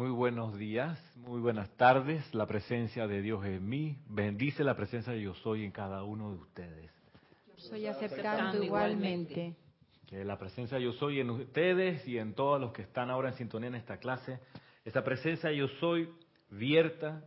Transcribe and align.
Muy 0.00 0.08
buenos 0.08 0.56
días, 0.56 0.98
muy 1.14 1.40
buenas 1.40 1.68
tardes. 1.76 2.34
La 2.34 2.46
presencia 2.46 3.06
de 3.06 3.20
Dios 3.20 3.44
en 3.44 3.68
mí. 3.68 3.98
Bendice 4.08 4.64
la 4.64 4.74
presencia 4.74 5.12
de 5.12 5.20
yo 5.20 5.34
soy 5.34 5.62
en 5.62 5.72
cada 5.72 6.04
uno 6.04 6.30
de 6.30 6.38
ustedes. 6.38 6.90
Soy 7.56 7.86
aceptando 7.86 8.62
igualmente. 8.62 9.56
Que 10.06 10.24
la 10.24 10.38
presencia 10.38 10.78
de 10.78 10.84
yo 10.84 10.94
soy 10.94 11.20
en 11.20 11.28
ustedes 11.28 12.08
y 12.08 12.16
en 12.16 12.32
todos 12.32 12.58
los 12.58 12.72
que 12.72 12.80
están 12.80 13.10
ahora 13.10 13.28
en 13.28 13.34
sintonía 13.34 13.68
en 13.68 13.74
esta 13.74 13.98
clase. 13.98 14.40
Esa 14.86 15.04
presencia 15.04 15.50
de 15.50 15.58
yo 15.58 15.68
soy 15.68 16.08
vierta 16.48 17.22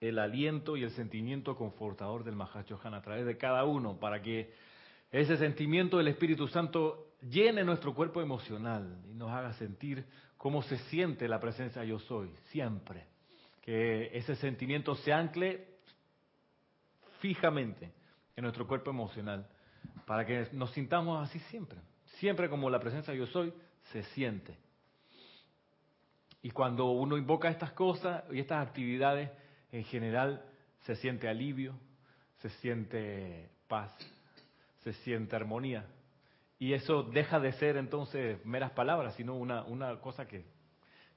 el 0.00 0.18
aliento 0.18 0.78
y 0.78 0.82
el 0.82 0.92
sentimiento 0.92 1.56
confortador 1.56 2.24
del 2.24 2.36
Mahacho 2.36 2.80
Han 2.84 2.94
a 2.94 3.02
través 3.02 3.26
de 3.26 3.36
cada 3.36 3.66
uno 3.66 4.00
para 4.00 4.22
que 4.22 4.50
ese 5.10 5.36
sentimiento 5.36 5.98
del 5.98 6.08
Espíritu 6.08 6.48
Santo 6.48 7.16
llene 7.20 7.64
nuestro 7.64 7.94
cuerpo 7.94 8.22
emocional 8.22 9.02
y 9.10 9.14
nos 9.14 9.30
haga 9.30 9.52
sentir 9.54 10.06
cómo 10.46 10.62
se 10.62 10.78
siente 10.90 11.26
la 11.26 11.40
presencia 11.40 11.82
yo 11.82 11.98
soy, 11.98 12.30
siempre. 12.52 13.04
Que 13.62 14.16
ese 14.16 14.36
sentimiento 14.36 14.94
se 14.94 15.12
ancle 15.12 15.66
fijamente 17.18 17.92
en 18.36 18.44
nuestro 18.44 18.64
cuerpo 18.64 18.90
emocional, 18.90 19.44
para 20.06 20.24
que 20.24 20.46
nos 20.52 20.70
sintamos 20.70 21.20
así 21.28 21.40
siempre, 21.50 21.80
siempre 22.20 22.48
como 22.48 22.70
la 22.70 22.78
presencia 22.78 23.12
yo 23.12 23.26
soy 23.26 23.52
se 23.90 24.04
siente. 24.04 24.56
Y 26.42 26.52
cuando 26.52 26.92
uno 26.92 27.18
invoca 27.18 27.48
estas 27.48 27.72
cosas 27.72 28.22
y 28.30 28.38
estas 28.38 28.64
actividades, 28.64 29.32
en 29.72 29.82
general 29.82 30.44
se 30.82 30.94
siente 30.94 31.28
alivio, 31.28 31.74
se 32.38 32.50
siente 32.50 33.50
paz, 33.66 33.92
se 34.84 34.92
siente 34.92 35.34
armonía. 35.34 35.84
Y 36.58 36.72
eso 36.72 37.02
deja 37.02 37.38
de 37.38 37.52
ser 37.52 37.76
entonces 37.76 38.44
meras 38.44 38.70
palabras, 38.72 39.14
sino 39.14 39.34
una, 39.34 39.64
una 39.64 40.00
cosa 40.00 40.26
que, 40.26 40.44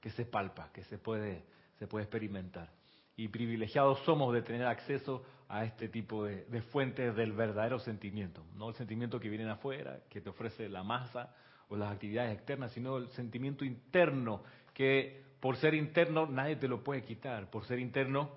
que 0.00 0.10
se 0.10 0.24
palpa, 0.26 0.70
que 0.72 0.84
se 0.84 0.98
puede, 0.98 1.44
se 1.78 1.86
puede 1.86 2.04
experimentar. 2.04 2.70
Y 3.16 3.28
privilegiados 3.28 4.00
somos 4.00 4.32
de 4.34 4.42
tener 4.42 4.66
acceso 4.66 5.24
a 5.48 5.64
este 5.64 5.88
tipo 5.88 6.24
de, 6.24 6.44
de 6.44 6.62
fuentes 6.62 7.14
del 7.16 7.32
verdadero 7.32 7.78
sentimiento. 7.78 8.44
No 8.54 8.68
el 8.68 8.74
sentimiento 8.74 9.18
que 9.18 9.28
viene 9.28 9.48
afuera, 9.50 10.00
que 10.08 10.20
te 10.20 10.30
ofrece 10.30 10.68
la 10.68 10.82
masa 10.82 11.34
o 11.68 11.76
las 11.76 11.92
actividades 11.92 12.36
externas, 12.36 12.72
sino 12.72 12.98
el 12.98 13.08
sentimiento 13.10 13.64
interno, 13.64 14.42
que 14.74 15.22
por 15.40 15.56
ser 15.56 15.74
interno 15.74 16.26
nadie 16.26 16.56
te 16.56 16.68
lo 16.68 16.84
puede 16.84 17.02
quitar. 17.02 17.50
Por 17.50 17.64
ser 17.64 17.78
interno 17.78 18.30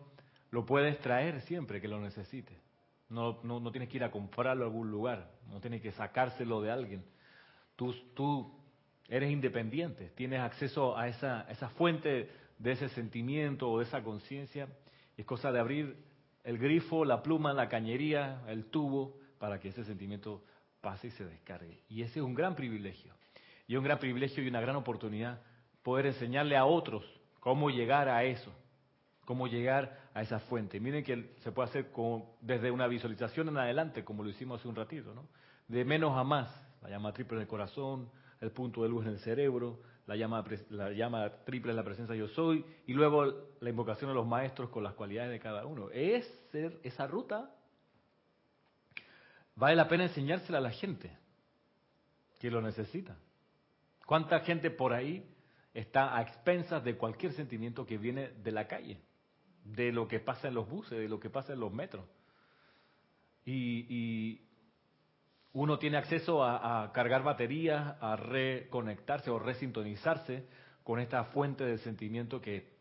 lo 0.51 0.65
puedes 0.65 0.99
traer 0.99 1.41
siempre 1.41 1.81
que 1.81 1.87
lo 1.87 1.99
necesites. 1.99 2.62
No, 3.13 3.39
no, 3.43 3.59
no, 3.59 3.71
tienes 3.71 3.89
que 3.89 3.97
ir 3.97 4.03
a 4.03 4.09
comprarlo 4.09 4.63
a 4.63 4.67
algún 4.67 4.89
lugar, 4.89 5.29
no 5.47 5.59
tienes 5.61 5.83
que 5.83 5.91
sacárselo 5.91 6.61
de 6.61 6.71
alguien. 6.71 7.05
Tú, 7.75 7.93
tú 8.15 8.51
eres 9.07 9.31
independiente, 9.31 10.09
tienes 10.15 10.39
acceso 10.39 10.97
a 10.97 11.07
esa, 11.07 11.45
esa 11.49 11.69
fuente 11.69 12.31
de 12.57 12.71
ese 12.71 12.89
sentimiento 12.89 13.69
o 13.69 13.77
de 13.77 13.85
esa 13.85 14.01
conciencia. 14.01 14.67
Es 15.15 15.25
cosa 15.27 15.51
de 15.51 15.59
abrir 15.59 15.95
el 16.43 16.57
grifo, 16.57 17.05
la 17.05 17.21
pluma, 17.21 17.53
la 17.53 17.69
cañería, 17.69 18.41
el 18.47 18.65
tubo, 18.65 19.15
para 19.37 19.59
que 19.59 19.69
ese 19.69 19.83
sentimiento 19.83 20.43
pase 20.81 21.07
y 21.07 21.11
se 21.11 21.23
descargue. 21.23 21.81
Y 21.89 22.01
ese 22.01 22.19
es 22.19 22.25
un 22.25 22.33
gran 22.33 22.55
privilegio. 22.55 23.13
Y 23.67 23.75
un 23.75 23.83
gran 23.83 23.99
privilegio 23.99 24.43
y 24.43 24.47
una 24.47 24.59
gran 24.59 24.75
oportunidad 24.75 25.39
poder 25.83 26.07
enseñarle 26.07 26.57
a 26.57 26.65
otros 26.65 27.05
cómo 27.39 27.69
llegar 27.69 28.09
a 28.09 28.23
eso 28.23 28.51
cómo 29.25 29.47
llegar 29.47 29.97
a 30.13 30.21
esa 30.21 30.39
fuente. 30.39 30.79
Miren 30.79 31.03
que 31.03 31.35
se 31.43 31.51
puede 31.51 31.69
hacer 31.69 31.91
desde 32.41 32.71
una 32.71 32.87
visualización 32.87 33.49
en 33.49 33.57
adelante, 33.57 34.03
como 34.03 34.23
lo 34.23 34.29
hicimos 34.29 34.59
hace 34.59 34.67
un 34.67 34.75
ratito. 34.75 35.13
De 35.67 35.85
menos 35.85 36.17
a 36.17 36.23
más, 36.23 36.49
la 36.81 36.89
llama 36.89 37.13
triple 37.13 37.37
en 37.37 37.41
el 37.43 37.47
corazón, 37.47 38.09
el 38.41 38.51
punto 38.51 38.83
de 38.83 38.89
luz 38.89 39.05
en 39.05 39.13
el 39.13 39.19
cerebro, 39.19 39.79
la 40.05 40.15
llama, 40.15 40.43
la 40.69 40.91
llama 40.91 41.29
triple 41.45 41.71
en 41.71 41.77
la 41.77 41.83
presencia 41.83 42.15
yo 42.15 42.27
soy, 42.29 42.65
y 42.85 42.93
luego 42.93 43.25
la 43.61 43.69
invocación 43.69 44.11
a 44.11 44.13
los 44.13 44.27
maestros 44.27 44.69
con 44.69 44.83
las 44.83 44.93
cualidades 44.93 45.31
de 45.31 45.39
cada 45.39 45.65
uno. 45.65 45.89
Es 45.91 46.29
esa 46.83 47.07
ruta, 47.07 47.55
vale 49.55 49.75
la 49.75 49.87
pena 49.87 50.03
enseñársela 50.03 50.57
a 50.57 50.61
la 50.61 50.71
gente 50.71 51.17
que 52.39 52.51
lo 52.51 52.61
necesita. 52.61 53.15
¿Cuánta 54.05 54.41
gente 54.41 54.69
por 54.69 54.91
ahí 54.91 55.25
está 55.73 56.17
a 56.17 56.21
expensas 56.21 56.83
de 56.83 56.97
cualquier 56.97 57.31
sentimiento 57.31 57.85
que 57.85 57.97
viene 57.97 58.31
de 58.43 58.51
la 58.51 58.67
calle? 58.67 59.01
De 59.63 59.91
lo 59.91 60.07
que 60.07 60.19
pasa 60.19 60.47
en 60.47 60.55
los 60.55 60.69
buses, 60.69 60.97
de 60.97 61.07
lo 61.07 61.19
que 61.19 61.29
pasa 61.29 61.53
en 61.53 61.59
los 61.59 61.71
metros. 61.71 62.05
Y, 63.45 64.41
uno 65.55 65.77
tiene 65.77 65.97
acceso 65.97 66.43
a, 66.43 66.91
cargar 66.93 67.21
baterías, 67.21 67.95
a 68.01 68.15
reconectarse 68.15 69.29
o 69.29 69.37
resintonizarse 69.37 70.47
con 70.83 70.99
esta 70.99 71.25
fuente 71.25 71.63
de 71.63 71.77
sentimiento 71.77 72.41
que, 72.41 72.73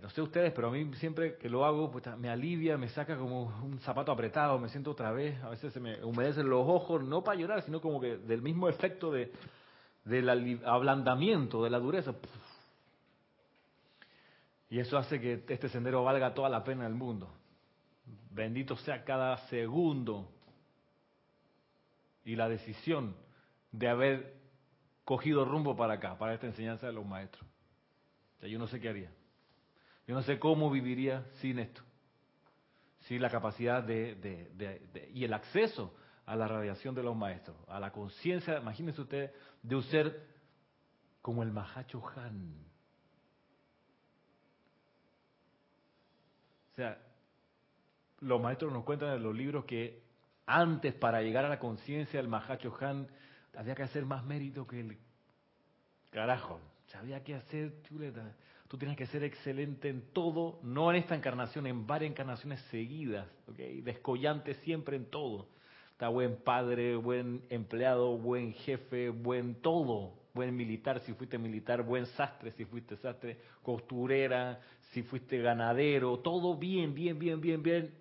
no 0.00 0.08
sé 0.08 0.22
ustedes, 0.22 0.52
pero 0.54 0.68
a 0.68 0.70
mí 0.70 0.90
siempre 0.94 1.36
que 1.36 1.50
lo 1.50 1.66
hago, 1.66 1.90
pues, 1.90 2.06
me 2.16 2.30
alivia, 2.30 2.78
me 2.78 2.88
saca 2.88 3.18
como 3.18 3.44
un 3.62 3.78
zapato 3.80 4.12
apretado, 4.12 4.58
me 4.58 4.70
siento 4.70 4.92
otra 4.92 5.12
vez, 5.12 5.42
a 5.42 5.50
veces 5.50 5.72
se 5.74 5.80
me 5.80 6.02
humedecen 6.02 6.48
los 6.48 6.66
ojos, 6.66 7.04
no 7.04 7.22
para 7.22 7.38
llorar, 7.38 7.60
sino 7.62 7.82
como 7.82 8.00
que 8.00 8.16
del 8.16 8.40
mismo 8.40 8.70
efecto 8.70 9.12
de, 9.12 9.30
del 10.04 10.60
ablandamiento, 10.64 11.62
de 11.62 11.70
la 11.70 11.78
dureza. 11.78 12.14
Y 14.70 14.78
eso 14.78 14.98
hace 14.98 15.20
que 15.20 15.44
este 15.48 15.68
sendero 15.68 16.04
valga 16.04 16.34
toda 16.34 16.48
la 16.48 16.62
pena 16.62 16.84
del 16.84 16.94
mundo. 16.94 17.32
Bendito 18.30 18.76
sea 18.76 19.04
cada 19.04 19.36
segundo 19.48 20.30
y 22.24 22.36
la 22.36 22.48
decisión 22.48 23.16
de 23.72 23.88
haber 23.88 24.34
cogido 25.04 25.44
rumbo 25.44 25.74
para 25.74 25.94
acá, 25.94 26.18
para 26.18 26.34
esta 26.34 26.46
enseñanza 26.46 26.86
de 26.86 26.92
los 26.92 27.06
maestros. 27.06 27.46
Yo 28.42 28.58
no 28.58 28.66
sé 28.66 28.78
qué 28.78 28.90
haría. 28.90 29.10
Yo 30.06 30.14
no 30.14 30.22
sé 30.22 30.38
cómo 30.38 30.70
viviría 30.70 31.24
sin 31.40 31.58
esto. 31.58 31.82
Sin 33.00 33.22
la 33.22 33.30
capacidad 33.30 33.82
de, 33.82 35.10
y 35.14 35.24
el 35.24 35.32
acceso 35.32 35.94
a 36.26 36.36
la 36.36 36.46
radiación 36.46 36.94
de 36.94 37.02
los 37.02 37.16
maestros, 37.16 37.56
a 37.68 37.80
la 37.80 37.90
conciencia, 37.90 38.58
imagínense 38.58 39.00
ustedes, 39.00 39.32
de 39.62 39.76
un 39.76 39.82
ser 39.84 40.26
como 41.22 41.42
el 41.42 41.50
Mahacho 41.50 42.02
Han 42.16 42.67
sea, 46.78 46.98
los 48.20 48.40
maestros 48.40 48.72
nos 48.72 48.84
cuentan 48.84 49.16
en 49.16 49.22
los 49.22 49.34
libros 49.34 49.64
que 49.64 50.02
antes 50.46 50.94
para 50.94 51.22
llegar 51.22 51.44
a 51.44 51.48
la 51.48 51.58
conciencia 51.58 52.20
del 52.20 52.28
Mahacho 52.28 52.76
Han 52.80 53.08
había 53.56 53.74
que 53.74 53.82
hacer 53.82 54.04
más 54.04 54.24
mérito 54.24 54.66
que 54.66 54.80
el 54.80 54.98
carajo. 56.10 56.60
Había 56.94 57.22
que 57.22 57.34
hacer, 57.34 57.82
chuleta, 57.82 58.34
tú 58.66 58.78
tienes 58.78 58.96
que 58.96 59.06
ser 59.06 59.22
excelente 59.22 59.88
en 59.88 60.02
todo, 60.12 60.58
no 60.62 60.90
en 60.90 60.96
esta 60.96 61.14
encarnación, 61.14 61.66
en 61.66 61.86
varias 61.86 62.12
encarnaciones 62.12 62.60
seguidas, 62.70 63.28
¿ok? 63.46 63.58
Descollante 63.82 64.54
siempre 64.54 64.96
en 64.96 65.06
todo. 65.06 65.48
Está 65.92 66.08
buen 66.08 66.36
padre, 66.36 66.96
buen 66.96 67.42
empleado, 67.50 68.16
buen 68.16 68.54
jefe, 68.54 69.10
buen 69.10 69.56
todo, 69.56 70.14
buen 70.34 70.54
militar 70.56 71.00
si 71.00 71.12
fuiste 71.14 71.38
militar, 71.38 71.82
buen 71.82 72.06
sastre 72.06 72.52
si 72.52 72.64
fuiste 72.64 72.96
sastre, 72.96 73.38
costurera 73.62 74.60
si 74.92 75.02
fuiste 75.02 75.38
ganadero, 75.38 76.18
todo 76.18 76.56
bien, 76.56 76.94
bien, 76.94 77.18
bien, 77.18 77.40
bien, 77.40 77.62
bien, 77.62 77.94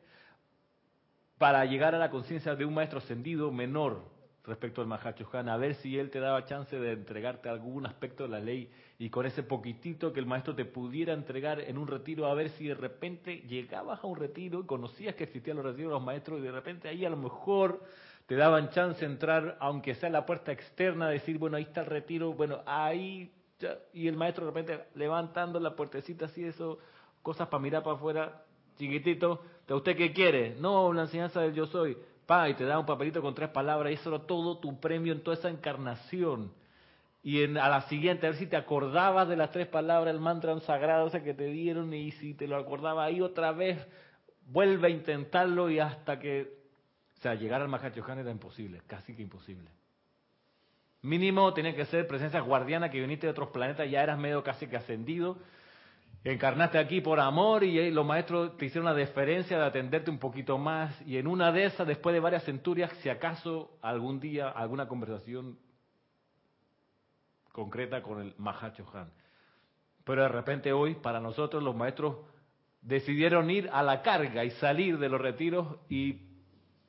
para 1.37 1.65
llegar 1.65 1.93
a 1.95 1.99
la 1.99 2.09
conciencia 2.09 2.55
de 2.55 2.65
un 2.65 2.73
maestro 2.73 2.99
ascendido 2.99 3.51
menor 3.51 4.17
respecto 4.47 4.81
al 4.81 4.87
Mahacho 4.87 5.27
Han, 5.33 5.49
a 5.49 5.57
ver 5.57 5.75
si 5.75 5.99
él 5.99 6.09
te 6.09 6.19
daba 6.19 6.45
chance 6.45 6.79
de 6.79 6.93
entregarte 6.93 7.49
algún 7.49 7.85
aspecto 7.85 8.23
de 8.23 8.29
la 8.29 8.39
ley 8.39 8.71
y 8.97 9.09
con 9.09 9.25
ese 9.25 9.43
poquitito 9.43 10.13
que 10.13 10.21
el 10.21 10.25
maestro 10.25 10.55
te 10.55 10.63
pudiera 10.63 11.13
entregar 11.13 11.59
en 11.59 11.77
un 11.77 11.87
retiro, 11.87 12.25
a 12.25 12.33
ver 12.33 12.49
si 12.51 12.67
de 12.67 12.73
repente 12.73 13.41
llegabas 13.41 14.01
a 14.01 14.07
un 14.07 14.15
retiro 14.15 14.61
y 14.61 14.65
conocías 14.65 15.15
que 15.15 15.25
existían 15.25 15.57
los 15.57 15.65
retiros 15.65 15.89
de 15.89 15.95
los 15.95 16.03
maestros 16.03 16.39
y 16.39 16.43
de 16.43 16.51
repente 16.51 16.87
ahí 16.87 17.03
a 17.03 17.09
lo 17.09 17.17
mejor 17.17 17.83
te 18.27 18.35
daban 18.35 18.69
chance 18.69 18.99
de 18.99 19.11
entrar, 19.11 19.57
aunque 19.59 19.95
sea 19.95 20.09
la 20.09 20.25
puerta 20.25 20.51
externa, 20.51 21.09
decir, 21.09 21.37
bueno, 21.37 21.57
ahí 21.57 21.63
está 21.63 21.81
el 21.81 21.87
retiro, 21.87 22.33
bueno, 22.33 22.59
ahí, 22.65 23.31
y 23.93 24.07
el 24.07 24.17
maestro 24.17 24.45
de 24.45 24.51
repente 24.51 24.83
levantando 24.95 25.59
la 25.61 25.75
puertecita 25.75 26.25
así, 26.25 26.43
eso, 26.43 26.77
cosas 27.23 27.47
para 27.47 27.63
mirar 27.63 27.83
para 27.83 27.95
afuera, 27.95 28.43
chiquitito, 28.77 29.41
¿de 29.65 29.73
usted 29.73 29.95
qué 29.95 30.11
quiere? 30.11 30.55
No, 30.59 30.91
la 30.91 31.03
enseñanza 31.03 31.39
del 31.39 31.53
yo 31.53 31.67
soy, 31.67 31.97
pa, 32.25 32.49
y 32.49 32.53
te 32.55 32.65
da 32.65 32.77
un 32.77 32.85
papelito 32.85 33.21
con 33.21 33.33
tres 33.33 33.49
palabras, 33.49 33.91
y 33.91 33.95
eso 33.95 34.13
era 34.13 34.25
todo 34.25 34.57
tu 34.57 34.77
premio 34.77 35.13
en 35.13 35.23
toda 35.23 35.37
esa 35.37 35.49
encarnación. 35.49 36.51
Y 37.23 37.43
en, 37.43 37.57
a 37.57 37.69
la 37.69 37.81
siguiente, 37.83 38.27
a 38.27 38.31
ver 38.31 38.39
si 38.39 38.47
te 38.47 38.57
acordabas 38.57 39.29
de 39.29 39.37
las 39.37 39.51
tres 39.51 39.67
palabras, 39.67 40.13
el 40.13 40.19
mantra 40.19 40.57
sagrado 40.59 41.07
ese 41.07 41.23
que 41.23 41.33
te 41.33 41.45
dieron, 41.45 41.93
y 41.93 42.11
si 42.11 42.33
te 42.33 42.45
lo 42.45 42.57
acordaba 42.57 43.05
ahí 43.05 43.21
otra 43.21 43.53
vez, 43.53 43.77
vuelve 44.47 44.87
a 44.87 44.91
intentarlo 44.91 45.69
y 45.69 45.79
hasta 45.79 46.19
que 46.19 46.56
o 47.17 47.21
sea, 47.21 47.33
llegar 47.33 47.61
al 47.61 47.67
Mahachohan 47.67 48.19
era 48.19 48.29
imposible, 48.29 48.81
casi 48.85 49.15
que 49.15 49.23
imposible. 49.23 49.69
Mínimo 51.01 51.53
tenía 51.53 51.75
que 51.75 51.85
ser 51.85 52.07
presencia 52.07 52.39
guardiana 52.41 52.91
que 52.91 52.99
viniste 52.99 53.27
de 53.27 53.31
otros 53.31 53.49
planetas, 53.49 53.89
ya 53.89 54.03
eras 54.03 54.19
medio 54.19 54.43
casi 54.43 54.67
que 54.67 54.77
ascendido. 54.77 55.37
Encarnaste 56.23 56.77
aquí 56.77 57.01
por 57.01 57.19
amor 57.19 57.63
y 57.63 57.89
los 57.91 58.05
maestros 58.05 58.57
te 58.57 58.65
hicieron 58.65 58.85
la 58.85 58.93
deferencia 58.93 59.57
de 59.57 59.65
atenderte 59.65 60.11
un 60.11 60.19
poquito 60.19 60.57
más. 60.57 60.99
Y 61.07 61.17
en 61.17 61.27
una 61.27 61.51
de 61.51 61.65
esas, 61.65 61.87
después 61.87 62.13
de 62.13 62.19
varias 62.19 62.43
centurias, 62.43 62.91
si 63.01 63.09
acaso 63.09 63.77
algún 63.81 64.19
día 64.19 64.49
alguna 64.49 64.87
conversación 64.87 65.57
concreta 67.51 68.01
con 68.03 68.21
el 68.21 68.35
Mahachohan. 68.37 69.11
Pero 70.03 70.21
de 70.21 70.29
repente 70.29 70.73
hoy, 70.73 70.95
para 70.95 71.19
nosotros, 71.19 71.63
los 71.63 71.75
maestros 71.75 72.17
decidieron 72.81 73.49
ir 73.49 73.69
a 73.71 73.81
la 73.81 74.01
carga 74.01 74.43
y 74.45 74.51
salir 74.51 74.99
de 74.99 75.09
los 75.09 75.19
retiros 75.19 75.77
y 75.89 76.26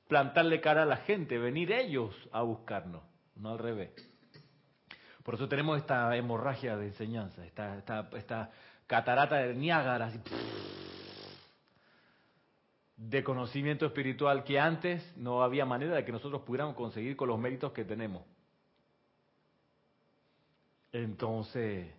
plantarle 0.08 0.60
cara 0.60 0.82
a 0.82 0.86
la 0.86 0.96
gente, 0.96 1.38
venir 1.38 1.70
ellos 1.70 2.14
a 2.32 2.42
buscarnos, 2.42 3.02
no 3.36 3.50
al 3.50 3.58
revés. 3.58 3.90
Por 5.22 5.34
eso 5.34 5.48
tenemos 5.48 5.78
esta 5.78 6.16
hemorragia 6.16 6.76
de 6.76 6.86
enseñanza, 6.86 7.44
esta, 7.44 7.76
esta, 7.76 8.08
esta 8.14 8.50
catarata 8.86 9.36
de 9.36 9.54
Niágara, 9.54 10.10
de 12.96 13.22
conocimiento 13.22 13.84
espiritual 13.84 14.42
que 14.42 14.58
antes 14.58 15.16
no 15.16 15.42
había 15.42 15.66
manera 15.66 15.94
de 15.94 16.04
que 16.04 16.12
nosotros 16.12 16.42
pudiéramos 16.42 16.74
conseguir 16.74 17.14
con 17.14 17.28
los 17.28 17.38
méritos 17.38 17.72
que 17.72 17.84
tenemos. 17.84 18.24
Entonces, 20.90 21.94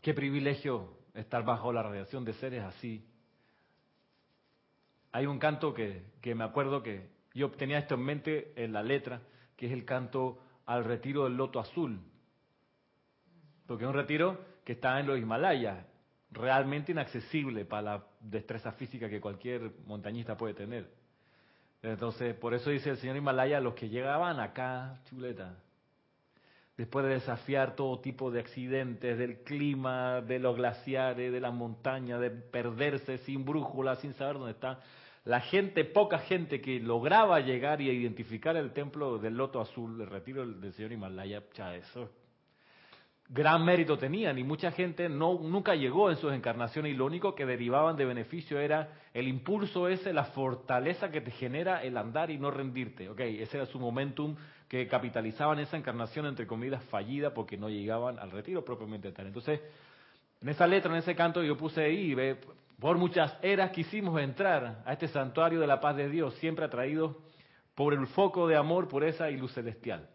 qué 0.00 0.14
privilegio 0.14 0.96
estar 1.14 1.44
bajo 1.44 1.72
la 1.72 1.82
radiación 1.82 2.24
de 2.24 2.34
seres 2.34 2.62
así. 2.62 3.04
Hay 5.12 5.26
un 5.26 5.38
canto 5.38 5.74
que, 5.74 6.04
que 6.20 6.34
me 6.34 6.44
acuerdo 6.44 6.82
que 6.82 7.08
yo 7.34 7.50
tenía 7.50 7.78
esto 7.78 7.94
en 7.94 8.02
mente 8.02 8.52
en 8.56 8.72
la 8.72 8.82
letra, 8.82 9.22
que 9.56 9.66
es 9.66 9.72
el 9.72 9.84
canto 9.84 10.38
al 10.66 10.84
retiro 10.84 11.24
del 11.24 11.36
loto 11.36 11.60
azul. 11.60 12.00
Porque 13.66 13.84
es 13.84 13.88
un 13.88 13.94
retiro 13.94 14.38
que 14.64 14.72
está 14.72 14.98
en 15.00 15.06
los 15.06 15.18
Himalayas, 15.18 15.84
realmente 16.30 16.92
inaccesible 16.92 17.64
para 17.64 17.82
la 17.82 18.04
destreza 18.20 18.72
física 18.72 19.08
que 19.08 19.20
cualquier 19.20 19.72
montañista 19.86 20.36
puede 20.36 20.54
tener. 20.54 20.90
Entonces, 21.82 22.34
por 22.34 22.54
eso 22.54 22.70
dice 22.70 22.90
el 22.90 22.98
señor 22.98 23.16
Himalaya, 23.16 23.60
los 23.60 23.74
que 23.74 23.88
llegaban 23.88 24.38
acá, 24.38 25.00
chuleta, 25.04 25.56
después 26.80 27.04
de 27.04 27.12
desafiar 27.12 27.76
todo 27.76 28.00
tipo 28.00 28.30
de 28.30 28.40
accidentes, 28.40 29.18
del 29.18 29.42
clima, 29.42 30.22
de 30.22 30.38
los 30.38 30.56
glaciares, 30.56 31.30
de 31.30 31.38
las 31.38 31.52
montañas, 31.52 32.18
de 32.22 32.30
perderse 32.30 33.18
sin 33.18 33.44
brújula, 33.44 33.96
sin 33.96 34.14
saber 34.14 34.38
dónde 34.38 34.52
está, 34.52 34.80
la 35.24 35.40
gente, 35.40 35.84
poca 35.84 36.20
gente 36.20 36.62
que 36.62 36.80
lograba 36.80 37.38
llegar 37.40 37.82
y 37.82 37.90
identificar 37.90 38.56
el 38.56 38.72
templo 38.72 39.18
del 39.18 39.36
Loto 39.36 39.60
Azul, 39.60 40.00
el 40.00 40.06
retiro 40.06 40.46
del 40.46 40.72
señor 40.72 40.92
Himalaya, 40.92 41.42
ya 41.52 41.76
eso 41.76 42.08
gran 43.30 43.64
mérito 43.64 43.96
tenían. 43.96 44.38
Y 44.38 44.44
mucha 44.44 44.72
gente 44.72 45.08
no 45.08 45.38
nunca 45.40 45.74
llegó 45.74 46.10
en 46.10 46.16
sus 46.16 46.32
encarnaciones. 46.32 46.92
Y 46.92 46.96
lo 46.96 47.06
único 47.06 47.34
que 47.34 47.46
derivaban 47.46 47.96
de 47.96 48.04
beneficio 48.04 48.58
era 48.58 48.92
el 49.14 49.28
impulso 49.28 49.88
ese, 49.88 50.12
la 50.12 50.24
fortaleza 50.24 51.10
que 51.10 51.20
te 51.20 51.30
genera 51.30 51.82
el 51.82 51.96
andar 51.96 52.30
y 52.30 52.38
no 52.38 52.50
rendirte. 52.50 53.08
Ok, 53.08 53.20
ese 53.20 53.56
era 53.56 53.66
su 53.66 53.78
momentum 53.78 54.36
que 54.70 54.86
capitalizaban 54.86 55.58
esa 55.58 55.76
encarnación 55.76 56.26
entre 56.26 56.46
comillas 56.46 56.80
fallida 56.84 57.34
porque 57.34 57.56
no 57.56 57.68
llegaban 57.68 58.20
al 58.20 58.30
retiro 58.30 58.64
propiamente 58.64 59.10
tal. 59.10 59.26
Entonces, 59.26 59.60
en 60.40 60.48
esa 60.48 60.64
letra, 60.64 60.92
en 60.92 60.98
ese 60.98 61.16
canto 61.16 61.42
yo 61.42 61.56
puse 61.56 61.82
ahí, 61.82 62.14
por 62.78 62.96
muchas 62.96 63.36
eras 63.42 63.72
quisimos 63.72 64.20
entrar 64.20 64.84
a 64.86 64.92
este 64.92 65.08
santuario 65.08 65.58
de 65.58 65.66
la 65.66 65.80
paz 65.80 65.96
de 65.96 66.08
Dios, 66.08 66.36
siempre 66.36 66.64
atraídos 66.64 67.16
por 67.74 67.94
el 67.94 68.06
foco 68.06 68.46
de 68.46 68.54
amor, 68.54 68.86
por 68.86 69.02
esa 69.02 69.28
y 69.28 69.36
luz 69.36 69.52
celestial. 69.54 70.08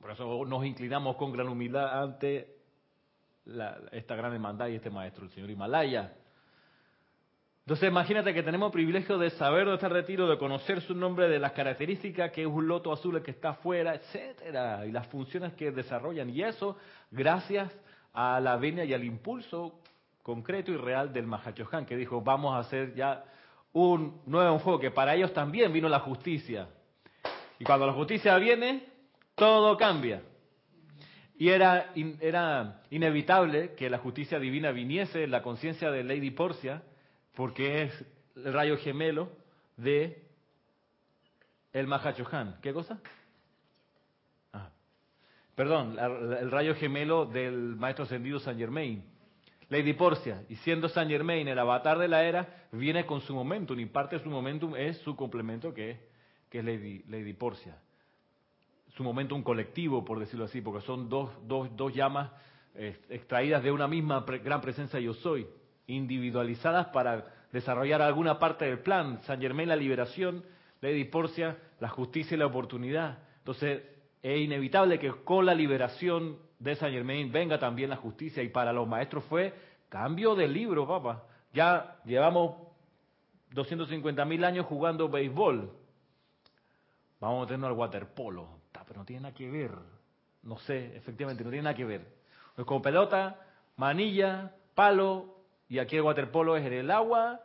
Por 0.00 0.12
eso 0.12 0.44
nos 0.44 0.64
inclinamos 0.64 1.16
con 1.16 1.32
gran 1.32 1.48
humildad 1.48 2.00
ante 2.00 2.58
esta 3.90 4.14
gran 4.14 4.34
hermandad 4.34 4.68
y 4.68 4.76
este 4.76 4.88
maestro, 4.88 5.24
el 5.24 5.30
señor 5.32 5.50
Himalaya. 5.50 6.14
Entonces 7.66 7.88
imagínate 7.88 8.32
que 8.32 8.44
tenemos 8.44 8.70
privilegio 8.70 9.18
de 9.18 9.28
saber 9.30 9.66
de 9.66 9.74
este 9.74 9.88
retiro, 9.88 10.28
de 10.28 10.38
conocer 10.38 10.80
su 10.82 10.94
nombre, 10.94 11.28
de 11.28 11.40
las 11.40 11.50
características 11.50 12.30
que 12.30 12.42
es 12.42 12.46
un 12.46 12.68
loto 12.68 12.92
azul 12.92 13.20
que 13.24 13.32
está 13.32 13.48
afuera, 13.48 13.92
etcétera, 13.92 14.86
y 14.86 14.92
las 14.92 15.08
funciones 15.08 15.52
que 15.54 15.72
desarrollan. 15.72 16.30
Y 16.30 16.42
eso 16.42 16.76
gracias 17.10 17.76
a 18.12 18.38
la 18.38 18.54
venia 18.54 18.84
y 18.84 18.94
al 18.94 19.02
impulso 19.02 19.80
concreto 20.22 20.70
y 20.70 20.76
real 20.76 21.12
del 21.12 21.26
Mahachohan, 21.26 21.86
que 21.86 21.96
dijo, 21.96 22.20
vamos 22.20 22.54
a 22.54 22.60
hacer 22.60 22.94
ya 22.94 23.24
un 23.72 24.22
nuevo 24.26 24.54
enfoque. 24.54 24.92
Para 24.92 25.16
ellos 25.16 25.32
también 25.32 25.72
vino 25.72 25.88
la 25.88 25.98
justicia. 25.98 26.68
Y 27.58 27.64
cuando 27.64 27.84
la 27.84 27.94
justicia 27.94 28.36
viene, 28.38 28.84
todo 29.34 29.76
cambia. 29.76 30.22
Y 31.36 31.48
era, 31.48 31.92
era 32.20 32.82
inevitable 32.90 33.74
que 33.74 33.90
la 33.90 33.98
justicia 33.98 34.38
divina 34.38 34.70
viniese 34.70 35.24
en 35.24 35.32
la 35.32 35.42
conciencia 35.42 35.90
de 35.90 36.04
Lady 36.04 36.30
Porcia, 36.30 36.84
porque 37.36 37.84
es 37.84 38.04
el 38.34 38.52
rayo 38.52 38.76
gemelo 38.78 39.28
de 39.76 40.24
el 41.72 41.86
Mahachohan. 41.86 42.58
¿Qué 42.60 42.72
cosa? 42.72 43.00
Ah. 44.52 44.70
Perdón, 45.54 45.96
el 45.98 46.50
rayo 46.50 46.74
gemelo 46.74 47.26
del 47.26 47.76
maestro 47.76 48.04
ascendido 48.04 48.40
San 48.40 48.58
Germain. 48.58 49.04
Lady 49.68 49.92
Porcia, 49.94 50.44
y 50.48 50.56
siendo 50.56 50.88
San 50.88 51.08
Germain 51.08 51.46
el 51.46 51.58
avatar 51.58 51.98
de 51.98 52.08
la 52.08 52.24
era, 52.24 52.68
viene 52.72 53.04
con 53.04 53.20
su 53.20 53.34
momentum, 53.34 53.78
y 53.80 53.86
parte 53.86 54.16
de 54.16 54.22
su 54.22 54.30
momentum 54.30 54.76
es 54.76 54.96
su 54.98 55.16
complemento 55.16 55.74
que, 55.74 56.08
que 56.48 56.60
es 56.60 56.64
Lady, 56.64 57.02
Lady 57.08 57.32
Porcia 57.32 57.76
su 58.96 59.04
momento 59.04 59.34
un 59.34 59.42
colectivo, 59.42 60.04
por 60.04 60.18
decirlo 60.18 60.46
así, 60.46 60.62
porque 60.62 60.84
son 60.86 61.08
dos, 61.08 61.30
dos, 61.46 61.94
llamas 61.94 62.30
eh, 62.74 62.98
extraídas 63.10 63.62
de 63.62 63.70
una 63.70 63.86
misma 63.86 64.24
gran 64.42 64.62
presencia 64.62 64.98
yo 64.98 65.12
soy, 65.12 65.46
individualizadas 65.86 66.88
para 66.88 67.24
desarrollar 67.52 68.02
alguna 68.02 68.38
parte 68.38 68.64
del 68.64 68.80
plan. 68.80 69.20
San 69.22 69.40
Germain 69.40 69.68
la 69.68 69.76
liberación, 69.76 70.44
Lady 70.80 71.04
Porcia 71.04 71.56
la 71.80 71.88
justicia 71.88 72.34
y 72.34 72.38
la 72.38 72.46
oportunidad. 72.46 73.18
Entonces 73.38 73.82
es 74.22 74.38
inevitable 74.38 74.98
que 74.98 75.10
con 75.24 75.46
la 75.46 75.54
liberación 75.54 76.38
de 76.58 76.74
San 76.74 76.90
Germain 76.90 77.30
venga 77.30 77.58
también 77.58 77.90
la 77.90 77.96
justicia 77.96 78.42
y 78.42 78.48
para 78.48 78.72
los 78.72 78.88
maestros 78.88 79.24
fue 79.24 79.54
cambio 79.88 80.34
de 80.34 80.48
libro, 80.48 80.86
papá. 80.86 81.24
Ya 81.52 81.96
llevamos 82.04 82.56
250 83.50 84.24
mil 84.24 84.44
años 84.44 84.66
jugando 84.66 85.08
béisbol. 85.08 85.70
Vamos 87.20 87.38
a 87.38 87.40
meternos 87.42 87.70
al 87.70 87.76
waterpolo 87.76 88.56
pero 88.86 89.00
no 89.00 89.04
tiene 89.04 89.22
nada 89.22 89.34
que 89.34 89.50
ver. 89.50 89.72
No 90.42 90.58
sé, 90.58 90.96
efectivamente, 90.96 91.44
no 91.44 91.50
tiene 91.50 91.64
nada 91.64 91.76
que 91.76 91.84
ver. 91.84 92.06
Es 92.56 92.64
con 92.64 92.80
pelota, 92.80 93.40
manilla, 93.76 94.54
palo, 94.74 95.35
y 95.68 95.78
aquí 95.78 95.96
el 95.96 96.02
waterpolo 96.02 96.56
es 96.56 96.64
en 96.64 96.72
el 96.72 96.90
agua, 96.90 97.40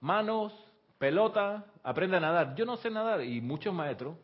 manos, 0.00 0.52
pelota, 0.98 1.64
aprende 1.82 2.16
a 2.16 2.20
nadar. 2.20 2.54
Yo 2.54 2.64
no 2.64 2.76
sé 2.76 2.90
nadar, 2.90 3.22
y 3.22 3.40
muchos 3.40 3.74
maestros, 3.74 4.16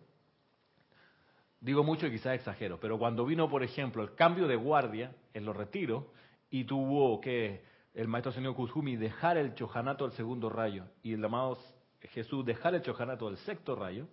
digo 1.61 1.83
mucho 1.85 2.07
y 2.07 2.11
quizás 2.11 2.35
exagero, 2.35 2.79
pero 2.81 2.99
cuando 2.99 3.25
vino, 3.25 3.49
por 3.49 3.63
ejemplo, 3.63 4.03
el 4.03 4.15
cambio 4.15 4.47
de 4.47 4.57
guardia 4.57 5.15
en 5.35 5.45
los 5.45 5.57
retiros, 5.57 6.05
y 6.51 6.65
tuvo 6.65 7.21
que 7.21 7.65
el 7.95 8.09
maestro 8.09 8.33
señor 8.33 8.55
Kuzumi 8.55 8.97
dejar 8.97 9.39
el 9.39 9.55
chojanato 9.55 10.07
del 10.07 10.17
segundo 10.17 10.51
rayo, 10.51 10.85
y 11.03 11.15
el 11.15 11.25
amado 11.25 11.59
Jesús 12.01 12.45
dejar 12.45 12.75
el 12.75 12.83
chojanato 12.83 13.29
del 13.29 13.39
sexto 13.39 13.75
rayo, 13.75 14.07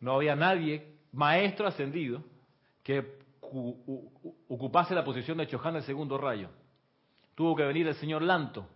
no 0.00 0.14
había 0.14 0.36
nadie 0.36 0.94
maestro 1.12 1.66
ascendido 1.66 2.22
que 2.82 3.18
ocupase 4.48 4.94
la 4.94 5.04
posición 5.04 5.38
de 5.38 5.46
Chohan 5.46 5.76
el 5.76 5.82
segundo 5.82 6.18
rayo. 6.18 6.50
Tuvo 7.34 7.56
que 7.56 7.64
venir 7.64 7.86
el 7.86 7.94
señor 7.96 8.22
Lanto, 8.22 8.66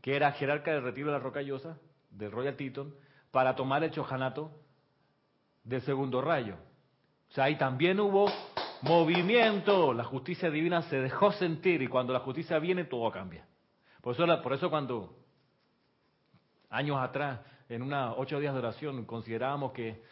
que 0.00 0.16
era 0.16 0.32
jerarca 0.32 0.72
del 0.72 0.82
retiro 0.82 1.08
de 1.08 1.14
la 1.14 1.18
rocallosa, 1.18 1.78
del 2.10 2.30
Royal 2.30 2.56
Teton, 2.56 2.94
para 3.30 3.54
tomar 3.54 3.82
el 3.82 3.90
chojanato 3.90 4.50
del 5.64 5.80
segundo 5.82 6.20
rayo. 6.20 6.56
O 7.30 7.32
sea, 7.32 7.44
ahí 7.44 7.56
también 7.56 7.98
hubo 8.00 8.30
movimiento, 8.82 9.94
la 9.94 10.04
justicia 10.04 10.50
divina 10.50 10.82
se 10.82 11.00
dejó 11.00 11.32
sentir 11.32 11.82
y 11.82 11.88
cuando 11.88 12.12
la 12.12 12.20
justicia 12.20 12.58
viene 12.58 12.84
todo 12.84 13.10
cambia. 13.10 13.46
Por 14.02 14.14
eso, 14.14 14.42
por 14.42 14.52
eso 14.52 14.68
cuando 14.68 15.16
años 16.68 16.98
atrás, 17.00 17.40
en 17.68 17.82
una 17.82 18.14
ocho 18.14 18.38
días 18.38 18.52
de 18.52 18.58
oración, 18.58 19.06
considerábamos 19.06 19.72
que 19.72 20.02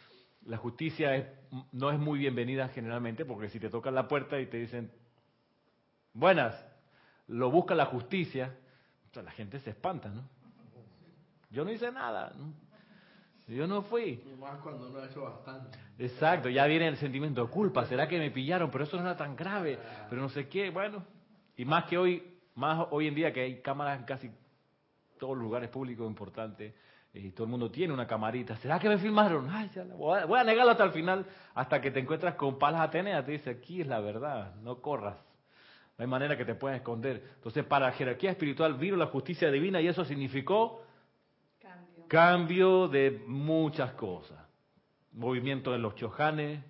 la 0.45 0.57
justicia 0.57 1.33
no 1.71 1.91
es 1.91 1.99
muy 1.99 2.17
bienvenida 2.19 2.69
generalmente, 2.69 3.25
porque 3.25 3.49
si 3.49 3.59
te 3.59 3.69
tocan 3.69 3.93
la 3.93 4.07
puerta 4.07 4.39
y 4.39 4.47
te 4.47 4.57
dicen, 4.57 4.91
buenas, 6.13 6.55
lo 7.27 7.51
busca 7.51 7.75
la 7.75 7.85
justicia, 7.85 8.55
la 9.13 9.31
gente 9.31 9.59
se 9.59 9.71
espanta, 9.71 10.09
¿no? 10.09 10.23
Yo 11.51 11.63
no 11.63 11.71
hice 11.71 11.91
nada, 11.91 12.33
¿no? 12.35 12.53
Yo 13.47 13.67
no 13.67 13.83
fui. 13.83 14.23
Y 14.25 14.39
más 14.39 14.59
cuando 14.61 14.89
no 14.89 14.99
ha 14.99 15.05
hecho 15.05 15.21
bastante. 15.21 15.77
Exacto, 15.99 16.49
ya 16.49 16.65
viene 16.65 16.87
el 16.87 16.97
sentimiento 16.97 17.43
de 17.43 17.51
culpa, 17.51 17.85
¿será 17.85 18.07
que 18.07 18.17
me 18.17 18.31
pillaron? 18.31 18.71
Pero 18.71 18.85
eso 18.85 18.97
no 18.97 19.03
era 19.03 19.17
tan 19.17 19.35
grave, 19.35 19.77
pero 20.09 20.21
no 20.21 20.29
sé 20.29 20.47
qué, 20.47 20.69
bueno. 20.69 21.03
Y 21.55 21.65
más 21.65 21.85
que 21.85 21.97
hoy, 21.97 22.39
más 22.55 22.87
hoy 22.91 23.07
en 23.07 23.15
día 23.15 23.31
que 23.31 23.41
hay 23.41 23.61
cámaras 23.61 23.99
en 23.99 24.05
casi 24.05 24.31
todos 25.19 25.35
los 25.35 25.43
lugares 25.43 25.69
públicos 25.69 26.07
importantes, 26.07 26.73
y 27.13 27.29
todo 27.29 27.43
el 27.43 27.51
mundo 27.51 27.69
tiene 27.69 27.93
una 27.93 28.07
camarita. 28.07 28.55
¿Será 28.57 28.79
que 28.79 28.89
me 28.89 28.97
filmaron? 28.97 29.47
Ay, 29.51 29.69
voy, 29.95 30.39
a, 30.39 30.43
negarlo 30.43 30.71
hasta 30.71 30.85
el 30.85 30.91
final, 30.91 31.25
hasta 31.53 31.79
que 31.79 31.91
te 31.91 31.99
encuentras 31.99 32.33
con 32.35 32.57
Palas 32.57 32.81
Atenea. 32.81 33.23
Te 33.23 33.33
dice, 33.33 33.51
aquí 33.51 33.81
es 33.81 33.87
la 33.87 33.99
verdad, 33.99 34.55
no 34.55 34.81
corras. 34.81 35.17
No 35.97 36.03
hay 36.03 36.07
manera 36.07 36.37
que 36.37 36.45
te 36.45 36.55
puedas 36.55 36.77
esconder. 36.77 37.23
Entonces, 37.35 37.63
para 37.65 37.87
la 37.87 37.91
jerarquía 37.93 38.31
espiritual 38.31 38.75
vino 38.75 38.95
la 38.95 39.07
justicia 39.07 39.51
divina 39.51 39.79
y 39.79 39.87
eso 39.87 40.03
significó 40.05 40.83
cambio, 41.61 42.07
cambio 42.07 42.87
de 42.87 43.23
muchas 43.27 43.93
cosas. 43.93 44.39
Movimiento 45.11 45.73
en 45.75 45.81
los 45.81 45.95
chojanes 45.95 46.63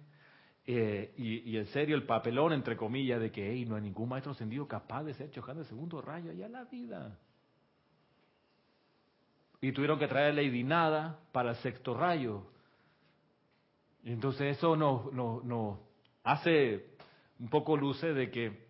Eh, 0.65 1.13
y, 1.17 1.51
y 1.51 1.57
en 1.57 1.65
serio, 1.67 1.93
el 1.93 2.03
papelón, 2.03 2.53
entre 2.53 2.77
comillas, 2.77 3.19
de 3.19 3.31
que 3.31 3.51
hey, 3.51 3.65
no 3.65 3.75
hay 3.75 3.81
ningún 3.81 4.07
maestro 4.07 4.31
ascendido 4.31 4.65
capaz 4.65 5.03
de 5.03 5.13
ser 5.13 5.29
chocando 5.29 5.61
el 5.61 5.67
segundo 5.67 6.01
rayo 6.01 6.31
allá 6.31 6.45
en 6.45 6.53
la 6.53 6.63
vida. 6.63 7.19
Y 9.59 9.73
tuvieron 9.73 9.99
que 9.99 10.07
traer 10.07 10.35
Lady 10.35 10.63
Nada 10.63 11.19
para 11.33 11.49
el 11.49 11.57
sexto 11.57 11.93
rayo. 11.93 12.45
Y 14.05 14.13
entonces 14.13 14.57
eso 14.57 14.77
nos, 14.77 15.11
nos, 15.11 15.43
nos 15.43 15.79
hace 16.23 16.95
un 17.39 17.49
poco 17.49 17.75
luce 17.75 18.13
de 18.13 18.31
que 18.31 18.65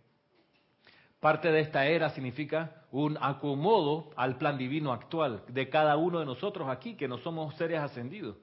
parte 1.23 1.53
de 1.53 1.61
esta 1.61 1.85
era 1.85 2.09
significa 2.09 2.83
un 2.91 3.17
acomodo 3.21 4.11
al 4.17 4.37
plan 4.37 4.57
divino 4.57 4.91
actual 4.91 5.41
de 5.47 5.69
cada 5.69 5.95
uno 5.95 6.19
de 6.19 6.25
nosotros 6.25 6.67
aquí, 6.67 6.95
que 6.95 7.07
no 7.07 7.17
somos 7.19 7.55
seres 7.55 7.79
ascendidos. 7.79 8.35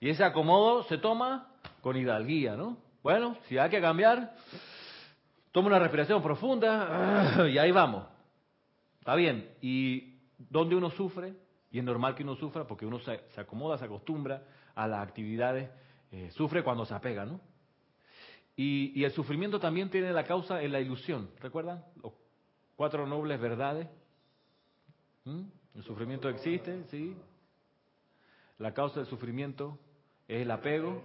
Y 0.00 0.08
ese 0.10 0.24
acomodo 0.24 0.82
se 0.82 0.98
toma 0.98 1.52
con 1.80 1.96
hidalguía, 1.96 2.56
¿no? 2.56 2.78
Bueno, 3.04 3.36
si 3.48 3.56
hay 3.58 3.70
que 3.70 3.80
cambiar, 3.80 4.34
toma 5.52 5.68
una 5.68 5.78
respiración 5.78 6.20
profunda 6.20 7.46
y 7.48 7.58
ahí 7.58 7.70
vamos. 7.70 8.04
Está 8.98 9.14
bien. 9.14 9.48
¿Y 9.62 10.18
dónde 10.36 10.74
uno 10.74 10.90
sufre? 10.90 11.32
Y 11.70 11.78
es 11.78 11.84
normal 11.84 12.16
que 12.16 12.24
uno 12.24 12.34
sufra 12.34 12.66
porque 12.66 12.86
uno 12.86 12.98
se, 12.98 13.20
se 13.36 13.40
acomoda, 13.40 13.78
se 13.78 13.84
acostumbra 13.84 14.42
a 14.74 14.88
las 14.88 15.00
actividades, 15.00 15.70
eh, 16.10 16.28
sufre 16.32 16.64
cuando 16.64 16.84
se 16.84 16.92
apega, 16.92 17.24
¿no? 17.24 17.40
Y, 18.56 18.92
y, 18.98 19.04
el 19.04 19.12
sufrimiento 19.12 19.60
también 19.60 19.90
tiene 19.90 20.12
la 20.12 20.24
causa 20.24 20.62
en 20.62 20.72
la 20.72 20.80
ilusión. 20.80 21.30
¿Recuerdan? 21.40 21.84
Los 22.02 22.14
cuatro 22.74 23.06
nobles 23.06 23.38
verdades. 23.38 23.86
¿Mm? 25.24 25.42
El 25.74 25.82
sufrimiento 25.82 26.28
existe, 26.30 26.84
sí. 26.90 27.14
La 28.58 28.72
causa 28.72 29.00
del 29.00 29.08
sufrimiento 29.08 29.78
es 30.26 30.42
el 30.42 30.50
apego. 30.50 31.02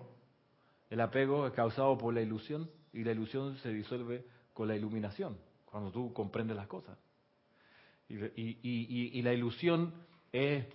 El 0.90 1.02
apego 1.02 1.48
es 1.48 1.54
causado 1.54 1.98
por 1.98 2.14
la 2.14 2.22
ilusión 2.22 2.70
y 2.94 3.04
la 3.04 3.12
ilusión 3.12 3.58
se 3.58 3.70
disuelve 3.70 4.26
con 4.54 4.68
la 4.68 4.76
iluminación, 4.76 5.38
cuando 5.66 5.92
tú 5.92 6.14
comprendes 6.14 6.56
las 6.56 6.68
cosas. 6.68 6.98
Y, 8.10 8.16
y, 8.16 8.60
y, 8.62 9.20
y 9.20 9.22
la 9.22 9.34
ilusión 9.34 9.94
es, 10.32 10.66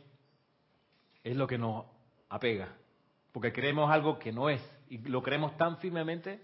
es 1.22 1.36
lo 1.36 1.46
que 1.46 1.58
nos 1.58 1.84
apega, 2.28 2.74
porque 3.32 3.52
creemos 3.52 3.90
algo 3.90 4.18
que 4.18 4.32
no 4.32 4.48
es, 4.48 4.62
y 4.88 4.98
lo 4.98 5.22
creemos 5.22 5.56
tan 5.56 5.78
firmemente 5.78 6.40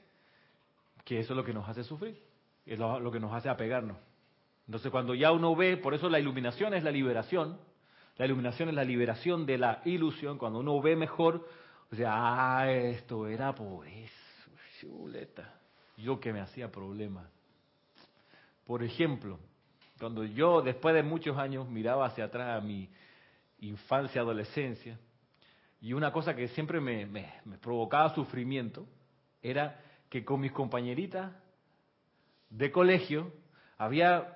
que 1.04 1.18
eso 1.18 1.32
es 1.32 1.37
lo 1.37 1.44
que 1.44 1.52
nos 1.52 1.68
hace 1.68 1.85
sufrir, 1.85 2.21
es 2.64 2.78
lo, 2.78 3.00
lo, 3.00 3.11
que 3.11 3.21
nos 3.21 3.32
hace 3.32 3.49
apegarnos. 3.49 3.97
Entonces 4.66 4.90
cuando 4.90 5.14
ya 5.14 5.32
uno 5.32 5.54
ve, 5.56 5.76
por 5.76 5.94
eso 5.94 6.09
la 6.09 6.21
iluminación 6.21 6.75
es 6.75 6.85
la 6.85 6.90
liberación, 6.90 7.59
la 8.16 8.26
iluminación 8.26 8.68
es 8.68 8.75
la 8.75 8.85
liberación 8.85 9.47
de 9.47 9.59
la 9.59 9.82
ilusión, 9.85 10.38
cuando 10.38 10.61
uno 10.61 10.80
ve 10.80 10.97
mejor, 10.97 11.49
o 11.90 11.94
sea, 11.97 12.12
ah, 12.14 12.71
esto 12.71 13.26
era 13.26 13.54
por 13.54 13.87
eso, 13.87 14.50
chuleta, 14.80 15.54
yo 15.97 16.21
que 16.21 16.32
me 16.32 16.40
hacía 16.40 16.71
problema. 16.71 17.28
Por 18.64 18.82
ejemplo, 18.82 19.38
cuando 19.99 20.25
yo 20.25 20.62
después 20.62 20.94
de 20.94 21.02
muchos 21.02 21.37
años 21.37 21.68
miraba 21.68 22.06
hacia 22.06 22.25
atrás 22.25 22.62
a 22.62 22.64
mi 22.64 22.88
infancia, 23.61 24.21
adolescencia, 24.21 24.99
y 25.80 25.92
una 25.92 26.12
cosa 26.12 26.35
que 26.35 26.49
siempre 26.49 26.80
me, 26.80 27.06
me, 27.06 27.32
me 27.44 27.59
provocaba 27.59 28.14
sufrimiento 28.14 28.87
era 29.42 29.80
que 30.12 30.26
con 30.26 30.40
mis 30.40 30.52
compañeritas 30.52 31.33
de 32.50 32.71
colegio 32.71 33.33
había 33.78 34.35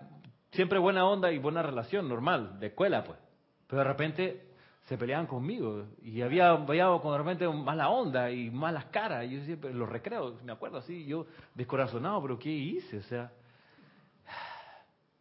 siempre 0.53 0.79
buena 0.79 1.07
onda 1.07 1.31
y 1.33 1.39
buena 1.39 1.61
relación, 1.63 2.09
normal, 2.09 2.59
de 2.59 2.69
escuela, 2.69 3.05
pues. 3.05 3.19
Pero 3.67 3.83
de 3.83 3.85
repente 3.87 4.47
se 4.87 4.97
peleaban 4.97 5.27
conmigo 5.27 5.85
y 6.01 6.23
había, 6.23 6.53
había 6.53 6.87
con 7.03 7.13
de 7.13 7.19
repente 7.19 7.47
mala 7.47 7.91
onda 7.91 8.31
y 8.31 8.51
malas 8.51 8.87
caras. 8.87 9.29
Yo 9.29 9.45
siempre, 9.45 9.75
los 9.75 9.87
recreos, 9.87 10.43
me 10.45 10.53
acuerdo 10.53 10.79
así, 10.79 11.05
yo 11.05 11.27
descorazonado, 11.55 12.23
pero 12.23 12.39
¿qué 12.39 12.49
hice? 12.49 12.97
O 12.97 13.03
sea, 13.03 13.31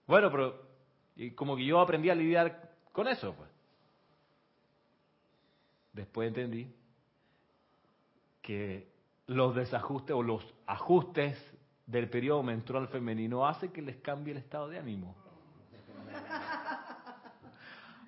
bueno, 0.07 0.31
pero 0.31 0.69
y 1.17 1.31
como 1.31 1.57
que 1.57 1.65
yo 1.65 1.81
aprendí 1.81 2.09
a 2.09 2.15
lidiar 2.15 2.71
con 2.93 3.09
eso, 3.09 3.35
pues. 3.35 3.50
Después 5.91 6.29
entendí 6.29 6.74
que 8.41 8.94
los 9.27 9.55
desajustes 9.55 10.15
o 10.15 10.22
los 10.22 10.44
ajustes 10.65 11.38
del 11.86 12.10
periodo 12.10 12.44
menstrual 12.44 12.88
femenino 12.88 13.48
hace 13.48 13.72
que 13.72 13.82
les 13.82 13.98
cambie 13.98 14.34
el 14.34 14.39
estado 14.39 14.67
de 14.70 14.79
ánimo. 14.79 15.15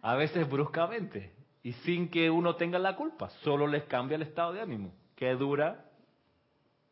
A 0.02 0.16
veces 0.16 0.50
bruscamente 0.50 1.34
y 1.64 1.74
sin 1.74 2.10
que 2.10 2.30
uno 2.30 2.56
tenga 2.56 2.80
la 2.80 2.96
culpa, 2.96 3.30
solo 3.44 3.68
les 3.68 3.84
cambia 3.84 4.16
el 4.16 4.22
estado 4.22 4.54
de 4.54 4.62
ánimo, 4.62 4.94
que 5.16 5.30
dura 5.34 5.86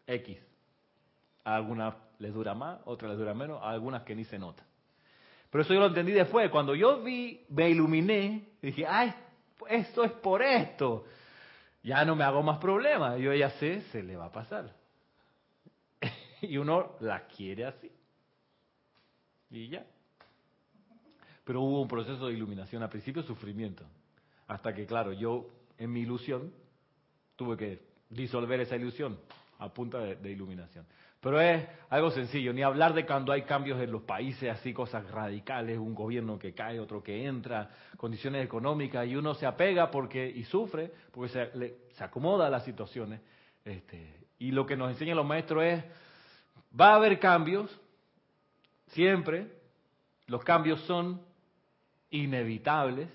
X. 0.07 0.37
A 1.43 1.55
algunas 1.55 1.95
les 2.19 2.33
dura 2.33 2.53
más, 2.53 2.79
otras 2.85 3.11
les 3.11 3.19
dura 3.19 3.33
menos, 3.33 3.61
a 3.61 3.69
algunas 3.69 4.03
que 4.03 4.15
ni 4.15 4.25
se 4.25 4.37
nota. 4.37 4.65
Pero 5.49 5.63
eso 5.63 5.73
yo 5.73 5.79
lo 5.79 5.87
entendí 5.87 6.11
después, 6.11 6.49
cuando 6.49 6.75
yo 6.75 7.01
vi, 7.01 7.45
me 7.49 7.69
iluminé, 7.69 8.49
dije, 8.61 8.85
ay, 8.85 9.13
esto 9.69 10.03
es 10.03 10.11
por 10.11 10.41
esto 10.41 11.05
ya 11.85 12.03
no 12.03 12.15
me 12.15 12.23
hago 12.23 12.41
más 12.41 12.57
problemas, 12.57 13.19
yo 13.19 13.31
ya 13.31 13.51
sé, 13.51 13.81
se 13.91 14.01
le 14.01 14.15
va 14.15 14.25
a 14.25 14.31
pasar. 14.31 14.75
y 16.41 16.57
uno 16.57 16.95
la 16.99 17.27
quiere 17.27 17.65
así. 17.65 17.91
Y 19.51 19.69
ya. 19.69 19.85
Pero 21.43 21.61
hubo 21.61 21.79
un 21.83 21.87
proceso 21.87 22.25
de 22.25 22.33
iluminación, 22.33 22.81
al 22.81 22.89
principio 22.89 23.21
sufrimiento, 23.21 23.85
hasta 24.47 24.73
que, 24.73 24.87
claro, 24.87 25.13
yo 25.13 25.47
en 25.77 25.91
mi 25.91 26.01
ilusión 26.01 26.51
tuve 27.35 27.55
que 27.55 27.85
disolver 28.09 28.59
esa 28.61 28.75
ilusión 28.75 29.19
a 29.59 29.71
punta 29.71 29.99
de, 29.99 30.15
de 30.15 30.31
iluminación. 30.31 30.87
Pero 31.25 31.41
es 31.41 31.67
algo 31.89 32.11
sencillo, 32.11 32.53
ni 32.53 32.61
hablar 32.61 32.93
de 32.93 33.03
cuando 33.03 33.31
hay 33.31 33.41
cambios 33.41 33.81
en 33.81 33.91
los 33.91 34.03
países, 34.03 34.47
así 34.47 34.75
cosas 34.75 35.09
radicales, 35.09 35.79
un 35.79 35.95
gobierno 35.95 36.37
que 36.37 36.53
cae, 36.53 36.79
otro 36.79 37.01
que 37.01 37.25
entra, 37.25 37.67
condiciones 37.97 38.45
económicas, 38.45 39.07
y 39.07 39.15
uno 39.15 39.33
se 39.33 39.47
apega 39.47 39.89
porque 39.89 40.29
y 40.29 40.43
sufre 40.43 40.91
porque 41.11 41.33
se, 41.33 41.57
le, 41.57 41.77
se 41.95 42.03
acomoda 42.03 42.45
a 42.45 42.51
las 42.51 42.63
situaciones. 42.63 43.21
Este, 43.63 44.27
y 44.37 44.51
lo 44.51 44.67
que 44.67 44.77
nos 44.77 44.91
enseñan 44.91 45.17
los 45.17 45.25
maestros 45.25 45.63
es, 45.63 45.83
va 46.79 46.91
a 46.91 46.95
haber 46.97 47.17
cambios, 47.17 47.75
siempre, 48.89 49.47
los 50.27 50.43
cambios 50.43 50.79
son 50.81 51.23
inevitables, 52.11 53.09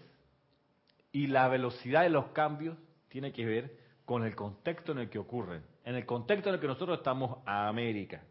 y 1.12 1.28
la 1.28 1.46
velocidad 1.46 2.02
de 2.02 2.10
los 2.10 2.30
cambios 2.30 2.76
tiene 3.08 3.30
que 3.30 3.46
ver 3.46 3.78
con 4.04 4.24
el 4.24 4.34
contexto 4.34 4.90
en 4.90 4.98
el 4.98 5.10
que 5.10 5.20
ocurren 5.20 5.69
en 5.84 5.94
el 5.94 6.06
contexto 6.06 6.48
en 6.48 6.56
el 6.56 6.60
que 6.60 6.66
nosotros 6.66 6.98
estamos 6.98 7.38
América. 7.46 8.22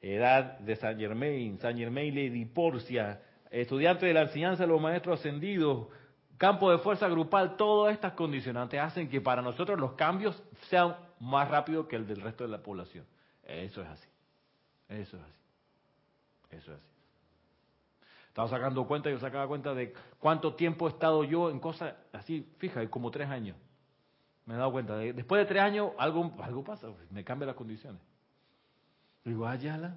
Edad 0.00 0.58
de 0.58 0.74
San 0.76 0.98
Germain, 0.98 1.58
San 1.58 1.76
Germain 1.76 2.14
Lady 2.14 2.44
Porcia, 2.44 3.22
estudiante 3.50 4.06
de 4.06 4.14
la 4.14 4.22
enseñanza 4.22 4.64
de 4.64 4.68
los 4.68 4.80
maestros 4.80 5.20
ascendidos, 5.20 5.88
campo 6.38 6.70
de 6.70 6.78
fuerza 6.78 7.08
grupal, 7.08 7.56
todas 7.56 7.94
estas 7.94 8.14
condicionantes 8.14 8.80
hacen 8.80 9.08
que 9.08 9.20
para 9.20 9.42
nosotros 9.42 9.78
los 9.78 9.92
cambios 9.92 10.42
sean 10.68 10.96
más 11.20 11.48
rápidos 11.48 11.86
que 11.86 11.94
el 11.94 12.06
del 12.06 12.20
resto 12.20 12.42
de 12.42 12.50
la 12.50 12.62
población. 12.62 13.04
Eso 13.44 13.82
es 13.82 13.88
así. 13.88 14.08
Eso 14.88 15.16
es 15.16 15.22
así. 15.22 16.56
Eso 16.56 16.72
es 16.72 16.78
así. 16.78 16.92
Estaba 18.26 18.48
sacando 18.48 18.86
cuenta, 18.86 19.10
yo 19.10 19.18
sacaba 19.18 19.46
cuenta 19.46 19.74
de 19.74 19.92
cuánto 20.18 20.54
tiempo 20.54 20.86
he 20.88 20.90
estado 20.90 21.22
yo 21.22 21.50
en 21.50 21.60
cosas 21.60 21.94
así, 22.12 22.50
fija, 22.58 22.88
como 22.88 23.10
tres 23.10 23.28
años. 23.28 23.56
Me 24.46 24.54
he 24.54 24.56
dado 24.56 24.72
cuenta. 24.72 24.96
De, 24.96 25.12
después 25.12 25.40
de 25.40 25.46
tres 25.46 25.62
años, 25.62 25.92
algo, 25.98 26.32
algo 26.42 26.64
pasa, 26.64 26.88
me 27.10 27.24
cambian 27.24 27.48
las 27.48 27.56
condiciones. 27.56 28.00
Digo, 29.24 29.46
ayala. 29.46 29.96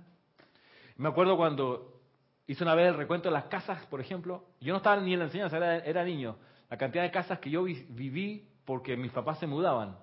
Me 0.98 1.10
acuerdo 1.10 1.36
cuando 1.36 2.02
hice 2.48 2.64
una 2.64 2.76
vez 2.76 2.88
el 2.90 2.96
recuento 2.96 3.30
de 3.30 3.34
las 3.34 3.46
casas, 3.46 3.86
por 3.88 4.00
ejemplo. 4.00 4.46
Yo 4.62 4.74
no 4.74 4.78
estaba 4.78 5.02
ni 5.02 5.14
en 5.14 5.20
la 5.20 5.26
enseñanza, 5.26 5.58
era, 5.58 6.04
niño. 6.04 6.38
La 6.70 6.78
cantidad 6.78 7.04
de 7.04 7.12
casas 7.12 7.40
que 7.40 7.50
yo 7.50 7.64
vi, 7.64 7.86
viví 7.90 8.48
porque 8.66 8.96
mis 8.96 9.12
papás 9.12 9.40
se 9.40 9.48
mudaban. 9.48 9.98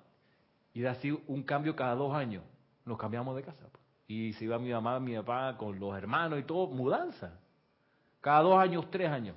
Y 0.74 0.80
era 0.80 0.92
así 0.92 1.16
un 1.26 1.42
cambio 1.42 1.76
cada 1.76 1.94
dos 1.94 2.14
años. 2.14 2.42
Nos 2.84 2.98
cambiamos 2.98 3.36
de 3.36 3.42
casa. 3.42 3.64
Y 4.08 4.32
se 4.34 4.44
iba 4.44 4.58
mi 4.58 4.70
mamá, 4.70 4.98
mi 5.00 5.14
papá 5.16 5.56
con 5.56 5.78
los 5.78 5.96
hermanos 5.96 6.38
y 6.40 6.42
todo, 6.42 6.66
mudanza. 6.66 7.38
Cada 8.20 8.40
dos 8.40 8.58
años, 8.58 8.90
tres 8.90 9.08
años. 9.08 9.36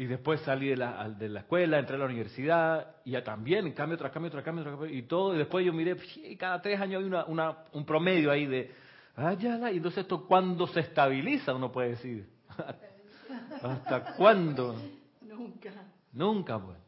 Y 0.00 0.06
después 0.06 0.40
salí 0.40 0.68
de 0.68 0.78
la, 0.78 1.10
de 1.10 1.28
la 1.28 1.40
escuela, 1.40 1.78
entré 1.78 1.96
a 1.96 1.98
la 1.98 2.06
universidad, 2.06 2.96
y 3.04 3.10
ya 3.10 3.22
también, 3.22 3.70
cambio 3.72 3.98
tras 3.98 4.10
cambio, 4.10 4.30
tras 4.30 4.42
cambio, 4.42 4.64
tras 4.64 4.74
cambio, 4.74 4.96
y 4.96 5.02
todo. 5.02 5.34
Y 5.34 5.36
después 5.36 5.62
yo 5.62 5.74
miré, 5.74 5.94
y 6.24 6.36
cada 6.36 6.62
tres 6.62 6.80
años 6.80 7.02
hay 7.02 7.06
una, 7.06 7.26
una, 7.26 7.58
un 7.74 7.84
promedio 7.84 8.30
ahí 8.30 8.46
de, 8.46 8.72
ah, 9.14 9.34
ya, 9.34 9.70
y 9.70 9.76
entonces 9.76 10.04
esto, 10.04 10.26
¿cuándo 10.26 10.66
se 10.68 10.80
estabiliza? 10.80 11.52
Uno 11.52 11.70
puede 11.70 11.90
decir. 11.90 12.26
¿Hasta 13.62 14.14
cuándo? 14.14 14.74
Nunca. 15.20 15.70
Nunca, 16.14 16.58
pues. 16.58 16.78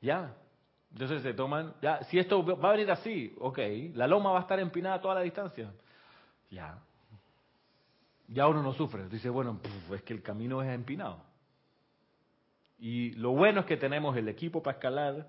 Ya. 0.00 0.32
Entonces 0.92 1.22
se 1.22 1.34
toman, 1.34 1.74
ya, 1.82 2.04
si 2.04 2.20
esto 2.20 2.44
va 2.56 2.68
a 2.68 2.72
venir 2.74 2.88
así, 2.92 3.34
ok, 3.40 3.58
la 3.94 4.06
loma 4.06 4.30
va 4.30 4.38
a 4.38 4.42
estar 4.42 4.60
empinada 4.60 5.00
toda 5.00 5.16
la 5.16 5.22
distancia. 5.22 5.72
Ya. 6.52 6.78
Ya 8.28 8.46
uno 8.46 8.62
no 8.62 8.72
sufre. 8.74 9.08
Dice, 9.08 9.28
bueno, 9.28 9.58
es 9.92 10.02
que 10.02 10.12
el 10.12 10.22
camino 10.22 10.62
es 10.62 10.72
empinado. 10.72 11.33
Y 12.84 13.12
lo 13.12 13.30
bueno 13.30 13.60
es 13.60 13.66
que 13.66 13.78
tenemos 13.78 14.14
el 14.14 14.28
equipo 14.28 14.62
para 14.62 14.76
escalar, 14.76 15.26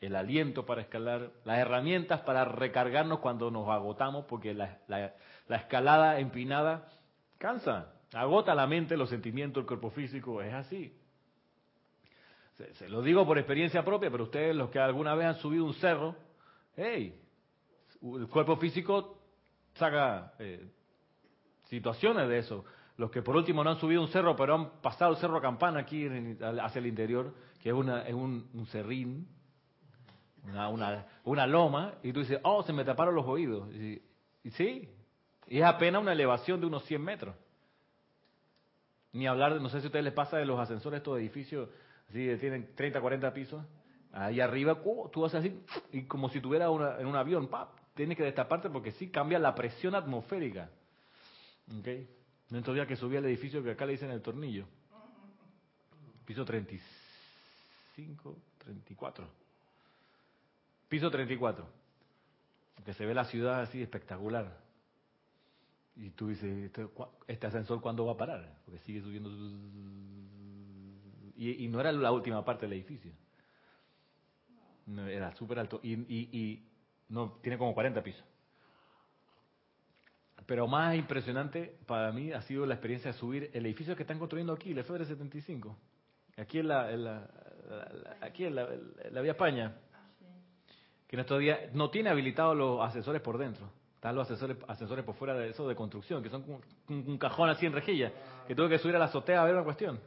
el 0.00 0.14
aliento 0.14 0.64
para 0.64 0.80
escalar, 0.80 1.32
las 1.44 1.58
herramientas 1.58 2.20
para 2.20 2.44
recargarnos 2.44 3.18
cuando 3.18 3.50
nos 3.50 3.68
agotamos, 3.68 4.26
porque 4.26 4.54
la, 4.54 4.78
la 4.86 5.56
escalada 5.56 6.20
empinada 6.20 6.86
cansa, 7.38 7.92
agota 8.12 8.54
la 8.54 8.68
mente, 8.68 8.96
los 8.96 9.10
sentimientos, 9.10 9.62
el 9.62 9.66
cuerpo 9.66 9.90
físico, 9.90 10.40
es 10.40 10.54
así. 10.54 10.96
Se, 12.74 12.88
lo 12.88 13.02
digo 13.02 13.26
por 13.26 13.38
experiencia 13.38 13.84
propia, 13.84 14.08
pero 14.08 14.22
ustedes 14.22 14.54
los 14.54 14.70
que 14.70 14.78
alguna 14.78 15.16
vez 15.16 15.26
han 15.26 15.36
subido 15.38 15.64
un 15.64 15.74
cerro, 15.74 16.14
hey, 16.76 17.20
el 18.02 18.28
cuerpo 18.28 18.56
físico 18.58 19.18
saca 19.74 20.32
eh, 20.38 20.70
situaciones 21.64 22.28
de 22.28 22.38
eso. 22.38 22.64
Los 22.96 23.10
que 23.10 23.22
por 23.22 23.36
último 23.36 23.64
no 23.64 23.70
han 23.70 23.80
subido 23.80 24.02
un 24.02 24.08
cerro, 24.08 24.36
pero 24.36 24.54
han 24.54 24.70
pasado 24.80 25.12
el 25.12 25.18
cerro 25.18 25.40
Campana 25.40 25.80
aquí 25.80 26.06
hacia 26.06 26.78
el 26.78 26.86
interior, 26.86 27.34
que 27.60 27.70
es, 27.70 27.74
una, 27.74 28.02
es 28.02 28.14
un, 28.14 28.48
un 28.54 28.66
cerrín, 28.66 29.26
una, 30.44 30.68
una, 30.68 31.06
una, 31.24 31.46
loma, 31.46 31.94
y 32.02 32.12
tú 32.12 32.20
dices, 32.20 32.38
oh, 32.44 32.62
se 32.62 32.72
me 32.72 32.84
taparon 32.84 33.14
los 33.14 33.26
oídos. 33.26 33.72
Y, 33.74 34.00
y 34.44 34.50
sí, 34.50 34.88
y 35.48 35.58
es 35.58 35.64
apenas 35.64 36.02
una 36.02 36.12
elevación 36.12 36.60
de 36.60 36.66
unos 36.66 36.84
100 36.84 37.02
metros. 37.02 37.34
Ni 39.12 39.26
hablar, 39.26 39.60
no 39.60 39.68
sé 39.68 39.80
si 39.80 39.86
a 39.86 39.88
ustedes 39.88 40.04
les 40.04 40.14
pasa 40.14 40.36
de 40.36 40.44
los 40.44 40.58
ascensores 40.58 40.98
estos 40.98 41.18
edificios 41.18 41.68
Sí, 42.12 42.28
tienen 42.38 42.74
30, 42.74 43.00
40 43.00 43.34
pisos. 43.34 43.64
Ahí 44.12 44.40
arriba, 44.40 44.80
uh, 44.84 45.08
tú 45.08 45.22
vas 45.22 45.34
así, 45.34 45.60
y 45.92 46.02
como 46.02 46.28
si 46.28 46.40
tuviera 46.40 46.70
una, 46.70 46.98
en 47.00 47.06
un 47.06 47.16
avión, 47.16 47.48
¡pap! 47.48 47.70
Tienes 47.94 48.16
que 48.16 48.22
destaparte 48.22 48.70
porque 48.70 48.92
sí 48.92 49.10
cambia 49.10 49.38
la 49.38 49.54
presión 49.54 49.94
atmosférica. 49.94 50.70
¿Ok? 51.78 51.88
Dentro 52.50 52.74
día 52.74 52.86
que 52.86 52.96
subí 52.96 53.16
al 53.16 53.24
edificio 53.24 53.62
que 53.62 53.72
acá 53.72 53.86
le 53.86 53.92
dicen 53.92 54.10
el 54.10 54.22
tornillo. 54.22 54.66
Piso 56.24 56.44
35, 56.44 58.36
34. 58.58 59.28
Piso 60.88 61.10
34. 61.10 61.66
Que 62.84 62.92
se 62.92 63.06
ve 63.06 63.14
la 63.14 63.24
ciudad 63.24 63.62
así 63.62 63.82
espectacular. 63.82 64.62
Y 65.96 66.10
tú 66.10 66.28
dices, 66.28 66.64
¿este, 66.64 66.88
este 67.28 67.46
ascensor 67.46 67.80
cuándo 67.80 68.04
va 68.06 68.12
a 68.12 68.16
parar? 68.16 68.58
Porque 68.64 68.80
sigue 68.80 69.00
subiendo 69.00 69.30
y, 71.36 71.68
no 71.68 71.80
era 71.80 71.92
la 71.92 72.12
última 72.12 72.44
parte 72.44 72.66
del 72.66 72.74
edificio. 72.74 73.12
era 75.08 75.34
súper 75.36 75.58
alto. 75.58 75.80
Y, 75.82 75.92
y, 75.92 76.66
no 77.08 77.38
tiene 77.42 77.58
como 77.58 77.74
40 77.74 78.02
pisos. 78.02 78.24
Pero 80.46 80.66
más 80.66 80.94
impresionante 80.94 81.78
para 81.86 82.12
mí 82.12 82.32
ha 82.32 82.42
sido 82.42 82.66
la 82.66 82.74
experiencia 82.74 83.12
de 83.12 83.18
subir 83.18 83.50
el 83.54 83.64
edificio 83.66 83.96
que 83.96 84.02
están 84.02 84.18
construyendo 84.18 84.52
aquí, 84.52 84.72
el 84.72 84.84
FEDER 84.84 85.06
75. 85.06 85.76
Aquí 86.36 86.58
en 86.58 86.68
la, 86.68 86.90
en 86.90 87.04
la, 87.04 87.28
aquí 88.20 88.44
en 88.44 88.54
la, 88.54 89.20
Vía 89.22 89.32
España. 89.32 89.74
Que 91.06 91.20
estos 91.20 91.38
días 91.38 91.72
no 91.72 91.90
tiene 91.90 92.10
habilitados 92.10 92.56
los 92.56 92.80
asesores 92.80 93.22
por 93.22 93.38
dentro. 93.38 93.70
Están 93.94 94.16
los 94.16 94.30
asesores, 94.30 94.56
asesores 94.68 95.04
por 95.04 95.14
fuera 95.14 95.34
de 95.34 95.50
eso 95.50 95.66
de 95.68 95.74
construcción, 95.74 96.22
que 96.22 96.28
son 96.28 96.44
un, 96.88 97.04
un 97.08 97.18
cajón 97.18 97.48
así 97.48 97.66
en 97.66 97.72
rejilla. 97.72 98.12
Que 98.46 98.54
tuve 98.54 98.68
que 98.68 98.78
subir 98.78 98.96
a 98.96 98.98
la 98.98 99.06
azotea 99.06 99.40
a 99.40 99.44
ver 99.44 99.54
una 99.54 99.64
cuestión. 99.64 100.00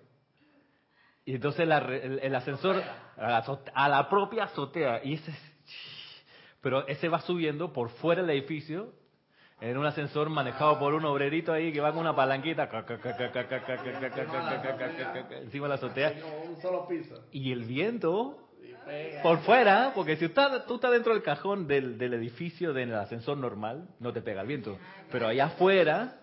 Y 1.28 1.36
entonces 1.36 1.68
el, 1.68 2.36
ascensor 2.36 2.82
a 3.18 3.90
la, 3.90 4.10
propia 4.10 4.46
azotea. 4.46 5.04
Y 5.04 5.16
ese, 5.16 5.38
pero 6.62 6.88
ese 6.88 7.10
va 7.10 7.20
subiendo 7.20 7.74
por 7.74 7.90
fuera 7.90 8.22
del 8.22 8.32
edificio 8.32 8.94
en 9.60 9.78
un 9.78 9.86
ascensor 9.86 10.30
manejado 10.30 10.78
por 10.80 10.94
un 10.94 11.06
obrerito 11.06 11.52
ahí 11.52 11.72
que 11.74 11.82
va 11.82 11.92
con 11.92 12.02
una 12.02 12.16
palanquita 12.16 12.70
encima 15.42 15.66
de 15.66 15.70
la 15.70 15.76
azotea. 15.76 16.14
Y 17.32 17.52
el 17.52 17.64
viento 17.64 18.48
por 19.24 19.40
fuera, 19.40 19.92
porque 19.96 20.16
si 20.16 20.30
tú 20.30 20.42
estás 20.42 20.92
dentro 20.92 21.14
del 21.14 21.24
cajón 21.24 21.68
del, 21.68 21.98
del 21.98 22.14
edificio 22.14 22.74
del 22.74 22.94
ascensor 22.96 23.38
normal, 23.38 23.90
no 24.00 24.14
te 24.14 24.22
pega 24.22 24.42
el 24.42 24.48
viento. 24.48 24.78
Pero 25.12 25.28
allá 25.28 25.46
afuera... 25.46 26.22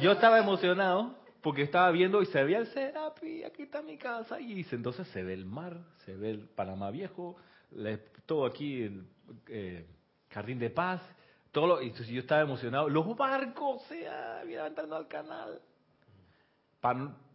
Yo 0.00 0.12
estaba 0.12 0.38
emocionado 0.38 1.14
porque 1.42 1.62
estaba 1.62 1.90
viendo 1.90 2.22
y 2.22 2.26
se 2.26 2.42
veía 2.44 2.58
el 2.58 2.66
Serapi, 2.68 3.42
aquí 3.44 3.62
está 3.64 3.82
mi 3.82 3.98
casa, 3.98 4.40
y 4.40 4.64
entonces 4.70 5.08
se 5.08 5.22
ve 5.22 5.34
el 5.34 5.44
mar, 5.44 5.78
se 6.04 6.16
ve 6.16 6.30
el 6.30 6.48
Panamá 6.48 6.90
Viejo, 6.90 7.36
todo 8.26 8.46
aquí, 8.46 8.82
el 8.82 9.06
eh, 9.48 9.86
Jardín 10.30 10.58
de 10.58 10.70
Paz, 10.70 11.00
todo 11.50 11.66
lo, 11.66 11.82
y 11.82 11.92
yo 11.92 12.20
estaba 12.20 12.40
emocionado, 12.40 12.88
los 12.88 13.16
barcos, 13.16 13.82
se 13.82 14.00
sea, 14.00 14.66
entrando 14.66 14.96
al 14.96 15.06
canal. 15.06 15.60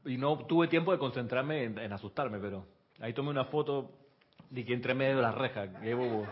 y 0.06 0.18
no 0.18 0.38
tuve 0.46 0.68
tiempo 0.68 0.92
de 0.92 0.98
concentrarme 0.98 1.66
en, 1.66 1.94
asustarme, 1.94 2.40
pero 2.40 2.66
ahí 3.00 3.14
tomé 3.14 3.30
una 3.30 3.46
foto 3.46 3.92
de 4.50 4.66
que 4.66 4.74
entre 4.74 4.94
medio 4.96 5.18
de 5.18 5.22
las 5.22 5.36
rejas, 5.36 5.70
qué 5.82 5.94
bobo. 5.94 6.26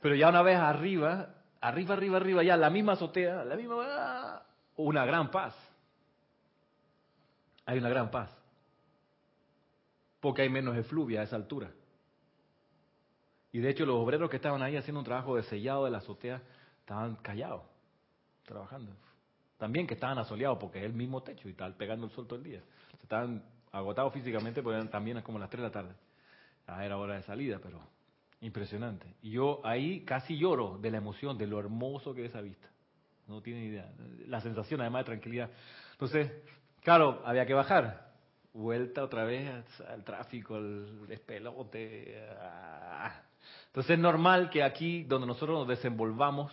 Pero 0.00 0.14
ya 0.14 0.28
una 0.28 0.42
vez 0.42 0.56
arriba, 0.56 1.34
arriba, 1.60 1.94
arriba, 1.94 2.16
arriba, 2.18 2.42
ya 2.44 2.56
la 2.56 2.70
misma 2.70 2.92
azotea, 2.92 3.44
la 3.44 3.56
misma 3.56 4.44
una 4.76 5.04
gran 5.04 5.30
paz. 5.30 5.56
Hay 7.66 7.78
una 7.78 7.88
gran 7.88 8.10
paz. 8.10 8.30
Porque 10.20 10.42
hay 10.42 10.48
menos 10.48 10.76
efluvia 10.76 11.20
a 11.20 11.24
esa 11.24 11.36
altura. 11.36 11.70
Y 13.52 13.60
de 13.60 13.70
hecho 13.70 13.86
los 13.86 13.96
obreros 13.96 14.30
que 14.30 14.36
estaban 14.36 14.62
ahí 14.62 14.76
haciendo 14.76 15.00
un 15.00 15.04
trabajo 15.04 15.36
de 15.36 15.42
sellado 15.44 15.84
de 15.84 15.90
la 15.90 15.98
azotea 15.98 16.42
estaban 16.80 17.16
callados, 17.16 17.62
trabajando. 18.44 18.92
También 19.56 19.86
que 19.86 19.94
estaban 19.94 20.18
asoleados 20.18 20.58
porque 20.58 20.78
es 20.78 20.84
el 20.84 20.92
mismo 20.92 21.22
techo 21.22 21.48
y 21.48 21.52
estaban 21.52 21.74
pegando 21.74 22.06
el 22.06 22.12
sol 22.12 22.26
todo 22.26 22.38
el 22.38 22.44
día. 22.44 22.62
Estaban 23.02 23.42
agotados 23.72 24.12
físicamente 24.12 24.62
porque 24.62 24.84
también 24.88 25.16
es 25.18 25.24
como 25.24 25.38
las 25.38 25.50
3 25.50 25.62
de 25.62 25.68
la 25.68 25.72
tarde. 25.72 25.94
Ya 26.66 26.84
era 26.84 26.98
hora 26.98 27.14
de 27.14 27.22
salida, 27.22 27.58
pero 27.62 27.80
impresionante. 28.40 29.14
Y 29.22 29.30
yo 29.30 29.60
ahí 29.64 30.04
casi 30.04 30.36
lloro 30.36 30.78
de 30.78 30.90
la 30.90 30.98
emoción, 30.98 31.38
de 31.38 31.46
lo 31.46 31.58
hermoso 31.58 32.14
que 32.14 32.24
es 32.24 32.30
esa 32.30 32.40
vista 32.40 32.68
no 33.28 33.42
tiene 33.42 33.64
idea. 33.64 33.92
La 34.26 34.40
sensación 34.40 34.80
además 34.80 35.02
de 35.02 35.06
tranquilidad. 35.06 35.50
Entonces, 35.92 36.32
claro, 36.82 37.22
había 37.24 37.46
que 37.46 37.54
bajar. 37.54 38.07
Vuelta 38.58 39.04
otra 39.04 39.24
vez 39.24 39.48
al 39.88 40.02
tráfico, 40.02 40.56
al 40.56 41.06
despelote. 41.06 42.26
Entonces 43.68 43.92
es 43.92 43.98
normal 44.00 44.50
que 44.50 44.64
aquí, 44.64 45.04
donde 45.04 45.28
nosotros 45.28 45.60
nos 45.60 45.68
desenvolvamos 45.68 46.52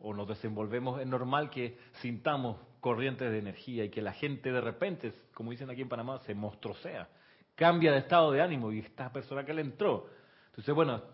o 0.00 0.12
nos 0.12 0.26
desenvolvemos, 0.26 1.00
es 1.00 1.06
normal 1.06 1.50
que 1.50 1.78
sintamos 2.00 2.58
corrientes 2.80 3.30
de 3.30 3.38
energía 3.38 3.84
y 3.84 3.88
que 3.88 4.02
la 4.02 4.12
gente 4.14 4.50
de 4.50 4.60
repente, 4.60 5.12
como 5.32 5.52
dicen 5.52 5.70
aquí 5.70 5.82
en 5.82 5.88
Panamá, 5.88 6.18
se 6.26 6.34
mostrosea, 6.34 7.08
cambia 7.54 7.92
de 7.92 7.98
estado 7.98 8.32
de 8.32 8.42
ánimo 8.42 8.72
y 8.72 8.80
esta 8.80 9.12
persona 9.12 9.44
que 9.44 9.54
le 9.54 9.60
entró. 9.60 10.08
Entonces, 10.46 10.74
bueno, 10.74 11.04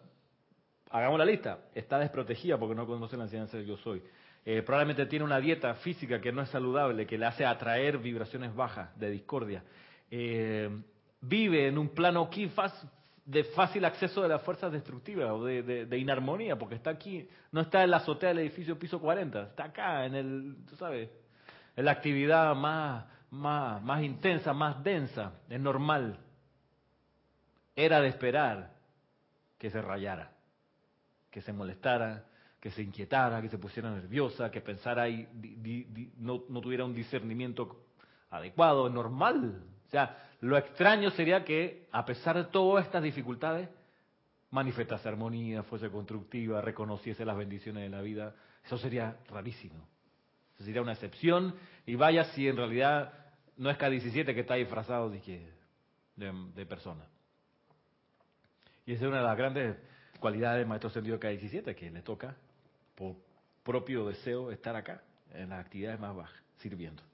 hagamos 0.88 1.18
la 1.18 1.26
lista. 1.26 1.66
Está 1.74 1.98
desprotegida 1.98 2.58
porque 2.58 2.74
no 2.74 2.86
conoce 2.86 3.18
la 3.18 3.24
enseñanza 3.24 3.58
de 3.58 3.66
yo 3.66 3.76
soy. 3.76 4.02
Eh, 4.46 4.62
probablemente 4.62 5.04
tiene 5.04 5.26
una 5.26 5.38
dieta 5.38 5.74
física 5.74 6.18
que 6.18 6.32
no 6.32 6.40
es 6.40 6.48
saludable, 6.48 7.06
que 7.06 7.18
le 7.18 7.26
hace 7.26 7.44
atraer 7.44 7.98
vibraciones 7.98 8.54
bajas 8.54 8.98
de 8.98 9.10
discordia. 9.10 9.62
Eh, 10.10 10.68
vive 11.20 11.68
en 11.68 11.78
un 11.78 11.90
plano 11.90 12.22
aquí 12.22 12.50
de 13.24 13.44
fácil 13.44 13.84
acceso 13.84 14.22
de 14.22 14.28
las 14.28 14.42
fuerzas 14.42 14.72
destructivas 14.72 15.30
o 15.30 15.44
de, 15.44 15.98
inarmonía, 15.98 16.58
porque 16.58 16.74
está 16.74 16.90
aquí, 16.90 17.28
no 17.52 17.60
está 17.60 17.84
en 17.84 17.90
la 17.90 17.98
azotea 17.98 18.30
del 18.30 18.40
edificio 18.40 18.78
piso 18.78 19.00
40, 19.00 19.42
está 19.42 19.64
acá 19.64 20.04
en 20.06 20.14
el, 20.14 20.56
tú 20.68 20.76
sabes, 20.76 21.10
en 21.76 21.84
la 21.84 21.92
actividad 21.92 22.54
más, 22.56 23.04
más, 23.30 23.82
más 23.82 24.02
intensa, 24.02 24.52
más 24.52 24.82
densa, 24.82 25.34
es 25.48 25.60
normal. 25.60 26.18
Era 27.76 28.00
de 28.00 28.08
esperar 28.08 28.74
que 29.58 29.70
se 29.70 29.80
rayara, 29.80 30.32
que 31.30 31.40
se 31.40 31.52
molestara, 31.52 32.24
que 32.58 32.70
se 32.70 32.82
inquietara, 32.82 33.40
que 33.40 33.48
se 33.48 33.58
pusiera 33.58 33.90
nerviosa, 33.90 34.50
que 34.50 34.60
pensara 34.60 35.08
y 35.08 35.26
no, 36.18 36.44
no, 36.48 36.60
tuviera 36.60 36.84
un 36.84 36.94
discernimiento 36.94 37.86
adecuado, 38.28 38.90
normal. 38.90 39.62
O 39.90 39.92
sea, 39.92 40.16
lo 40.42 40.56
extraño 40.56 41.10
sería 41.10 41.44
que, 41.44 41.88
a 41.90 42.04
pesar 42.04 42.36
de 42.36 42.44
todas 42.44 42.86
estas 42.86 43.02
dificultades, 43.02 43.68
manifestase 44.52 45.08
armonía, 45.08 45.64
fuese 45.64 45.90
constructiva, 45.90 46.60
reconociese 46.60 47.24
las 47.24 47.36
bendiciones 47.36 47.82
de 47.82 47.88
la 47.88 48.00
vida. 48.00 48.32
Eso 48.64 48.78
sería 48.78 49.16
rarísimo. 49.28 49.84
Eso 50.54 50.64
sería 50.64 50.80
una 50.80 50.92
excepción. 50.92 51.56
Y 51.86 51.96
vaya 51.96 52.22
si 52.26 52.46
en 52.46 52.56
realidad 52.56 53.12
no 53.56 53.68
es 53.68 53.76
K-17 53.78 54.32
que 54.32 54.42
está 54.42 54.54
disfrazado 54.54 55.10
de, 55.10 56.66
persona. 56.66 57.04
Y 58.86 58.92
esa 58.92 59.06
es 59.06 59.08
una 59.08 59.18
de 59.18 59.26
las 59.26 59.36
grandes 59.36 59.76
cualidades 60.20 60.58
del 60.58 60.68
maestro 60.68 60.90
sentido 60.90 61.18
K-17, 61.18 61.74
que 61.74 61.90
le 61.90 62.02
toca 62.02 62.36
por 62.94 63.16
propio 63.64 64.06
deseo 64.06 64.52
estar 64.52 64.76
acá, 64.76 65.02
en 65.32 65.48
las 65.48 65.58
actividades 65.58 65.98
más 65.98 66.14
bajas, 66.14 66.40
sirviendo. 66.58 67.09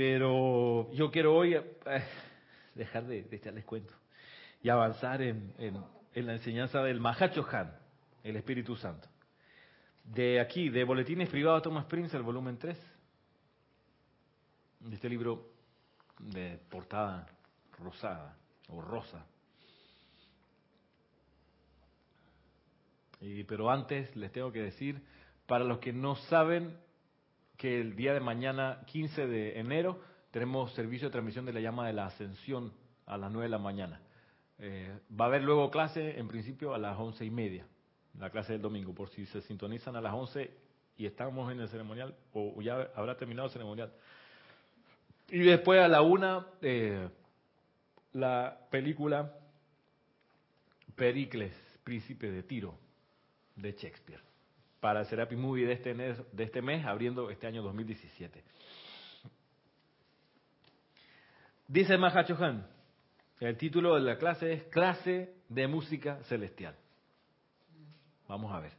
Pero 0.00 0.90
yo 0.92 1.10
quiero 1.10 1.36
hoy 1.36 1.52
eh, 1.56 1.62
dejar 2.74 3.04
de, 3.04 3.18
echarles 3.30 3.66
cuento 3.66 3.92
y 4.62 4.70
avanzar 4.70 5.20
en, 5.20 5.52
la 6.14 6.32
enseñanza 6.32 6.82
del 6.82 7.00
Mahacho 7.00 7.46
Han, 7.52 7.70
el 8.22 8.36
Espíritu 8.36 8.76
Santo. 8.76 9.06
De 10.02 10.40
aquí, 10.40 10.70
de 10.70 10.84
Boletines 10.84 11.28
Privados 11.28 11.64
Thomas 11.64 11.84
Prince, 11.84 12.16
el 12.16 12.22
volumen 12.22 12.56
3, 12.56 12.78
de 14.80 14.94
este 14.94 15.10
libro 15.10 15.50
de 16.18 16.58
portada 16.70 17.26
rosada 17.78 18.38
o 18.70 18.80
rosa. 18.80 19.26
Pero 23.46 23.70
antes 23.70 24.16
les 24.16 24.32
tengo 24.32 24.50
que 24.50 24.62
decir, 24.62 25.02
para 25.46 25.64
los 25.64 25.78
que 25.78 25.92
no 25.92 26.16
saben, 26.16 26.74
que 27.60 27.78
el 27.78 27.94
día 27.94 28.14
de 28.14 28.20
mañana, 28.20 28.80
15 28.86 29.26
de 29.26 29.60
enero, 29.60 30.00
tenemos 30.30 30.72
servicio 30.72 31.08
de 31.08 31.12
transmisión 31.12 31.44
de 31.44 31.52
la 31.52 31.60
llama 31.60 31.86
de 31.86 31.92
la 31.92 32.06
ascensión 32.06 32.72
a 33.04 33.18
las 33.18 33.30
9 33.30 33.44
de 33.44 33.50
la 33.50 33.58
mañana. 33.58 34.00
Eh, 34.58 34.90
va 35.20 35.26
a 35.26 35.28
haber 35.28 35.42
luego 35.42 35.70
clase, 35.70 36.18
en 36.18 36.26
principio, 36.26 36.72
a 36.72 36.78
las 36.78 36.98
once 36.98 37.22
y 37.22 37.28
media, 37.28 37.66
la 38.18 38.30
clase 38.30 38.54
del 38.54 38.62
domingo, 38.62 38.94
por 38.94 39.10
si 39.10 39.26
se 39.26 39.42
sintonizan 39.42 39.94
a 39.94 40.00
las 40.00 40.14
11 40.14 40.50
y 40.96 41.04
estamos 41.04 41.52
en 41.52 41.60
el 41.60 41.68
ceremonial, 41.68 42.14
o 42.32 42.62
ya 42.62 42.92
habrá 42.94 43.18
terminado 43.18 43.48
el 43.48 43.52
ceremonial. 43.52 43.92
Y 45.28 45.40
después 45.40 45.82
a 45.82 45.88
la 45.88 46.00
una, 46.00 46.46
eh, 46.62 47.10
la 48.14 48.58
película 48.70 49.34
Pericles, 50.96 51.52
Príncipe 51.84 52.30
de 52.30 52.42
Tiro, 52.42 52.74
de 53.54 53.72
Shakespeare, 53.72 54.29
para 54.80 55.04
Serapi 55.04 55.36
Movie 55.36 55.66
de 55.66 55.74
este, 55.74 55.94
mes, 55.94 56.18
de 56.32 56.44
este 56.44 56.62
mes, 56.62 56.84
abriendo 56.84 57.30
este 57.30 57.46
año 57.46 57.62
2017. 57.62 58.42
Dice 61.68 61.96
Mahachohan, 61.98 62.66
el 63.38 63.56
título 63.56 63.94
de 63.94 64.00
la 64.00 64.18
clase 64.18 64.52
es 64.52 64.64
Clase 64.64 65.34
de 65.48 65.68
Música 65.68 66.22
Celestial. 66.24 66.74
Vamos 68.26 68.52
a 68.52 68.60
ver. 68.60 68.72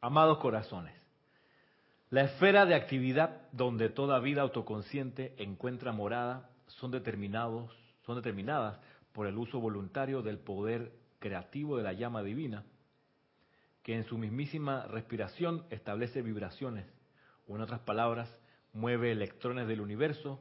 Amados 0.00 0.38
corazones, 0.38 0.97
la 2.10 2.22
esfera 2.22 2.64
de 2.64 2.74
actividad 2.74 3.42
donde 3.52 3.90
toda 3.90 4.18
vida 4.20 4.42
autoconsciente 4.42 5.34
encuentra 5.36 5.92
morada 5.92 6.48
son 6.66 6.90
determinados, 6.90 7.70
son 8.06 8.16
determinadas 8.16 8.78
por 9.12 9.26
el 9.26 9.36
uso 9.36 9.60
voluntario 9.60 10.22
del 10.22 10.38
poder 10.38 10.92
creativo 11.18 11.76
de 11.76 11.82
la 11.82 11.92
llama 11.92 12.22
divina, 12.22 12.64
que 13.82 13.94
en 13.94 14.04
su 14.04 14.16
mismísima 14.16 14.86
respiración 14.86 15.64
establece 15.70 16.22
vibraciones, 16.22 16.86
o 17.46 17.56
en 17.56 17.62
otras 17.62 17.80
palabras, 17.80 18.34
mueve 18.72 19.12
electrones 19.12 19.66
del 19.66 19.80
universo 19.80 20.40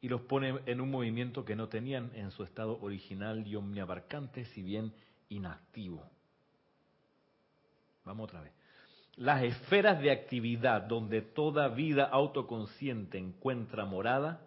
y 0.00 0.08
los 0.08 0.22
pone 0.22 0.60
en 0.66 0.80
un 0.80 0.90
movimiento 0.90 1.44
que 1.44 1.56
no 1.56 1.68
tenían 1.68 2.10
en 2.14 2.30
su 2.30 2.42
estado 2.42 2.80
original 2.80 3.46
y 3.46 3.56
omniabarcante, 3.56 4.44
si 4.46 4.62
bien 4.62 4.92
inactivo. 5.28 6.08
Vamos 8.04 8.24
otra 8.24 8.42
vez. 8.42 8.59
Las 9.16 9.42
esferas 9.42 10.00
de 10.00 10.10
actividad 10.10 10.82
donde 10.82 11.20
toda 11.20 11.68
vida 11.68 12.04
autoconsciente 12.04 13.18
encuentra 13.18 13.84
morada 13.84 14.40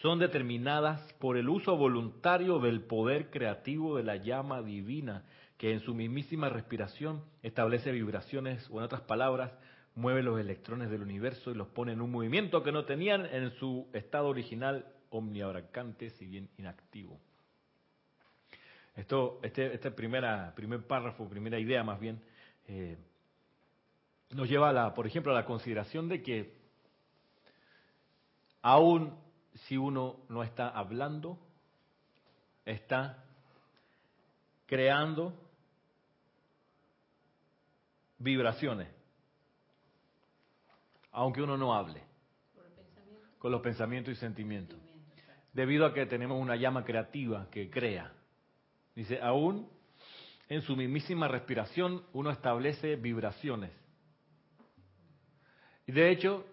son 0.00 0.18
determinadas 0.18 1.12
por 1.14 1.36
el 1.36 1.48
uso 1.48 1.76
voluntario 1.76 2.58
del 2.58 2.82
poder 2.82 3.30
creativo 3.30 3.96
de 3.96 4.04
la 4.04 4.16
llama 4.16 4.62
divina, 4.62 5.24
que 5.58 5.72
en 5.72 5.80
su 5.80 5.94
mismísima 5.94 6.48
respiración 6.48 7.22
establece 7.42 7.92
vibraciones, 7.92 8.68
o 8.70 8.78
en 8.78 8.84
otras 8.84 9.02
palabras, 9.02 9.52
mueve 9.94 10.22
los 10.22 10.40
electrones 10.40 10.90
del 10.90 11.02
universo 11.02 11.50
y 11.50 11.54
los 11.54 11.68
pone 11.68 11.92
en 11.92 12.00
un 12.00 12.10
movimiento 12.10 12.62
que 12.62 12.72
no 12.72 12.84
tenían 12.84 13.26
en 13.26 13.50
su 13.52 13.88
estado 13.92 14.28
original 14.28 14.86
omniabarcante, 15.10 16.10
si 16.10 16.26
bien 16.26 16.48
inactivo. 16.56 17.20
Esto, 18.96 19.40
este, 19.42 19.74
este 19.74 19.90
primer 19.90 20.86
párrafo, 20.86 21.28
primera 21.28 21.58
idea 21.58 21.84
más 21.84 22.00
bien, 22.00 22.20
eh, 22.66 22.96
nos 24.32 24.48
lleva, 24.48 24.70
a 24.70 24.72
la, 24.72 24.94
por 24.94 25.06
ejemplo, 25.06 25.32
a 25.32 25.34
la 25.34 25.44
consideración 25.44 26.08
de 26.08 26.22
que 26.22 26.54
aún 28.62 29.14
si 29.66 29.76
uno 29.76 30.20
no 30.28 30.42
está 30.42 30.68
hablando, 30.68 31.38
está 32.64 33.24
creando 34.66 35.34
vibraciones, 38.18 38.88
aunque 41.10 41.42
uno 41.42 41.56
no 41.56 41.74
hable, 41.74 42.02
con 43.38 43.52
los 43.52 43.60
pensamientos 43.60 44.14
y 44.14 44.16
sentimientos, 44.16 44.78
debido 45.52 45.84
a 45.84 45.92
que 45.92 46.06
tenemos 46.06 46.40
una 46.40 46.56
llama 46.56 46.84
creativa 46.84 47.48
que 47.50 47.68
crea. 47.68 48.12
Dice, 48.94 49.20
aún 49.20 49.68
en 50.48 50.62
su 50.62 50.76
mismísima 50.76 51.28
respiración 51.28 52.04
uno 52.12 52.30
establece 52.30 52.96
vibraciones 52.96 53.81
de 55.92 56.10
hecho, 56.10 56.44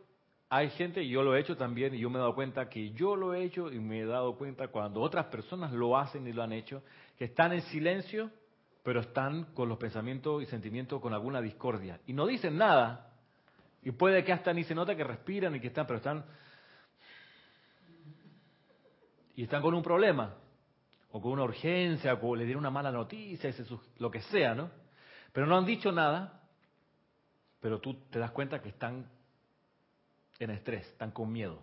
hay 0.49 0.69
gente, 0.71 1.03
y 1.03 1.09
yo 1.09 1.21
lo 1.21 1.35
he 1.35 1.39
hecho 1.39 1.55
también, 1.55 1.93
y 1.93 1.99
yo 1.99 2.09
me 2.09 2.17
he 2.17 2.19
dado 2.19 2.33
cuenta 2.33 2.69
que 2.69 2.91
yo 2.91 3.15
lo 3.15 3.33
he 3.33 3.43
hecho 3.43 3.71
y 3.71 3.79
me 3.79 3.99
he 3.99 4.05
dado 4.05 4.35
cuenta 4.35 4.67
cuando 4.69 4.99
otras 5.01 5.27
personas 5.27 5.71
lo 5.71 5.97
hacen 5.97 6.27
y 6.27 6.33
lo 6.33 6.41
han 6.41 6.53
hecho, 6.53 6.81
que 7.17 7.25
están 7.25 7.53
en 7.53 7.61
silencio, 7.63 8.31
pero 8.83 9.01
están 9.01 9.53
con 9.53 9.69
los 9.69 9.77
pensamientos 9.77 10.41
y 10.41 10.47
sentimientos 10.47 10.99
con 11.01 11.13
alguna 11.13 11.41
discordia. 11.41 11.99
Y 12.07 12.13
no 12.13 12.25
dicen 12.25 12.57
nada. 12.57 13.13
Y 13.83 13.91
puede 13.91 14.23
que 14.23 14.33
hasta 14.33 14.51
ni 14.51 14.63
se 14.63 14.73
nota 14.73 14.95
que 14.95 15.03
respiran 15.03 15.55
y 15.55 15.59
que 15.59 15.67
están, 15.67 15.85
pero 15.85 15.97
están... 15.97 16.25
Y 19.35 19.43
están 19.43 19.61
con 19.61 19.73
un 19.73 19.83
problema, 19.83 20.33
o 21.11 21.21
con 21.21 21.31
una 21.31 21.43
urgencia, 21.43 22.15
o 22.15 22.35
le 22.35 22.43
dieron 22.45 22.61
una 22.61 22.71
mala 22.71 22.91
noticia, 22.91 23.53
lo 23.99 24.11
que 24.11 24.21
sea, 24.23 24.53
¿no? 24.53 24.69
Pero 25.31 25.45
no 25.45 25.57
han 25.57 25.65
dicho 25.65 25.91
nada, 25.91 26.41
pero 27.61 27.79
tú 27.79 27.93
te 28.09 28.19
das 28.19 28.31
cuenta 28.31 28.61
que 28.61 28.69
están 28.69 29.07
en 30.39 30.51
estrés, 30.51 30.87
están 30.87 31.11
con 31.11 31.31
miedo. 31.31 31.61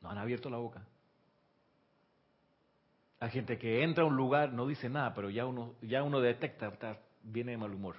No 0.00 0.10
han 0.10 0.18
abierto 0.18 0.50
la 0.50 0.58
boca. 0.58 0.84
Hay 3.20 3.30
gente 3.30 3.58
que 3.58 3.82
entra 3.82 4.04
a 4.04 4.06
un 4.06 4.16
lugar, 4.16 4.52
no 4.52 4.66
dice 4.66 4.88
nada, 4.88 5.14
pero 5.14 5.30
ya 5.30 5.46
uno, 5.46 5.74
ya 5.80 6.02
uno 6.02 6.20
detecta, 6.20 6.98
viene 7.22 7.52
de 7.52 7.58
mal 7.58 7.72
humor. 7.72 7.96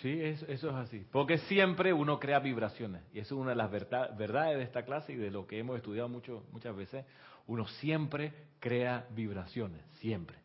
Sí, 0.00 0.20
eso, 0.22 0.46
es 0.46 0.64
así. 0.64 1.06
Porque 1.10 1.38
siempre 1.38 1.92
uno 1.92 2.20
crea 2.20 2.38
vibraciones. 2.38 3.02
Y 3.12 3.18
eso 3.18 3.34
es 3.34 3.40
una 3.40 3.50
de 3.50 3.56
las 3.56 3.70
verdades 3.70 4.58
de 4.58 4.62
esta 4.62 4.84
clase 4.84 5.12
y 5.12 5.16
de 5.16 5.30
lo 5.30 5.46
que 5.46 5.58
hemos 5.58 5.76
estudiado 5.76 6.08
muchas 6.08 6.76
veces. 6.76 7.04
Uno 7.46 7.66
siempre 7.66 8.32
crea 8.58 9.06
vibraciones. 9.10 9.82
Siempre. 10.00 10.38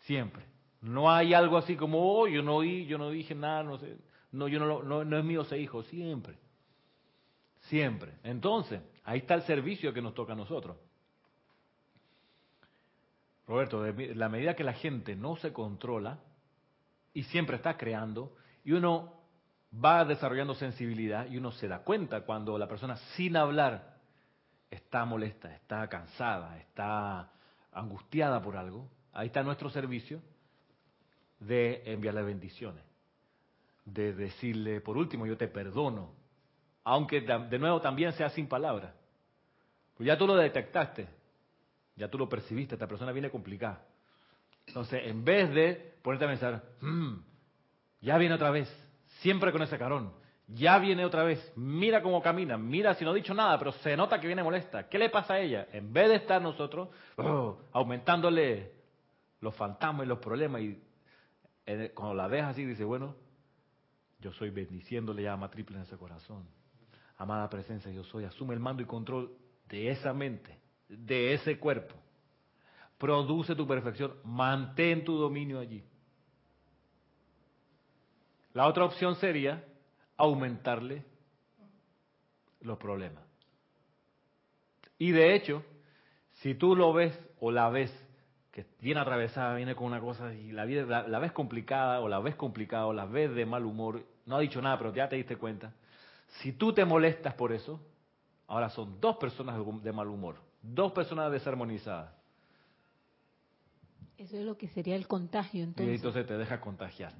Siempre. 0.00 0.44
No 0.82 1.10
hay 1.10 1.32
algo 1.32 1.56
así 1.56 1.76
como, 1.76 2.20
oh, 2.20 2.26
yo 2.26 2.42
no 2.42 2.56
oí, 2.56 2.86
yo 2.86 2.98
no 2.98 3.10
dije 3.10 3.34
nada, 3.34 3.62
no 3.62 3.78
sé. 3.78 3.96
No, 4.32 4.48
yo 4.48 4.58
no, 4.58 4.82
no, 4.82 5.04
no 5.04 5.18
es 5.18 5.24
mío 5.24 5.42
ese 5.42 5.58
hijo, 5.58 5.84
siempre. 5.84 6.36
Siempre. 7.60 8.12
Entonces, 8.24 8.82
ahí 9.04 9.20
está 9.20 9.34
el 9.34 9.42
servicio 9.42 9.92
que 9.92 10.02
nos 10.02 10.12
toca 10.12 10.32
a 10.32 10.36
nosotros. 10.36 10.76
Roberto, 13.46 13.84
la 13.86 14.28
medida 14.28 14.54
que 14.56 14.64
la 14.64 14.72
gente 14.72 15.14
no 15.14 15.36
se 15.36 15.52
controla 15.52 16.18
y 17.14 17.22
siempre 17.24 17.56
está 17.56 17.76
creando, 17.76 18.34
y 18.64 18.72
uno 18.72 19.12
va 19.72 20.04
desarrollando 20.04 20.54
sensibilidad 20.54 21.30
y 21.30 21.36
uno 21.36 21.52
se 21.52 21.68
da 21.68 21.80
cuenta 21.80 22.22
cuando 22.22 22.58
la 22.58 22.68
persona 22.68 22.96
sin 23.14 23.36
hablar 23.36 23.98
está 24.70 25.04
molesta, 25.04 25.54
está 25.54 25.88
cansada, 25.88 26.58
está 26.58 27.30
angustiada 27.72 28.42
por 28.42 28.56
algo, 28.56 28.88
ahí 29.12 29.28
está 29.28 29.42
nuestro 29.42 29.70
servicio 29.70 30.20
de 31.46 31.82
enviarle 31.86 32.22
bendiciones, 32.22 32.84
de 33.84 34.12
decirle, 34.12 34.80
por 34.80 34.96
último, 34.96 35.26
yo 35.26 35.36
te 35.36 35.48
perdono, 35.48 36.14
aunque 36.84 37.20
de 37.20 37.58
nuevo 37.58 37.80
también 37.80 38.12
sea 38.12 38.30
sin 38.30 38.48
palabras. 38.48 38.94
Pues 39.96 40.06
ya 40.06 40.16
tú 40.16 40.26
lo 40.26 40.36
detectaste, 40.36 41.08
ya 41.96 42.08
tú 42.08 42.18
lo 42.18 42.28
percibiste, 42.28 42.74
esta 42.74 42.86
persona 42.86 43.12
viene 43.12 43.30
complicada. 43.30 43.84
Entonces, 44.66 45.02
en 45.04 45.24
vez 45.24 45.52
de 45.52 45.94
ponerte 46.02 46.24
a 46.24 46.28
pensar, 46.28 46.62
hmm, 46.80 47.14
ya 48.00 48.18
viene 48.18 48.34
otra 48.34 48.50
vez, 48.50 48.68
siempre 49.20 49.52
con 49.52 49.62
ese 49.62 49.78
carón, 49.78 50.12
ya 50.48 50.78
viene 50.78 51.04
otra 51.04 51.24
vez, 51.24 51.52
mira 51.56 52.02
cómo 52.02 52.22
camina, 52.22 52.56
mira 52.56 52.94
si 52.94 53.04
no 53.04 53.10
ha 53.10 53.14
dicho 53.14 53.34
nada, 53.34 53.58
pero 53.58 53.72
se 53.72 53.96
nota 53.96 54.20
que 54.20 54.26
viene 54.26 54.42
molesta, 54.42 54.88
¿qué 54.88 54.98
le 54.98 55.08
pasa 55.08 55.34
a 55.34 55.40
ella? 55.40 55.68
En 55.72 55.92
vez 55.92 56.08
de 56.08 56.16
estar 56.16 56.40
nosotros 56.40 56.88
oh, 57.16 57.58
aumentándole 57.72 58.72
los 59.40 59.54
fantasmas 59.54 60.04
y 60.06 60.08
los 60.08 60.18
problemas 60.18 60.62
y 60.62 60.80
cuando 61.94 62.14
la 62.14 62.28
ves 62.28 62.42
así, 62.44 62.64
dice, 62.64 62.84
bueno, 62.84 63.14
yo 64.20 64.32
soy 64.32 64.50
bendiciéndole 64.50 65.22
llama 65.22 65.50
triple 65.50 65.76
en 65.76 65.82
ese 65.82 65.96
corazón. 65.96 66.46
Amada 67.18 67.48
presencia, 67.48 67.90
yo 67.90 68.04
soy. 68.04 68.24
Asume 68.24 68.54
el 68.54 68.60
mando 68.60 68.82
y 68.82 68.86
control 68.86 69.36
de 69.68 69.90
esa 69.90 70.12
mente, 70.12 70.58
de 70.88 71.34
ese 71.34 71.58
cuerpo. 71.58 71.94
Produce 72.98 73.54
tu 73.54 73.66
perfección. 73.66 74.14
Mantén 74.24 75.04
tu 75.04 75.16
dominio 75.16 75.58
allí. 75.58 75.84
La 78.52 78.66
otra 78.66 78.84
opción 78.84 79.16
sería 79.16 79.64
aumentarle 80.16 81.04
los 82.60 82.78
problemas. 82.78 83.24
Y 84.98 85.10
de 85.10 85.34
hecho, 85.34 85.64
Si 86.42 86.54
tú 86.54 86.74
lo 86.74 86.92
ves 86.92 87.16
o 87.38 87.52
la 87.52 87.68
ves 87.68 87.92
que 88.52 88.66
viene 88.80 89.00
atravesada, 89.00 89.54
viene 89.56 89.74
con 89.74 89.86
una 89.86 89.98
cosa 90.00 90.32
y 90.34 90.52
la, 90.52 90.64
vida, 90.66 90.84
la, 90.84 91.08
la 91.08 91.18
ves 91.18 91.32
complicada 91.32 92.00
o 92.00 92.08
la 92.08 92.20
ves 92.20 92.34
complicada 92.36 92.86
o 92.86 92.92
la 92.92 93.06
ves 93.06 93.34
de 93.34 93.46
mal 93.46 93.64
humor, 93.64 94.04
no 94.26 94.36
ha 94.36 94.40
dicho 94.40 94.60
nada, 94.60 94.76
pero 94.78 94.94
ya 94.94 95.08
te 95.08 95.16
diste 95.16 95.36
cuenta. 95.36 95.72
Si 96.42 96.52
tú 96.52 96.72
te 96.72 96.84
molestas 96.84 97.34
por 97.34 97.52
eso, 97.52 97.80
ahora 98.46 98.68
son 98.68 99.00
dos 99.00 99.16
personas 99.16 99.56
de- 99.82 99.92
mal 99.92 100.06
humor, 100.08 100.36
dos 100.62 100.92
personas 100.92 101.32
desarmonizadas. 101.32 102.12
Eso 104.18 104.36
es 104.36 104.44
lo 104.44 104.56
que 104.56 104.68
sería 104.68 104.94
el 104.96 105.08
contagio, 105.08 105.60
Y 105.60 105.64
entonces. 105.64 105.96
entonces 105.96 106.26
te 106.26 106.36
deja 106.38 106.60
contagiar. 106.60 107.12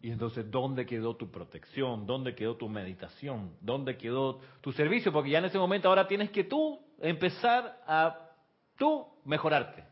Y 0.00 0.10
entonces, 0.10 0.50
¿dónde 0.50 0.86
quedó 0.86 1.16
tu 1.16 1.30
protección? 1.30 2.06
¿Dónde 2.06 2.34
quedó 2.34 2.56
tu 2.56 2.68
meditación? 2.68 3.50
¿Dónde 3.60 3.96
quedó 3.96 4.40
tu 4.60 4.72
servicio? 4.72 5.12
Porque 5.12 5.30
ya 5.30 5.38
en 5.40 5.44
ese 5.46 5.58
momento 5.58 5.88
ahora 5.88 6.06
tienes 6.08 6.30
que 6.30 6.44
tú 6.44 6.80
empezar 7.00 7.82
a 7.86 8.30
tú 8.76 9.06
mejorarte. 9.24 9.84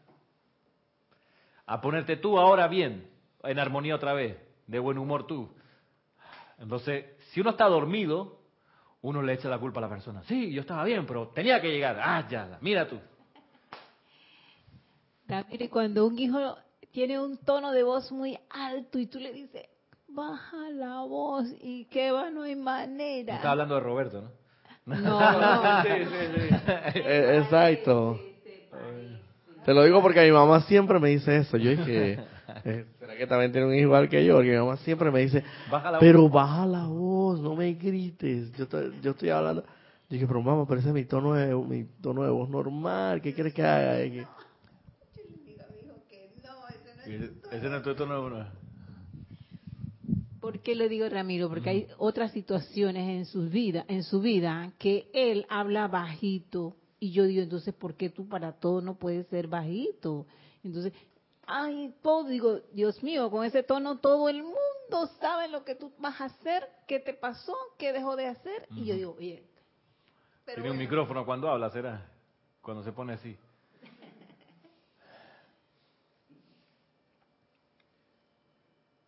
A 1.66 1.81
ponerte 1.81 2.16
tú 2.16 2.38
ahora 2.38 2.68
bien, 2.68 3.11
en 3.42 3.59
armonía 3.59 3.96
otra 3.96 4.12
vez, 4.12 4.37
de 4.66 4.79
buen 4.79 4.98
humor 4.98 5.26
tú. 5.26 5.55
Entonces, 6.59 7.05
si 7.31 7.40
uno 7.40 7.50
está 7.50 7.66
dormido, 7.66 8.40
uno 9.02 9.22
le 9.22 9.35
echa 9.35 9.48
la 9.48 9.59
culpa 9.59 9.81
a 9.81 9.83
la 9.83 9.88
persona. 9.88 10.22
Sí, 10.24 10.52
yo 10.52 10.62
estaba 10.62 10.85
bien, 10.85 11.07
pero 11.07 11.29
tenía 11.29 11.61
que 11.61 11.70
llegar. 11.70 11.98
Ah, 12.00 12.26
ya, 12.29 12.59
mira 12.61 12.88
tú. 12.88 12.98
Y 15.50 15.68
cuando 15.68 16.07
un 16.07 16.18
hijo 16.18 16.57
tiene 16.92 17.18
un 17.20 17.37
tono 17.38 17.72
de 17.72 17.83
voz 17.83 18.12
muy 18.12 18.38
alto 18.48 18.98
y 18.98 19.07
tú 19.07 19.18
le 19.18 19.33
dices, 19.33 19.66
baja 20.09 20.70
la 20.70 21.00
voz 21.02 21.46
y 21.61 21.85
que 21.87 22.12
va, 22.12 22.31
no 22.31 22.42
hay 22.42 22.57
manera. 22.57 23.35
Estaba 23.35 23.52
hablando 23.52 23.74
de 23.74 23.81
Roberto, 23.81 24.22
¿no? 24.22 24.31
No, 24.87 25.00
no. 25.00 25.83
sí, 25.83 25.88
sí, 26.05 26.48
sí. 26.48 26.55
Eh, 26.94 27.42
Exacto. 27.42 28.20
Te 29.66 29.74
lo 29.74 29.83
digo 29.85 30.00
porque 30.00 30.24
mi 30.24 30.31
mamá 30.33 30.61
siempre 30.62 30.98
me 31.00 31.11
dice 31.11 31.37
eso. 31.38 31.57
Yo 31.59 31.70
dije, 31.70 32.20
eh, 32.64 32.87
¿será 32.98 33.16
que 33.16 33.26
también 33.26 33.50
tiene 33.52 33.66
un 33.66 33.74
hijo 33.74 33.83
igual 33.87 34.09
que 34.09 34.24
yo? 34.24 34.37
Porque 34.37 34.50
mi 34.52 34.57
mamá 34.57 34.76
siempre 34.79 35.11
me 35.11 35.20
dice, 35.20 35.42
Baja 35.70 35.90
la 35.90 35.98
pero 35.98 36.22
voz. 36.22 36.33
baja 36.33 36.64
la 36.66 36.87
voz, 36.87 37.40
no 37.40 37.55
me 37.57 37.74
grites. 37.74 38.52
Yo, 38.57 38.64
estoy- 38.64 38.94
yo 39.02 39.11
estoy 39.11 39.29
hablando. 39.31 39.64
Dije, 40.09 40.26
pero 40.26 40.40
mamá, 40.40 40.64
pero 40.68 40.79
ese 40.81 40.88
es 40.90 40.94
mi 40.94 41.05
tono 41.05 41.35
de, 41.35 41.52
mi 41.55 41.85
tono 42.00 42.22
de 42.22 42.31
voz 42.31 42.48
normal. 42.48 43.20
¿Qué 43.20 43.35
quieres 43.35 43.52
que 43.52 43.62
haga? 43.64 44.05
Y 44.05 44.11
que- 44.12 44.26
Ese 47.52 47.68
no 47.68 47.76
es 47.76 47.83
tu 47.83 47.94
tono, 47.94 48.29
no. 48.31 48.46
¿Por 50.40 50.61
qué 50.61 50.74
le 50.76 50.88
digo 50.88 51.09
Ramiro? 51.09 51.48
Porque 51.48 51.70
hay 51.70 51.87
otras 51.98 52.31
situaciones 52.33 53.09
en 53.09 53.24
su 53.24 53.48
vida, 53.48 53.85
en 53.88 54.05
su 54.05 54.20
vida, 54.20 54.70
que 54.79 55.09
él 55.12 55.44
habla 55.48 55.88
bajito 55.88 56.76
y 57.06 57.12
yo 57.12 57.24
digo, 57.24 57.40
entonces, 57.40 57.72
¿por 57.72 57.94
qué 57.94 58.10
tú 58.10 58.28
para 58.28 58.52
todo 58.52 58.80
no 58.80 58.96
puedes 58.96 59.28
ser 59.28 59.46
bajito? 59.46 60.26
Entonces, 60.64 60.92
ay, 61.46 61.94
todo 62.02 62.24
digo, 62.24 62.60
Dios 62.72 63.00
mío, 63.00 63.30
con 63.30 63.44
ese 63.44 63.62
tono 63.62 63.98
todo 63.98 64.28
el 64.28 64.42
mundo 64.42 65.06
sabe 65.20 65.46
lo 65.46 65.64
que 65.64 65.76
tú 65.76 65.92
vas 65.98 66.20
a 66.20 66.24
hacer, 66.24 66.68
qué 66.88 66.98
te 66.98 67.14
pasó, 67.14 67.54
qué 67.78 67.92
dejó 67.92 68.16
de 68.16 68.26
hacer, 68.26 68.66
y 68.70 68.86
yo 68.86 68.94
digo, 68.96 69.14
oye, 69.16 69.44
pero 70.44 70.62
Tiene 70.62 70.72
un 70.72 70.78
micrófono 70.78 71.24
cuando 71.24 71.48
habla, 71.48 71.70
será. 71.70 72.10
Cuando 72.60 72.82
se 72.82 72.92
pone 72.92 73.12
así. 73.14 73.36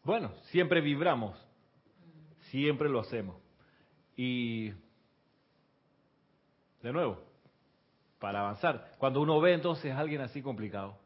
Bueno, 0.04 0.32
siempre 0.44 0.80
vibramos. 0.80 1.36
Siempre 2.50 2.88
lo 2.88 3.00
hacemos. 3.00 3.36
Y 4.16 4.70
de 6.82 6.92
nuevo, 6.92 7.27
para 8.18 8.40
avanzar, 8.40 8.92
cuando 8.98 9.20
uno 9.20 9.40
ve 9.40 9.52
entonces 9.54 9.92
a 9.92 9.98
alguien 9.98 10.20
así 10.20 10.42
complicado, 10.42 10.96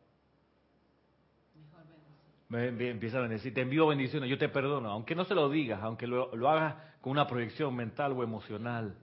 me- 2.49 2.69
empieza 2.91 3.19
a 3.19 3.23
bendecir, 3.23 3.55
te 3.55 3.63
envío 3.63 3.87
bendiciones, 3.87 4.29
yo 4.29 4.39
te 4.39 4.49
perdono, 4.49 4.91
aunque 4.91 5.15
no 5.15 5.25
se 5.25 5.35
lo 5.35 5.49
digas, 5.49 5.81
aunque 5.83 6.07
lo, 6.07 6.35
lo 6.37 6.49
hagas 6.51 6.75
con 7.01 7.13
una 7.13 7.27
proyección 7.27 7.75
mental 7.75 8.13
o 8.13 8.23
emocional, 8.23 8.95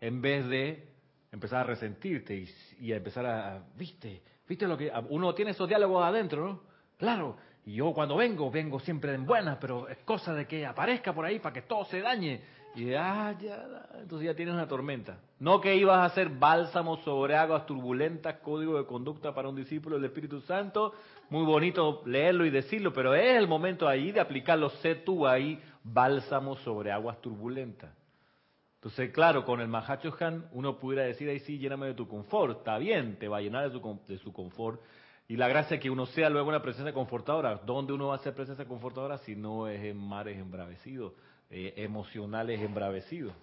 en 0.00 0.20
vez 0.20 0.46
de 0.48 0.88
empezar 1.32 1.60
a 1.60 1.64
resentirte 1.64 2.34
y, 2.36 2.48
y 2.80 2.92
a 2.92 2.96
empezar 2.96 3.26
a, 3.26 3.56
a- 3.56 3.62
viste, 3.76 4.22
viste 4.48 4.66
lo 4.68 4.76
que 4.76 4.92
uno 5.10 5.34
tiene 5.34 5.50
esos 5.52 5.68
diálogos 5.68 6.04
adentro, 6.04 6.46
¿no? 6.46 6.60
Claro, 6.96 7.36
y 7.66 7.74
yo 7.74 7.92
cuando 7.92 8.16
vengo, 8.16 8.50
vengo 8.50 8.78
siempre 8.80 9.14
en 9.14 9.26
buenas, 9.26 9.58
pero 9.60 9.88
es 9.88 9.98
cosa 9.98 10.32
de 10.34 10.46
que 10.46 10.64
aparezca 10.64 11.12
por 11.12 11.24
ahí 11.24 11.40
para 11.40 11.52
que 11.52 11.62
todo 11.62 11.84
se 11.86 12.00
dañe. 12.00 12.40
Y 12.74 12.94
ah, 12.94 13.36
ya, 13.38 13.86
entonces 14.00 14.26
ya 14.26 14.34
tienes 14.34 14.54
una 14.54 14.66
tormenta. 14.66 15.18
No 15.38 15.60
que 15.60 15.76
ibas 15.76 15.98
a 15.98 16.04
hacer 16.06 16.30
bálsamo 16.30 16.96
sobre 16.98 17.36
aguas 17.36 17.66
turbulentas, 17.66 18.36
código 18.36 18.78
de 18.78 18.86
conducta 18.86 19.34
para 19.34 19.48
un 19.48 19.56
discípulo 19.56 19.96
del 19.96 20.06
Espíritu 20.06 20.40
Santo. 20.40 20.94
Muy 21.28 21.44
bonito 21.44 22.02
leerlo 22.06 22.46
y 22.46 22.50
decirlo, 22.50 22.92
pero 22.92 23.14
es 23.14 23.36
el 23.36 23.46
momento 23.46 23.86
ahí 23.86 24.10
de 24.10 24.20
aplicarlo. 24.20 24.70
Sé 24.70 24.94
tú 24.94 25.26
ahí, 25.26 25.60
bálsamo 25.84 26.56
sobre 26.56 26.92
aguas 26.92 27.20
turbulentas. 27.20 27.90
Entonces, 28.76 29.10
claro, 29.12 29.44
con 29.44 29.60
el 29.60 29.68
Mahacho 29.68 30.12
Han 30.20 30.48
uno 30.52 30.78
pudiera 30.78 31.04
decir 31.04 31.28
ahí 31.28 31.40
sí, 31.40 31.58
lléname 31.58 31.88
de 31.88 31.94
tu 31.94 32.08
confort. 32.08 32.58
Está 32.58 32.78
bien, 32.78 33.18
te 33.18 33.28
va 33.28 33.36
a 33.36 33.40
llenar 33.42 33.70
de, 33.70 33.78
su 33.78 34.00
de 34.08 34.18
su 34.18 34.32
confort. 34.32 34.80
Y 35.28 35.36
la 35.36 35.46
gracia 35.46 35.76
es 35.76 35.80
que 35.80 35.90
uno 35.90 36.06
sea 36.06 36.30
luego 36.30 36.48
una 36.48 36.62
presencia 36.62 36.92
confortadora. 36.92 37.60
¿Dónde 37.64 37.92
uno 37.92 38.08
va 38.08 38.16
a 38.16 38.18
ser 38.18 38.34
presencia 38.34 38.64
confortadora 38.64 39.18
si 39.18 39.36
no 39.36 39.68
es 39.68 39.82
en 39.84 39.96
mares 39.96 40.38
embravecidos, 40.38 41.12
eh, 41.54 41.74
emocionales 41.76 42.62
embravecidos? 42.62 43.34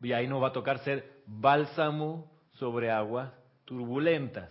Y 0.00 0.12
ahí 0.12 0.28
nos 0.28 0.40
va 0.40 0.48
a 0.48 0.52
tocar 0.52 0.78
ser 0.78 1.22
bálsamo 1.26 2.30
sobre 2.52 2.90
aguas 2.90 3.32
turbulentas. 3.64 4.48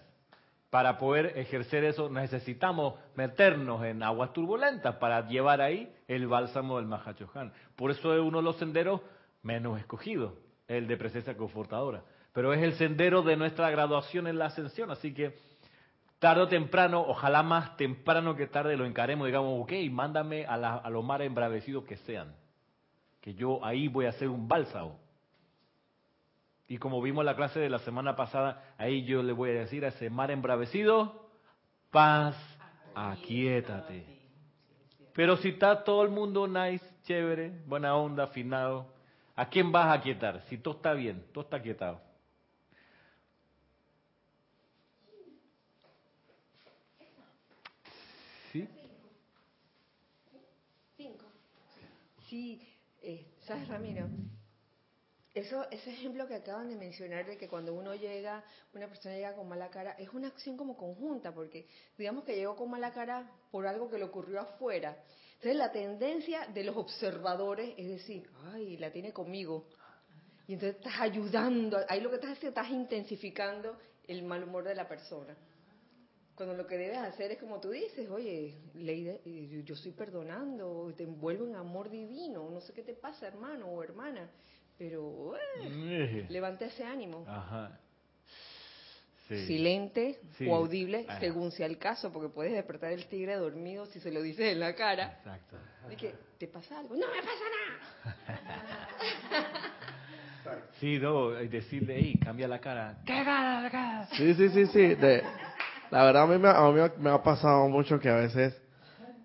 Para 0.70 0.98
poder 0.98 1.38
ejercer 1.38 1.86
eso 1.86 2.10
necesitamos 2.10 2.96
meternos 3.16 3.86
en 3.86 4.04
aguas 4.04 4.34
turbulentas 4.34 4.98
para 4.98 5.26
llevar 5.30 5.62
ahí 5.62 5.90
el 6.10 6.28
bálsamo 6.28 6.76
del 6.76 6.86
Mahachohan. 6.86 7.54
Por 7.78 7.92
eso 7.92 8.14
es 8.14 8.20
uno 8.20 8.40
de 8.40 8.44
los 8.44 8.58
senderos 8.58 9.00
menos 9.42 9.80
escogidos, 9.80 10.34
el 10.68 10.86
de 10.88 10.98
presencia 10.98 11.38
confortadora. 11.38 12.04
Pero 12.34 12.54
es 12.54 12.62
el 12.62 12.74
sendero 12.74 13.22
de 13.22 13.38
nuestra 13.38 13.70
graduación 13.70 14.28
en 14.28 14.38
la 14.38 14.48
ascensión, 14.48 14.92
así 14.92 15.14
que 15.14 15.38
tarde 16.20 16.42
o 16.42 16.48
temprano, 16.48 17.02
ojalá 17.08 17.44
más 17.44 17.78
temprano 17.78 18.36
que 18.36 18.48
tarde 18.48 18.76
lo 18.78 18.86
encaremos, 18.86 19.28
digamos, 19.28 19.62
ok, 19.64 19.72
mándame 19.92 20.46
a, 20.46 20.58
la- 20.58 20.76
a 20.78 20.90
los 20.90 21.04
mares 21.04 21.28
embravecidos 21.28 21.84
que 21.86 21.98
sean, 21.98 22.36
que 23.22 23.34
yo 23.36 23.64
ahí 23.64 23.88
voy 23.88 24.06
a 24.06 24.10
hacer 24.10 24.28
un 24.30 24.48
bálsamo. 24.48 25.00
Y 26.68 26.78
como 26.80 27.02
vimos 27.02 27.22
en 27.22 27.28
la 27.28 27.36
clase 27.36 27.60
de 27.60 27.70
la 27.70 27.80
semana 27.80 28.16
pasada, 28.16 28.74
ahí 28.78 29.06
yo 29.06 29.24
le 29.24 29.32
voy 29.32 29.52
a 29.52 29.54
decir 29.54 29.86
a 29.86 29.90
ese 29.90 30.10
mar 30.10 30.32
embravecido, 30.32 31.30
paz, 31.92 32.36
aquíétate. 32.94 34.06
Pero 35.14 35.38
si 35.38 35.50
está 35.50 35.84
todo 35.84 36.04
el 36.04 36.10
mundo 36.10 36.48
nice, 36.48 36.86
chévere, 37.04 37.62
buena 37.66 37.96
onda, 37.96 38.26
afinado, 38.26 38.88
¿a 39.36 39.48
quién 39.50 39.72
vas 39.72 39.86
a 39.86 39.94
aquietar? 39.94 40.42
Si 40.50 40.58
todo 40.58 40.76
está 40.76 40.94
bien, 40.94 41.24
todo 41.34 41.44
está 41.46 41.58
aquietado. 41.58 42.02
¿Sí? 48.52 48.68
Cinco. 50.98 51.26
Sí, 52.30 52.62
eh, 53.02 53.26
¿sabes, 53.46 53.68
Ramiro? 53.70 54.08
Eso, 55.34 55.70
ese 55.70 55.92
ejemplo 55.92 56.28
que 56.28 56.36
acaban 56.36 56.68
de 56.68 56.76
mencionar 56.76 57.26
de 57.26 57.38
que 57.38 57.48
cuando 57.48 57.74
uno 57.74 57.94
llega, 57.96 58.44
una 58.74 58.88
persona 58.88 59.16
llega 59.16 59.36
con 59.36 59.48
mala 59.48 59.70
cara, 59.70 59.92
es 59.92 60.10
una 60.10 60.28
acción 60.28 60.58
como 60.58 60.76
conjunta, 60.76 61.34
porque 61.34 61.68
digamos 61.98 62.24
que 62.26 62.36
llegó 62.36 62.56
con 62.56 62.72
mala 62.72 62.92
cara 62.92 63.32
por 63.52 63.68
algo 63.68 63.90
que 63.90 63.98
le 63.98 64.06
ocurrió 64.06 64.42
afuera. 64.42 64.98
Entonces 65.36 65.56
la 65.56 65.72
tendencia 65.72 66.48
de 66.48 66.64
los 66.64 66.76
observadores 66.76 67.76
es 67.78 67.88
decir, 67.88 68.30
ay, 68.52 68.78
la 68.78 68.92
tiene 68.92 69.14
conmigo. 69.14 69.68
Y 70.48 70.54
entonces 70.54 70.78
estás 70.78 71.00
ayudando, 71.00 71.78
ahí 71.88 72.02
lo 72.02 72.10
que 72.10 72.16
estás 72.16 72.32
haciendo, 72.32 72.60
estás 72.60 72.74
intensificando 72.74 73.78
el 74.08 74.24
mal 74.24 74.44
humor 74.44 74.64
de 74.64 74.76
la 74.76 74.88
persona. 74.88 75.38
Cuando 76.38 76.56
lo 76.56 76.68
que 76.68 76.78
debes 76.78 77.00
hacer 77.00 77.32
es 77.32 77.40
como 77.40 77.60
tú 77.60 77.72
dices, 77.72 78.08
oye, 78.12 78.54
ley 78.76 79.04
de- 79.06 79.22
eh, 79.26 79.48
yo- 79.52 79.62
yo 79.62 79.74
estoy 79.74 79.92
perdonando, 79.92 80.94
te 80.96 81.04
envuelvo 81.04 81.48
en 81.48 81.56
amor 81.56 81.90
divino, 81.90 82.48
no 82.52 82.62
sé 82.62 82.74
qué 82.74 82.84
te 82.84 82.94
pasa, 82.94 83.26
hermano 83.28 83.66
o 83.66 83.84
hermana, 83.84 84.30
pero 84.78 85.34
eh, 85.36 86.28
levanta 86.30 86.66
ese 86.66 86.84
ánimo. 86.84 87.26
Ajá. 87.28 87.80
Sí. 89.28 89.46
Silente 89.48 90.20
Sí. 90.38 90.48
o 90.48 90.56
audible, 90.56 91.06
Ajá. 91.10 91.20
según 91.20 91.52
sea 91.52 91.66
el 91.66 91.80
caso, 91.80 92.14
porque 92.14 92.30
puedes 92.30 92.54
despertar 92.54 92.94
el 92.94 93.08
tigre 93.08 93.34
dormido 93.36 93.88
si 93.88 94.00
se 94.00 94.12
lo 94.12 94.22
dices 94.22 94.54
en 94.54 94.60
la 94.60 94.76
cara. 94.76 95.16
Exacto. 95.18 95.58
De 95.90 95.96
que, 95.98 96.14
¿te 96.38 96.48
pasa 96.48 96.80
algo? 96.80 96.96
¡No 96.96 97.08
me 97.08 97.22
pasa 97.22 97.46
nada! 98.06 98.88
Sí, 100.80 100.98
no, 100.98 101.42
y 101.42 101.50
decirle, 101.50 101.96
hey, 102.00 102.18
cambia 102.24 102.48
la 102.48 102.60
cara. 102.62 102.98
¿Qué 103.06 103.22
cara 103.26 103.62
la 103.64 103.70
cara? 103.70 104.08
Sí, 104.16 104.34
sí, 104.34 104.48
sí, 104.50 104.66
sí. 104.68 104.96
De, 104.96 105.22
la 105.92 106.04
verdad 106.04 106.24
a 106.24 106.28
mí, 106.28 106.38
me, 106.38 106.50
a 106.50 106.62
mí 106.72 106.92
me 107.00 107.10
ha 107.10 107.22
pasado 107.22 107.68
mucho 107.70 108.00
que 108.00 108.10
a 108.10 108.16
veces 108.16 108.60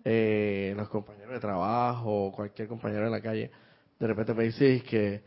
eh, 0.04 0.74
los 0.76 0.88
compañeros 0.88 1.32
de 1.32 1.40
trabajo 1.40 2.26
o 2.26 2.32
cualquier 2.32 2.68
compañero 2.68 3.06
en 3.06 3.12
la 3.12 3.20
calle 3.20 3.50
de 3.98 4.06
repente 4.06 4.34
me 4.34 4.44
dicen 4.44 4.80
que, 4.82 5.22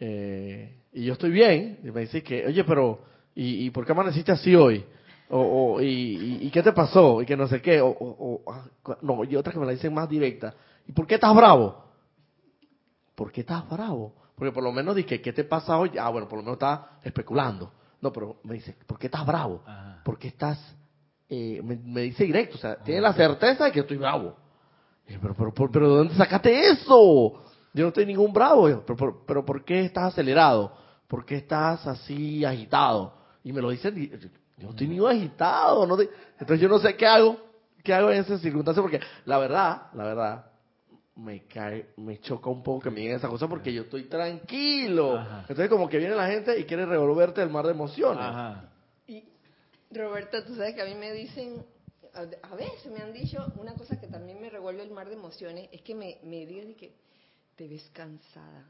eh, 0.00 0.78
y 0.92 1.04
yo 1.04 1.12
estoy 1.12 1.30
bien, 1.30 1.78
y 1.84 1.90
me 1.90 2.00
dicen 2.02 2.22
que, 2.22 2.46
oye, 2.46 2.64
pero 2.64 3.00
¿Y, 3.34 3.66
y 3.66 3.70
por 3.70 3.84
qué 3.84 3.92
amaneciste 3.92 4.32
así 4.32 4.54
hoy? 4.54 4.84
O, 5.28 5.74
o- 5.74 5.80
y, 5.82 5.86
y- 5.86 6.38
y 6.46 6.50
qué 6.50 6.62
te 6.62 6.72
pasó? 6.72 7.20
Y 7.20 7.26
que 7.26 7.36
no 7.36 7.48
sé 7.48 7.60
qué. 7.60 7.80
O, 7.80 7.88
o- 7.88 8.42
ah, 8.52 8.64
no, 9.02 9.24
y 9.24 9.34
otras 9.36 9.52
que 9.54 9.58
me 9.60 9.66
la 9.66 9.72
dicen 9.72 9.92
más 9.92 10.08
directa. 10.08 10.54
¿Y 10.86 10.92
por 10.92 11.06
qué 11.06 11.16
estás 11.16 11.34
bravo? 11.34 11.82
¿Por 13.14 13.32
qué 13.32 13.40
estás 13.40 13.68
bravo? 13.68 14.14
Porque 14.36 14.52
por 14.52 14.62
lo 14.62 14.72
menos 14.72 14.94
dije, 14.96 15.20
¿qué 15.20 15.32
te 15.32 15.44
pasa 15.44 15.76
hoy? 15.78 15.92
Ah, 15.98 16.10
bueno, 16.10 16.28
por 16.28 16.38
lo 16.38 16.42
menos 16.42 16.54
estás 16.54 16.80
especulando. 17.02 17.72
No, 18.00 18.12
pero 18.12 18.36
me 18.44 18.54
dice, 18.54 18.76
¿por 18.86 18.98
qué 18.98 19.06
estás 19.06 19.24
bravo? 19.26 19.62
Ajá. 19.66 19.93
¿Por 20.04 20.18
qué 20.18 20.28
estás...? 20.28 20.58
eh, 21.28 21.60
me, 21.64 21.76
me 21.76 22.02
dice 22.02 22.22
directo, 22.24 22.56
o 22.56 22.60
sea, 22.60 22.76
tiene 22.76 23.00
la 23.00 23.12
certeza 23.14 23.64
de 23.64 23.72
que 23.72 23.80
estoy 23.80 23.96
bravo. 23.96 24.36
Yo, 25.08 25.18
pero, 25.20 25.34
pero, 25.34 25.52
pero, 25.54 25.70
pero 25.70 25.90
¿de 25.90 25.96
dónde 25.98 26.14
sacaste 26.14 26.68
eso? 26.70 27.42
Yo 27.72 27.82
no 27.82 27.88
estoy 27.88 28.06
ningún 28.06 28.32
bravo. 28.32 28.68
Yo, 28.68 28.84
pero, 28.86 28.96
pero, 28.96 29.24
pero 29.26 29.44
¿por 29.44 29.64
qué 29.64 29.84
estás 29.84 30.12
acelerado? 30.12 30.72
¿Por 31.08 31.24
qué 31.24 31.36
estás 31.36 31.86
así 31.86 32.44
agitado? 32.44 33.14
Y 33.42 33.52
me 33.52 33.60
lo 33.60 33.70
dicen, 33.70 33.94
yo, 33.96 34.28
no 34.66 34.70
estoy 34.70 34.86
ni 34.86 35.04
agitado. 35.04 35.86
No 35.86 35.96
te- 35.96 36.08
Entonces 36.38 36.60
yo 36.60 36.68
no 36.68 36.78
sé 36.78 36.94
qué 36.94 37.06
hago, 37.06 37.36
qué 37.82 37.92
hago 37.94 38.10
en 38.10 38.20
esas 38.20 38.40
circunstancias, 38.40 38.82
porque 38.82 39.00
la 39.24 39.38
verdad, 39.38 39.82
la 39.94 40.04
verdad, 40.04 40.46
me 41.16 41.44
cae, 41.46 41.88
me 41.96 42.18
choca 42.20 42.48
un 42.50 42.62
poco 42.62 42.80
que 42.84 42.90
me 42.90 43.00
digan 43.00 43.16
esa 43.16 43.28
cosa 43.28 43.48
porque 43.48 43.72
yo 43.72 43.82
estoy 43.82 44.04
tranquilo. 44.04 45.18
Ajá. 45.18 45.40
Entonces 45.40 45.68
como 45.68 45.88
que 45.88 45.98
viene 45.98 46.14
la 46.14 46.28
gente 46.28 46.58
y 46.58 46.64
quiere 46.64 46.86
revolverte 46.86 47.42
el 47.42 47.50
mar 47.50 47.64
de 47.66 47.72
emociones. 47.72 48.24
Ajá. 48.24 48.70
Roberto, 49.94 50.44
tú 50.44 50.54
sabes 50.56 50.74
que 50.74 50.82
a 50.82 50.86
mí 50.86 50.94
me 50.94 51.12
dicen, 51.12 51.64
a 52.14 52.54
veces 52.54 52.86
me 52.92 53.00
han 53.02 53.12
dicho 53.12 53.52
una 53.56 53.74
cosa 53.74 53.98
que 54.00 54.06
también 54.06 54.40
me 54.40 54.50
revuelve 54.50 54.82
el 54.82 54.90
mar 54.90 55.08
de 55.08 55.14
emociones, 55.14 55.68
es 55.72 55.82
que 55.82 55.94
me, 55.94 56.18
me 56.22 56.46
digan 56.46 56.70
y 56.70 56.74
que 56.74 56.92
te 57.56 57.68
ves 57.68 57.88
cansada. 57.92 58.66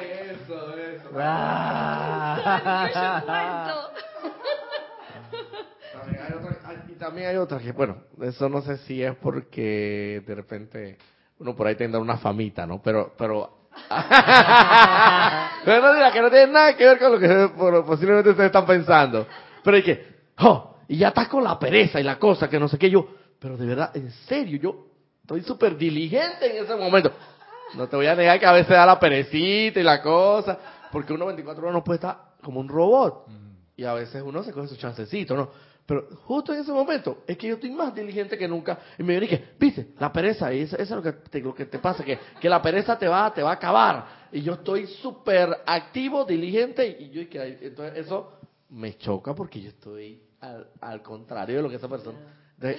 Eso, 0.00 0.76
eso. 0.78 1.10
Ah. 1.16 2.38
También 5.92 6.22
hay 6.22 6.32
hay- 6.64 6.82
y 6.88 6.94
también 6.94 7.28
hay 7.28 7.36
otra 7.36 7.58
que, 7.58 7.72
bueno, 7.72 8.02
eso 8.22 8.48
no 8.48 8.62
sé 8.62 8.78
si 8.78 9.02
es 9.02 9.14
porque 9.16 10.22
de 10.26 10.34
repente 10.34 10.98
uno 11.38 11.54
por 11.54 11.66
ahí 11.66 11.74
tendrá 11.76 12.00
una 12.00 12.18
famita, 12.18 12.66
¿no? 12.66 12.80
Pero, 12.82 13.14
pero... 13.16 13.68
pero 15.64 15.82
no 15.82 15.94
diga 15.94 16.12
que 16.12 16.20
no 16.20 16.30
tiene 16.30 16.52
nada 16.52 16.76
que 16.76 16.84
ver 16.86 16.98
con 16.98 17.12
lo 17.12 17.18
que 17.18 17.82
posiblemente 17.82 18.30
ustedes 18.30 18.46
están 18.46 18.66
pensando. 18.66 19.26
Pero 19.62 19.76
hay 19.76 19.82
que, 19.82 20.06
oh, 20.38 20.76
y 20.88 20.98
ya 20.98 21.08
estás 21.08 21.28
con 21.28 21.44
la 21.44 21.58
pereza 21.58 22.00
y 22.00 22.04
la 22.04 22.18
cosa, 22.18 22.48
que 22.48 22.58
no 22.58 22.68
sé 22.68 22.78
qué, 22.78 22.90
yo, 22.90 23.08
pero 23.38 23.56
de 23.56 23.66
verdad, 23.66 23.96
en 23.96 24.10
serio, 24.10 24.58
yo 24.58 24.86
estoy 25.20 25.42
súper 25.42 25.76
diligente 25.76 26.56
en 26.56 26.64
ese 26.64 26.74
momento. 26.74 27.12
No 27.74 27.86
te 27.86 27.96
voy 27.96 28.06
a 28.06 28.14
negar 28.14 28.40
que 28.40 28.46
a 28.46 28.52
veces 28.52 28.70
da 28.70 28.86
la 28.86 28.98
perecita 28.98 29.78
y 29.78 29.82
la 29.82 30.00
cosa, 30.00 30.58
porque 30.90 31.12
uno 31.12 31.26
24 31.26 31.62
horas 31.62 31.74
no 31.74 31.84
puede 31.84 31.96
estar 31.96 32.16
como 32.42 32.60
un 32.60 32.68
robot. 32.68 33.26
Y 33.76 33.84
a 33.84 33.92
veces 33.94 34.22
uno 34.24 34.42
se 34.42 34.52
coge 34.52 34.68
su 34.68 34.76
chancecito, 34.76 35.36
¿no? 35.36 35.50
Pero 35.88 36.06
justo 36.26 36.52
en 36.52 36.60
ese 36.60 36.70
momento 36.70 37.24
es 37.26 37.38
que 37.38 37.48
yo 37.48 37.54
estoy 37.54 37.70
más 37.70 37.94
diligente 37.94 38.36
que 38.36 38.46
nunca. 38.46 38.78
Y 38.98 39.02
me 39.02 39.18
dije, 39.18 39.54
viste, 39.58 39.94
la 39.98 40.12
pereza, 40.12 40.52
y 40.52 40.60
eso, 40.60 40.76
es 40.76 40.90
lo 40.90 41.02
que 41.02 41.12
te, 41.12 41.40
lo 41.40 41.54
que 41.54 41.64
te 41.64 41.78
pasa, 41.78 42.04
que, 42.04 42.18
que 42.38 42.46
la 42.46 42.60
pereza 42.60 42.98
te 42.98 43.08
va, 43.08 43.32
te 43.32 43.42
va 43.42 43.52
a 43.52 43.54
acabar. 43.54 44.06
Y 44.30 44.42
yo 44.42 44.52
estoy 44.52 44.86
súper 44.86 45.48
activo, 45.64 46.26
diligente, 46.26 46.86
y 47.00 47.08
yo, 47.08 47.22
y 47.22 47.26
que, 47.28 47.42
entonces 47.62 48.04
eso 48.04 48.38
me 48.68 48.98
choca 48.98 49.34
porque 49.34 49.62
yo 49.62 49.70
estoy 49.70 50.22
al, 50.42 50.68
al 50.82 51.00
contrario 51.00 51.56
de 51.56 51.62
lo 51.62 51.70
que 51.70 51.76
esa 51.76 51.88
persona... 51.88 52.18
de- 52.58 52.76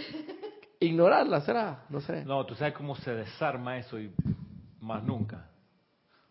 ignorarla, 0.79 1.41
será, 1.41 1.85
no 1.89 2.01
sé. 2.01 2.23
No, 2.25 2.45
tú 2.45 2.53
sabes 2.53 2.75
cómo 2.75 2.95
se 2.97 3.11
desarma 3.15 3.79
eso 3.79 3.99
y 3.99 4.13
más 4.81 5.03
nunca. 5.03 5.49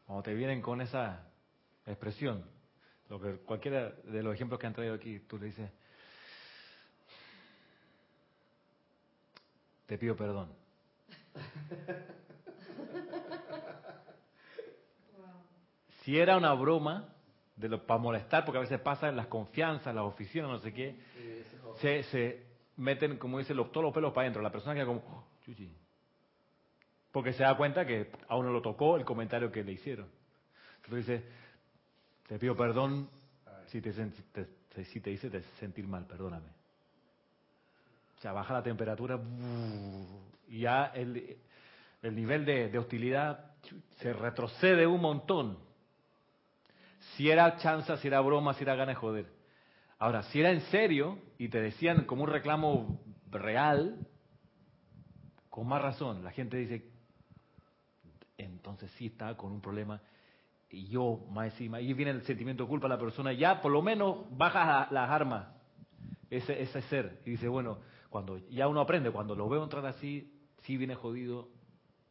Cuando 0.06 0.22
te 0.22 0.32
vienen 0.32 0.62
con 0.62 0.80
esa 0.80 1.24
expresión, 1.84 2.44
lo 3.08 3.20
que 3.20 3.38
cualquiera 3.38 3.90
de 4.04 4.22
los 4.22 4.32
ejemplos 4.32 4.60
que 4.60 4.68
han 4.68 4.74
traído 4.74 4.94
aquí, 4.94 5.18
tú 5.28 5.38
le 5.38 5.46
dices, 5.46 5.68
te 9.88 9.96
pido 9.96 10.14
perdón. 10.14 10.51
Si 16.03 16.18
era 16.18 16.37
una 16.37 16.53
broma, 16.53 17.09
de 17.57 17.70
lo, 17.70 17.85
para 17.87 17.98
molestar, 17.98 18.44
porque 18.44 18.59
a 18.59 18.61
veces 18.61 18.81
pasa 18.81 19.09
en 19.09 19.16
las 19.16 19.27
confianzas, 19.29 19.94
las 19.94 20.05
oficinas, 20.05 20.48
no 20.48 20.59
sé 20.59 20.72
qué, 20.74 20.94
se, 21.81 22.03
se 22.05 22.42
meten, 22.77 23.16
como 23.16 23.38
dicen, 23.38 23.57
los, 23.57 23.72
todos 23.72 23.85
los 23.85 23.94
pelos 23.94 24.12
para 24.12 24.27
adentro. 24.27 24.42
La 24.42 24.53
persona 24.53 24.74
queda 24.74 24.85
como, 24.87 25.01
"Oh, 25.01 25.24
chuchi. 25.44 25.70
Porque 27.11 27.33
se 27.33 27.42
da 27.42 27.57
cuenta 27.57 27.87
que 27.87 28.11
a 28.29 28.37
uno 28.37 28.51
lo 28.53 28.61
tocó 28.61 28.96
el 28.96 29.05
comentario 29.07 29.51
que 29.51 29.64
le 29.64 29.72
hicieron. 29.72 30.07
Entonces 30.85 31.07
dice, 31.07 31.29
te 32.27 32.38
pido 32.38 32.55
perdón 32.55 33.09
si 33.68 33.81
te, 33.81 33.92
si 34.85 35.01
te 35.01 35.11
hice 35.11 35.31
te 35.31 35.42
sentir 35.59 35.87
mal, 35.88 36.07
perdóname. 36.07 36.48
O 38.18 38.33
baja 38.33 38.54
la 38.54 38.62
temperatura 38.62 39.18
y 40.48 40.61
ya 40.61 40.87
el, 40.87 41.37
el 42.02 42.14
nivel 42.14 42.44
de, 42.44 42.76
hostilidad 42.78 43.52
se 43.98 44.12
retrocede 44.12 44.87
un 44.87 45.00
montón. 45.00 45.59
Si 47.16 47.31
era 47.31 47.57
chanza, 47.59 47.96
si 47.98 48.09
era 48.09 48.20
broma, 48.20 48.54
si 48.54 48.64
era 48.64 48.74
ganas 48.74 48.94
de 48.96 49.00
joder. 49.00 49.26
Ahora, 49.98 50.22
si 50.24 50.40
era 50.40 50.50
en 50.50 50.61
serio 50.62 51.18
y 51.38 51.48
te 51.48 51.61
decían 51.61 52.04
como 52.04 52.24
un 52.24 52.31
reclamo 52.31 53.00
real, 53.31 53.98
con 55.48 55.66
más 55.68 55.83
razón, 55.83 56.24
la 56.24 56.31
gente 56.31 56.57
dice, 56.57 56.90
entonces 58.37 58.90
sí 58.92 59.07
estaba 59.07 59.37
con 59.37 59.52
un 59.52 59.61
problema 59.61 60.00
y 60.70 60.88
yo 60.88 61.24
más 61.31 61.52
encima, 61.52 61.81
y 61.81 61.92
viene 61.94 62.11
el 62.12 62.22
sentimiento 62.22 62.64
de 62.64 62.68
culpa 62.68 62.87
a 62.87 62.90
la 62.90 62.98
persona, 62.98 63.33
ya 63.33 63.61
por 63.61 63.72
lo 63.72 63.81
menos 63.81 64.26
baja 64.37 64.64
la- 64.64 64.88
las 64.90 65.11
armas, 65.11 65.48
ese, 66.31 66.61
ese 66.62 66.83
ser, 66.83 67.20
y 67.24 67.31
dice, 67.31 67.48
bueno, 67.48 67.78
cuando 68.08 68.38
ya 68.48 68.68
uno 68.68 68.80
aprende, 68.80 69.10
cuando 69.10 69.34
lo 69.34 69.48
veo 69.48 69.62
entrar 69.62 69.84
así, 69.86 70.32
sí 70.62 70.76
viene 70.76 70.94
jodido, 70.94 71.48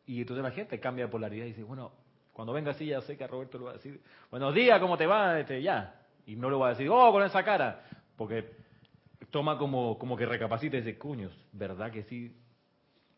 y 0.05 0.21
entonces 0.21 0.43
la 0.43 0.51
gente 0.51 0.79
cambia 0.79 1.05
de 1.05 1.12
polaridad 1.12 1.45
y 1.45 1.49
dice, 1.49 1.63
bueno, 1.63 1.91
cuando 2.33 2.53
venga 2.53 2.71
así 2.71 2.86
ya 2.86 3.01
sé 3.01 3.17
que 3.17 3.23
a 3.23 3.27
Roberto 3.27 3.57
le 3.57 3.65
va 3.65 3.71
a 3.71 3.73
decir, 3.73 4.01
buenos 4.31 4.53
días, 4.53 4.79
¿cómo 4.79 4.97
te 4.97 5.05
va? 5.05 5.39
Este, 5.39 5.62
ya, 5.62 6.01
y 6.25 6.36
no 6.36 6.49
le 6.49 6.55
va 6.55 6.67
a 6.67 6.69
decir, 6.71 6.89
oh, 6.89 7.12
con 7.12 7.23
esa 7.23 7.43
cara, 7.43 7.83
porque 8.15 8.51
toma 9.31 9.57
como, 9.57 9.97
como 9.97 10.15
que 10.15 10.25
recapacita 10.25 10.77
dice, 10.77 10.97
cuños, 10.97 11.33
¿verdad 11.51 11.91
que 11.91 12.03
sí? 12.03 12.36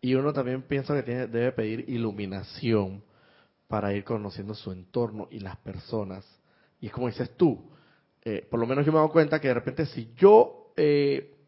Y 0.02 0.16
uno 0.16 0.32
también 0.32 0.62
piensa 0.64 0.96
que 0.96 1.04
tiene, 1.04 1.28
debe 1.28 1.52
pedir 1.52 1.90
iluminación 1.90 3.04
para 3.68 3.94
ir 3.94 4.04
conociendo 4.04 4.56
su 4.56 4.72
entorno 4.72 5.28
y 5.30 5.40
las 5.40 5.58
personas. 5.58 6.26
Y 6.80 6.88
es 6.88 6.92
como 6.92 7.08
dices 7.08 7.36
tú, 7.36 7.70
eh, 8.24 8.48
por 8.50 8.60
lo 8.60 8.66
menos 8.66 8.86
yo 8.86 8.92
me 8.92 9.00
doy 9.00 9.10
cuenta 9.10 9.40
que 9.40 9.50
de 9.50 9.54
repente 9.54 9.86
si 9.86 10.14
yo, 10.16 10.74
eh, 10.76 11.39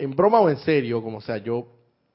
en 0.00 0.16
broma 0.16 0.40
o 0.40 0.48
en 0.48 0.56
serio, 0.58 1.02
como 1.02 1.20
sea, 1.20 1.38
yo 1.38 1.66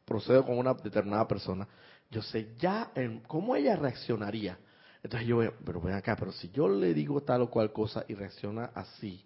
procedo 0.06 0.46
con 0.46 0.58
una 0.58 0.74
determinada 0.74 1.28
persona, 1.28 1.68
yo 2.12 2.22
sé 2.22 2.54
ya 2.60 2.92
en 2.96 3.22
cómo 3.22 3.56
ella 3.56 3.76
reaccionaría. 3.76 4.58
Entonces 5.04 5.28
yo 5.28 5.38
veo, 5.38 5.54
pero 5.64 5.80
ven 5.82 5.94
acá, 5.96 6.16
pero 6.16 6.32
si 6.32 6.50
yo 6.50 6.68
le 6.68 6.94
digo 6.94 7.22
tal 7.22 7.42
o 7.44 7.50
cual 7.50 7.72
cosa 7.72 8.04
y 8.08 8.14
reacciona 8.16 8.72
así, 8.74 9.24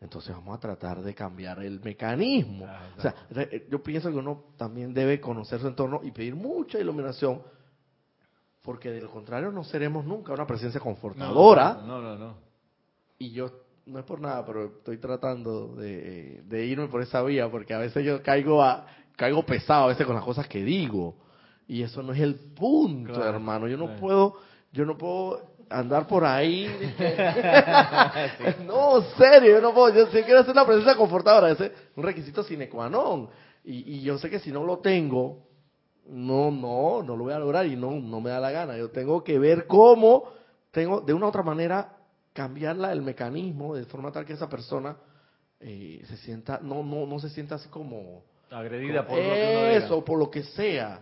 entonces 0.00 0.34
vamos 0.34 0.56
a 0.56 0.60
tratar 0.60 1.00
de 1.00 1.14
cambiar 1.14 1.62
el 1.62 1.80
mecanismo. 1.80 2.66
Ah, 2.68 2.88
o 2.98 3.00
sea, 3.00 3.14
re- 3.30 3.66
yo 3.70 3.82
pienso 3.82 4.10
que 4.10 4.16
uno 4.16 4.46
también 4.56 4.92
debe 4.92 5.20
conocer 5.20 5.60
su 5.60 5.68
entorno 5.68 6.00
y 6.02 6.10
pedir 6.10 6.34
mucha 6.34 6.78
iluminación, 6.78 7.40
porque 8.62 8.90
de 8.90 9.00
lo 9.00 9.10
contrario 9.10 9.50
no 9.50 9.64
seremos 9.64 10.04
nunca 10.04 10.32
una 10.32 10.46
presencia 10.46 10.80
confortadora. 10.80 11.74
No, 11.86 12.00
no, 12.00 12.16
no. 12.16 12.34
Y 13.18 13.30
yo, 13.30 13.50
no 13.86 13.98
es 13.98 14.04
por 14.04 14.20
nada, 14.20 14.44
pero 14.46 14.66
estoy 14.66 14.98
tratando 14.98 15.74
de, 15.74 16.42
de 16.44 16.64
irme 16.66 16.86
por 16.88 17.02
esa 17.02 17.22
vía, 17.22 17.50
porque 17.50 17.74
a 17.74 17.78
veces 17.78 18.04
yo 18.04 18.22
caigo, 18.22 18.62
a, 18.62 18.86
caigo 19.16 19.44
pesado 19.44 19.84
a 19.84 19.88
veces 19.88 20.06
con 20.06 20.14
las 20.14 20.24
cosas 20.24 20.46
que 20.46 20.62
digo. 20.62 21.16
Y 21.66 21.82
eso 21.82 22.02
no 22.02 22.12
es 22.12 22.20
el 22.20 22.34
punto, 22.34 23.14
Claro, 23.14 23.30
hermano. 23.30 23.68
Yo 23.68 23.76
no 23.76 23.86
claro. 23.86 24.00
puedo, 24.00 24.36
yo 24.72 24.84
no 24.84 24.96
puedo 24.96 25.54
andar 25.68 26.06
por 26.06 26.24
ahí. 26.24 26.66
no, 28.66 29.02
serio, 29.16 29.52
yo 29.52 29.60
no 29.60 29.72
puedo. 29.72 29.94
Yo 29.94 30.06
sí 30.06 30.22
quiero 30.22 30.42
ser 30.42 30.52
una 30.52 30.66
presencia 30.66 30.96
confortadora, 30.96 31.50
ese 31.50 31.66
es 31.66 31.72
un 31.96 32.04
requisito 32.04 32.42
sine 32.42 32.68
qua 32.68 32.88
non. 32.88 33.28
Y, 33.64 33.96
y 33.96 34.02
yo 34.02 34.18
sé 34.18 34.28
que 34.28 34.40
si 34.40 34.50
no 34.50 34.64
lo 34.64 34.78
tengo, 34.78 35.46
no, 36.08 36.50
no, 36.50 37.02
no 37.02 37.16
lo 37.16 37.24
voy 37.24 37.32
a 37.32 37.38
lograr 37.38 37.66
y 37.66 37.76
no, 37.76 37.92
no 37.92 38.20
me 38.20 38.30
da 38.30 38.40
la 38.40 38.50
gana. 38.50 38.76
Yo 38.76 38.90
tengo 38.90 39.22
que 39.22 39.38
ver 39.38 39.66
cómo, 39.66 40.24
tengo 40.70 41.00
de 41.00 41.14
una 41.14 41.26
u 41.26 41.28
otra 41.28 41.42
manera 41.42 42.01
cambiarla 42.32 42.92
el 42.92 43.02
mecanismo 43.02 43.74
de 43.74 43.84
forma 43.84 44.10
tal 44.12 44.24
que 44.24 44.32
esa 44.34 44.48
persona 44.48 44.96
eh, 45.60 46.02
se 46.06 46.16
sienta, 46.18 46.58
no, 46.62 46.82
no, 46.82 47.06
no 47.06 47.18
se 47.20 47.28
sienta 47.30 47.56
así 47.56 47.68
como 47.68 48.24
Agredida 48.50 49.06
como 49.06 49.16
por 49.18 49.26
lo 49.26 49.66
eso, 49.68 50.04
por 50.04 50.18
lo 50.18 50.30
que 50.30 50.42
sea. 50.42 51.00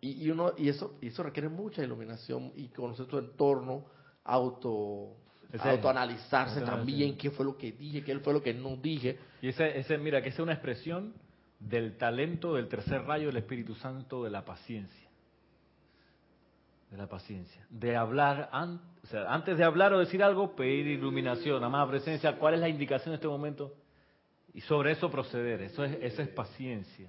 Y, 0.00 0.24
y 0.26 0.30
uno 0.30 0.52
y 0.56 0.68
eso 0.68 0.94
y 1.00 1.08
eso 1.08 1.22
requiere 1.22 1.48
mucha 1.48 1.82
iluminación 1.82 2.52
y 2.56 2.68
conocer 2.68 3.06
tu 3.06 3.18
entorno, 3.18 3.84
auto 4.24 5.16
Ese- 5.52 5.68
autoanalizarse 5.68 6.58
ese- 6.58 6.66
también 6.66 7.16
qué 7.16 7.30
fue 7.30 7.44
lo 7.44 7.56
que 7.56 7.72
dije, 7.72 8.02
qué 8.04 8.18
fue 8.18 8.32
lo 8.32 8.42
que 8.42 8.52
no 8.54 8.76
dije. 8.76 9.18
Y 9.40 9.48
ese, 9.48 9.78
ese, 9.78 9.96
mira, 9.98 10.20
que 10.22 10.28
esa 10.28 10.36
es 10.38 10.42
una 10.42 10.52
expresión 10.52 11.14
del 11.60 11.96
talento 11.96 12.54
del 12.54 12.68
tercer 12.68 13.02
rayo 13.04 13.28
del 13.28 13.38
Espíritu 13.38 13.74
Santo 13.76 14.22
de 14.24 14.30
la 14.30 14.44
paciencia. 14.44 15.03
De 16.94 16.98
la 17.02 17.08
paciencia. 17.08 17.66
De 17.70 17.96
hablar, 17.96 18.48
an- 18.52 18.80
o 19.02 19.06
sea, 19.08 19.32
antes 19.32 19.58
de 19.58 19.64
hablar 19.64 19.92
o 19.92 19.98
decir 19.98 20.22
algo, 20.22 20.54
pedir 20.54 20.86
iluminación, 20.86 21.62
amada 21.64 21.88
presencia, 21.88 22.36
¿cuál 22.38 22.54
es 22.54 22.60
la 22.60 22.68
indicación 22.68 23.08
en 23.12 23.14
este 23.16 23.26
momento? 23.26 23.74
Y 24.52 24.60
sobre 24.60 24.92
eso 24.92 25.10
proceder, 25.10 25.60
eso 25.62 25.82
es, 25.84 25.98
eso 26.00 26.22
es 26.22 26.28
paciencia. 26.28 27.08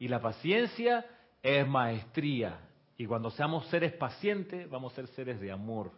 Y 0.00 0.08
la 0.08 0.20
paciencia 0.20 1.06
es 1.40 1.66
maestría. 1.68 2.58
Y 2.96 3.06
cuando 3.06 3.30
seamos 3.30 3.66
seres 3.68 3.92
pacientes, 3.92 4.68
vamos 4.68 4.92
a 4.92 4.96
ser 4.96 5.06
seres 5.08 5.40
de 5.40 5.52
amor. 5.52 5.92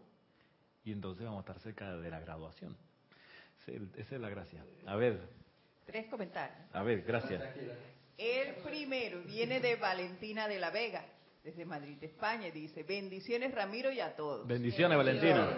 Y 0.85 0.93
entonces 0.93 1.25
vamos 1.25 1.39
a 1.39 1.41
estar 1.49 1.59
cerca 1.61 1.97
de 1.97 2.11
la 2.11 2.21
graduación. 2.21 2.77
Esa 3.97 4.15
es 4.17 4.21
la 4.21 4.29
gracia. 4.29 4.63
A 4.87 4.97
ver, 4.97 5.19
Tres 5.87 6.07
comentarios. 6.11 6.59
a 6.75 6.83
ver, 6.83 7.01
gracias. 7.03 7.43
El 8.19 8.55
primero 8.63 9.23
viene 9.23 9.61
de 9.61 9.77
Valentina 9.77 10.47
de 10.47 10.59
la 10.61 10.71
Vega, 10.71 11.05
desde 11.45 11.67
Madrid, 11.67 12.03
España, 12.03 12.49
y 12.49 12.53
dice, 12.53 12.83
bendiciones 12.83 13.55
Ramiro 13.55 13.93
y 13.93 14.01
a 14.01 14.17
todos. 14.17 14.47
Bendiciones, 14.47 14.97
Valentina. 14.97 15.51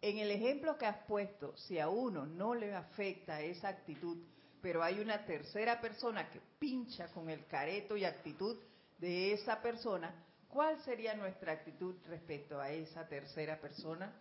En 0.00 0.18
el 0.18 0.32
ejemplo 0.32 0.76
que 0.76 0.84
has 0.84 1.06
puesto, 1.06 1.56
si 1.56 1.78
a 1.78 1.88
uno 1.88 2.26
no 2.26 2.56
le 2.56 2.74
afecta 2.74 3.40
esa 3.40 3.68
actitud, 3.68 4.18
pero 4.60 4.82
hay 4.82 4.98
una 4.98 5.24
tercera 5.24 5.80
persona 5.80 6.28
que 6.28 6.40
pincha 6.58 7.06
con 7.12 7.30
el 7.30 7.46
careto 7.46 7.96
y 7.96 8.04
actitud 8.04 8.56
de 8.98 9.32
esa 9.32 9.62
persona, 9.62 10.12
¿cuál 10.48 10.76
sería 10.80 11.14
nuestra 11.14 11.52
actitud 11.52 11.94
respecto 12.08 12.60
a 12.60 12.70
esa 12.70 13.06
tercera 13.06 13.60
persona? 13.60 14.12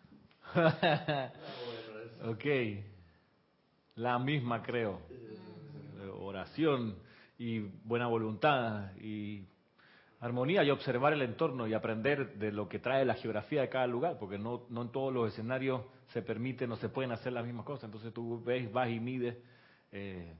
ok. 2.25 2.45
La 3.95 4.19
misma, 4.19 4.61
creo. 4.61 5.01
Eh, 5.09 6.09
Oración 6.19 6.95
y 7.39 7.59
buena 7.59 8.05
voluntad 8.07 8.95
y 8.97 9.47
armonía 10.21 10.63
y 10.63 10.69
observar 10.69 11.13
el 11.13 11.23
entorno 11.23 11.67
y 11.67 11.73
aprender 11.73 12.35
de 12.35 12.51
lo 12.51 12.69
que 12.69 12.77
trae 12.79 13.03
la 13.05 13.15
geografía 13.15 13.61
de 13.61 13.69
cada 13.69 13.87
lugar, 13.87 14.17
porque 14.19 14.37
no, 14.37 14.67
en 14.69 14.89
todos 14.89 15.11
los 15.11 15.33
escenarios 15.33 15.81
se 16.09 16.21
permite, 16.21 16.67
no 16.67 16.75
se 16.75 16.89
pueden 16.89 17.11
hacer 17.11 17.33
las 17.33 17.43
mismas 17.43 17.65
cosas. 17.65 17.85
Entonces 17.85 18.13
tú 18.13 18.41
ves, 18.43 18.71
vas 18.71 18.89
y 18.89 18.99
mides. 18.99 19.35
eh, 19.91 20.31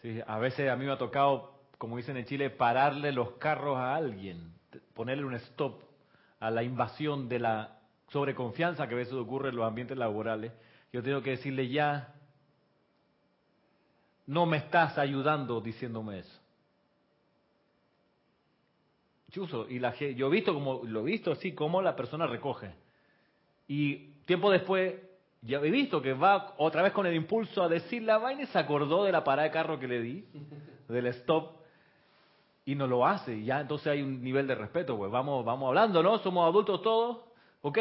sí, 0.00 0.20
a 0.26 0.38
veces 0.38 0.70
a 0.70 0.76
mí 0.76 0.86
me 0.86 0.92
ha 0.92 0.98
tocado, 0.98 1.60
como 1.76 1.98
dicen 1.98 2.16
en 2.16 2.24
Chile, 2.24 2.48
pararle 2.48 3.12
los 3.12 3.32
carros 3.32 3.76
a 3.76 3.94
alguien, 3.94 4.54
ponerle 4.94 5.24
un 5.24 5.34
stop 5.34 5.82
a 6.40 6.50
la 6.50 6.62
invasión 6.62 7.28
de 7.28 7.40
la 7.40 7.78
sobreconfianza 8.08 8.88
que 8.88 8.94
a 8.94 8.98
veces 8.98 9.12
ocurre 9.12 9.50
en 9.50 9.56
los 9.56 9.66
ambientes 9.66 9.98
laborales. 9.98 10.52
Yo 10.90 11.02
tengo 11.02 11.20
que 11.22 11.30
decirle 11.30 11.68
ya, 11.68 12.14
no 14.26 14.46
me 14.46 14.56
estás 14.56 14.96
ayudando 14.96 15.60
diciéndome 15.60 16.20
eso. 16.20 16.37
Chuso, 19.30 19.68
y 19.68 19.78
la, 19.78 19.94
yo 19.94 20.26
he 20.28 20.30
visto 20.30 20.54
como, 20.54 20.80
lo 20.84 21.00
he 21.00 21.04
visto 21.04 21.32
así, 21.32 21.52
como 21.52 21.82
la 21.82 21.94
persona 21.96 22.26
recoge. 22.26 22.70
Y 23.66 23.96
tiempo 24.24 24.50
después, 24.50 24.94
ya 25.42 25.58
he 25.58 25.70
visto 25.70 26.00
que 26.00 26.14
va 26.14 26.54
otra 26.56 26.82
vez 26.82 26.92
con 26.92 27.06
el 27.06 27.14
impulso 27.14 27.62
a 27.62 27.68
decir 27.68 28.02
la 28.02 28.18
vaina 28.18 28.42
y 28.42 28.46
se 28.46 28.58
acordó 28.58 29.04
de 29.04 29.12
la 29.12 29.24
parada 29.24 29.48
de 29.48 29.52
carro 29.52 29.78
que 29.78 29.86
le 29.88 30.00
di, 30.00 30.24
del 30.88 31.06
stop, 31.08 31.58
y 32.64 32.74
no 32.74 32.86
lo 32.86 33.06
hace. 33.06 33.34
Y 33.36 33.44
ya 33.44 33.60
entonces 33.60 33.86
hay 33.88 34.02
un 34.02 34.22
nivel 34.22 34.46
de 34.46 34.54
respeto, 34.54 34.96
pues 34.96 35.10
vamos, 35.10 35.44
vamos 35.44 35.68
hablando, 35.68 36.02
¿no? 36.02 36.18
Somos 36.18 36.46
adultos 36.48 36.82
todos. 36.82 37.18
Ok, 37.60 37.78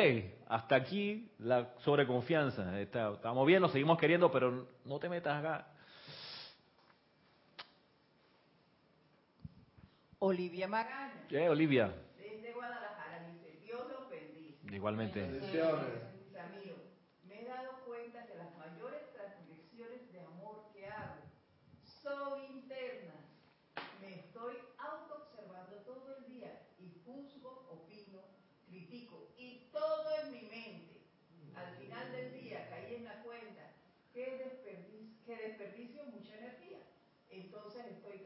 hasta 0.50 0.76
aquí 0.76 1.30
la 1.40 1.70
sobreconfianza. 1.80 2.80
Está- 2.82 3.14
estamos 3.14 3.46
bien, 3.46 3.62
nos 3.62 3.72
seguimos 3.72 3.98
queriendo, 3.98 4.32
pero 4.32 4.68
no 4.86 5.00
te 5.00 5.08
metas 5.08 5.38
acá. 5.40 5.68
Olivia 10.20 10.68
Magaña, 10.68 11.14
Eh, 11.30 11.50
Olivia, 11.50 11.94
desde 12.18 12.54
Guadalajara, 12.54 13.30
dice, 13.32 13.60
Dios 13.64 13.88
los 13.90 14.10
bendice. 14.10 14.76
igualmente. 14.76 15.22
Ramiro, 16.34 16.76
me 17.28 17.42
he 17.42 17.46
dado 17.46 17.84
cuenta 17.86 18.26
que 18.26 18.36
las 18.36 18.56
mayores 18.58 19.12
transgresiones 19.14 20.12
de 20.12 20.20
amor 20.22 20.70
que 20.74 20.88
hago 20.88 21.22
son 21.84 22.44
internas. 22.46 23.16
Me 24.02 24.16
estoy 24.16 24.56
autoobservando 24.78 25.76
todo 25.86 26.18
el 26.18 26.26
día 26.34 26.66
y 26.80 26.92
juzgo, 27.06 27.68
opino, 27.70 28.22
critico 28.68 29.34
y 29.38 29.70
todo 29.72 30.10
en 30.24 30.32
mi 30.32 30.42
mente. 30.44 31.02
Al 31.56 31.76
final 31.78 32.12
del 32.12 32.34
día 32.42 32.68
caí 32.70 32.96
en 32.96 33.04
la 33.06 33.22
cuenta 33.24 33.72
que 34.14 34.38
desperdicio, 34.38 35.24
que 35.26 35.36
desperdicio 35.36 36.04
mucha 36.06 36.36
energía. 36.38 36.80
Entonces 37.30 37.86
estoy 37.88 38.20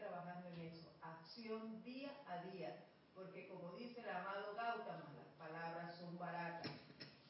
acción 1.41 1.83
día 1.83 2.11
a 2.27 2.43
día, 2.51 2.75
porque 3.15 3.47
como 3.47 3.75
dice 3.75 4.01
el 4.01 4.09
amado 4.09 4.53
Gautama, 4.55 5.05
las 5.17 5.27
palabras 5.39 5.95
son 5.99 6.17
baratas. 6.19 6.71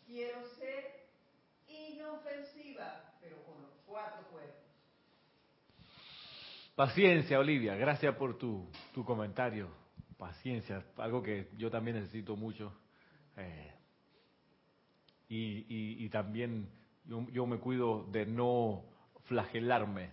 Quiero 0.06 0.46
ser 0.58 1.06
inofensiva, 1.68 3.14
pero 3.22 3.42
con 3.46 3.62
los 3.62 3.72
cuatro 3.86 4.28
cuerpos. 4.30 4.66
Paciencia, 6.76 7.40
Olivia, 7.40 7.76
gracias 7.76 8.14
por 8.16 8.38
tu, 8.38 8.70
tu 8.94 9.06
comentario. 9.06 9.70
Paciencia, 10.18 10.84
algo 10.98 11.24
que 11.24 11.50
yo 11.58 11.72
también 11.72 11.98
necesito 11.98 12.36
mucho. 12.36 12.74
Eh, 13.38 13.72
y, 15.30 15.66
y- 15.70 16.06
y 16.06 16.10
también 16.10 16.70
yo, 17.06 17.26
yo 17.32 17.46
me 17.46 17.60
cuido 17.60 18.04
de 18.12 18.26
no 18.26 18.84
flagelarme, 19.24 20.12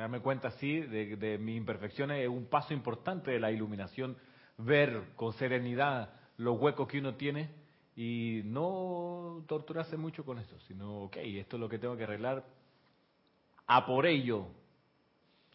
darme 0.00 0.20
cuenta, 0.20 0.50
sí, 0.52 0.80
de, 0.80 1.16
de 1.16 1.38
mis 1.38 1.56
imperfecciones 1.56 2.22
es 2.22 2.28
un 2.28 2.46
paso 2.46 2.74
importante 2.74 3.30
de 3.30 3.40
la 3.40 3.50
iluminación, 3.50 4.16
ver 4.58 5.14
con 5.16 5.32
serenidad 5.34 6.10
los 6.36 6.60
huecos 6.60 6.88
que 6.88 6.98
uno 6.98 7.14
tiene 7.14 7.50
y 7.94 8.42
no 8.44 9.44
torturarse 9.48 9.96
mucho 9.96 10.24
con 10.24 10.38
eso, 10.38 10.58
sino, 10.60 11.04
ok, 11.04 11.16
esto 11.16 11.56
es 11.56 11.60
lo 11.60 11.68
que 11.68 11.78
tengo 11.78 11.96
que 11.96 12.04
arreglar, 12.04 12.44
a 13.66 13.86
por 13.86 14.06
ello, 14.06 14.46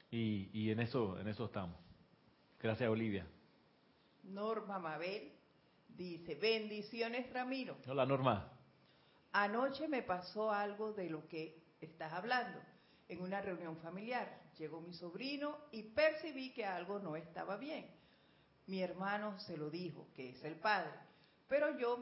y, 0.10 0.50
y 0.54 0.72
en 0.72 0.82
eso 0.82 1.20
en 1.20 1.28
eso 1.28 1.46
estamos. 1.46 1.78
Gracias, 2.60 2.90
Olivia. 2.90 3.26
Norma 4.24 4.80
Mabel 4.80 5.32
dice, 5.88 6.36
bendiciones 6.36 7.32
Ramiro. 7.32 7.78
Hola, 7.88 8.06
Norma. 8.06 8.52
Anoche 9.32 9.88
me 9.88 10.04
pasó 10.04 10.52
algo 10.52 10.94
de 10.94 11.10
lo 11.10 11.28
que 11.28 11.64
estás 11.80 12.12
hablando. 12.12 12.60
En 13.12 13.22
una 13.22 13.42
reunión 13.42 13.76
familiar 13.76 14.26
llegó 14.58 14.80
mi 14.80 14.94
sobrino 14.94 15.58
y 15.74 15.84
percibí 15.84 16.54
que 16.54 16.64
algo 16.64 16.98
no 16.98 17.18
estaba 17.18 17.58
bien. 17.58 17.86
Mi 18.68 18.82
hermano 18.82 19.38
se 19.38 19.58
lo 19.58 19.70
dijo, 19.70 20.08
que 20.16 20.30
es 20.30 20.42
el 20.46 20.56
padre, 20.56 20.94
pero 21.50 21.78
yo 21.78 22.02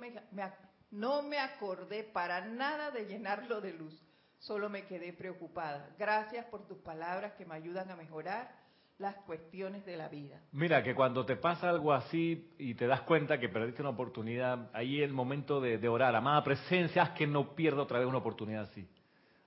no 0.92 1.24
me 1.24 1.40
acordé 1.40 2.04
para 2.04 2.46
nada 2.46 2.92
de 2.92 3.08
llenarlo 3.08 3.60
de 3.60 3.74
luz. 3.74 4.00
Solo 4.38 4.70
me 4.70 4.86
quedé 4.86 5.12
preocupada. 5.12 5.90
Gracias 5.98 6.46
por 6.46 6.68
tus 6.68 6.78
palabras 6.78 7.34
que 7.34 7.46
me 7.48 7.56
ayudan 7.56 7.90
a 7.90 7.96
mejorar 7.96 8.56
las 9.00 9.16
cuestiones 9.24 9.84
de 9.88 9.98
la 9.98 10.10
vida. 10.10 10.40
Mira, 10.52 10.84
que 10.84 10.94
cuando 10.94 11.26
te 11.26 11.38
pasa 11.38 11.72
algo 11.72 11.92
así 11.92 12.54
y 12.60 12.76
te 12.76 12.86
das 12.86 13.02
cuenta 13.02 13.40
que 13.40 13.50
perdiste 13.50 13.82
una 13.82 13.90
oportunidad, 13.90 14.70
ahí 14.74 15.00
es 15.00 15.06
el 15.06 15.14
momento 15.14 15.60
de, 15.60 15.80
de 15.80 15.88
orar. 15.90 16.16
Amada 16.16 16.44
presencia, 16.44 17.02
haz 17.02 17.12
que 17.12 17.26
no 17.26 17.56
pierda 17.56 17.82
otra 17.82 17.98
vez 17.98 18.08
una 18.08 18.20
oportunidad 18.20 18.66
así. 18.66 18.88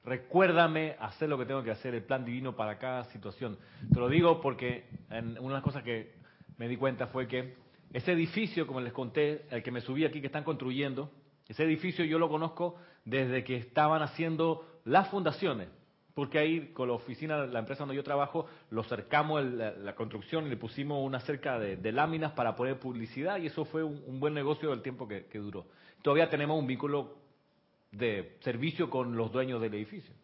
Recuérdame 0.04 0.96
hacer 0.98 1.28
lo 1.28 1.38
que 1.38 1.46
tengo 1.46 1.62
que 1.62 1.70
hacer, 1.70 1.94
el 1.94 2.02
plan 2.02 2.24
divino 2.24 2.56
para 2.56 2.78
cada 2.78 3.04
situación. 3.04 3.56
Te 3.92 4.00
lo 4.00 4.08
digo 4.08 4.40
porque 4.40 4.84
una 5.10 5.32
de 5.32 5.48
las 5.50 5.62
cosas 5.62 5.84
que 5.84 6.14
me 6.58 6.66
di 6.66 6.76
cuenta 6.76 7.06
fue 7.06 7.28
que 7.28 7.54
ese 7.92 8.12
edificio, 8.12 8.66
como 8.66 8.80
les 8.80 8.92
conté, 8.92 9.46
el 9.50 9.62
que 9.62 9.70
me 9.70 9.80
subí 9.80 10.04
aquí, 10.04 10.20
que 10.20 10.26
están 10.26 10.44
construyendo, 10.44 11.10
ese 11.46 11.62
edificio 11.62 12.04
yo 12.04 12.18
lo 12.18 12.28
conozco 12.28 12.76
desde 13.04 13.44
que 13.44 13.56
estaban 13.56 14.02
haciendo 14.02 14.66
las 14.84 15.08
fundaciones. 15.08 15.68
Porque 16.14 16.38
ahí 16.38 16.72
con 16.72 16.88
la 16.88 16.94
oficina, 16.94 17.46
la 17.46 17.60
empresa 17.60 17.80
donde 17.84 17.94
yo 17.94 18.02
trabajo, 18.02 18.46
lo 18.70 18.82
cercamos 18.82 19.44
la, 19.44 19.94
construcción 19.94 20.46
y 20.46 20.50
le 20.50 20.56
pusimos 20.56 21.02
una 21.02 21.20
cerca 21.20 21.58
de, 21.58 21.92
láminas 21.92 22.32
para 22.32 22.56
poner 22.56 22.78
publicidad 22.78 23.38
y 23.38 23.46
eso 23.46 23.64
fue 23.64 23.82
un, 23.82 24.02
un 24.06 24.20
buen 24.20 24.34
negocio 24.34 24.70
del 24.70 24.82
tiempo 24.82 25.06
que, 25.06 25.26
que 25.26 25.38
duró. 25.38 25.64
Todavía 26.02 26.28
tenemos 26.28 26.58
un 26.58 26.66
vínculo 26.66 27.21
de 27.92 28.38
servicio 28.40 28.90
con 28.90 29.16
los 29.16 29.30
dueños 29.30 29.60
del 29.60 29.74
edificio 29.74 30.14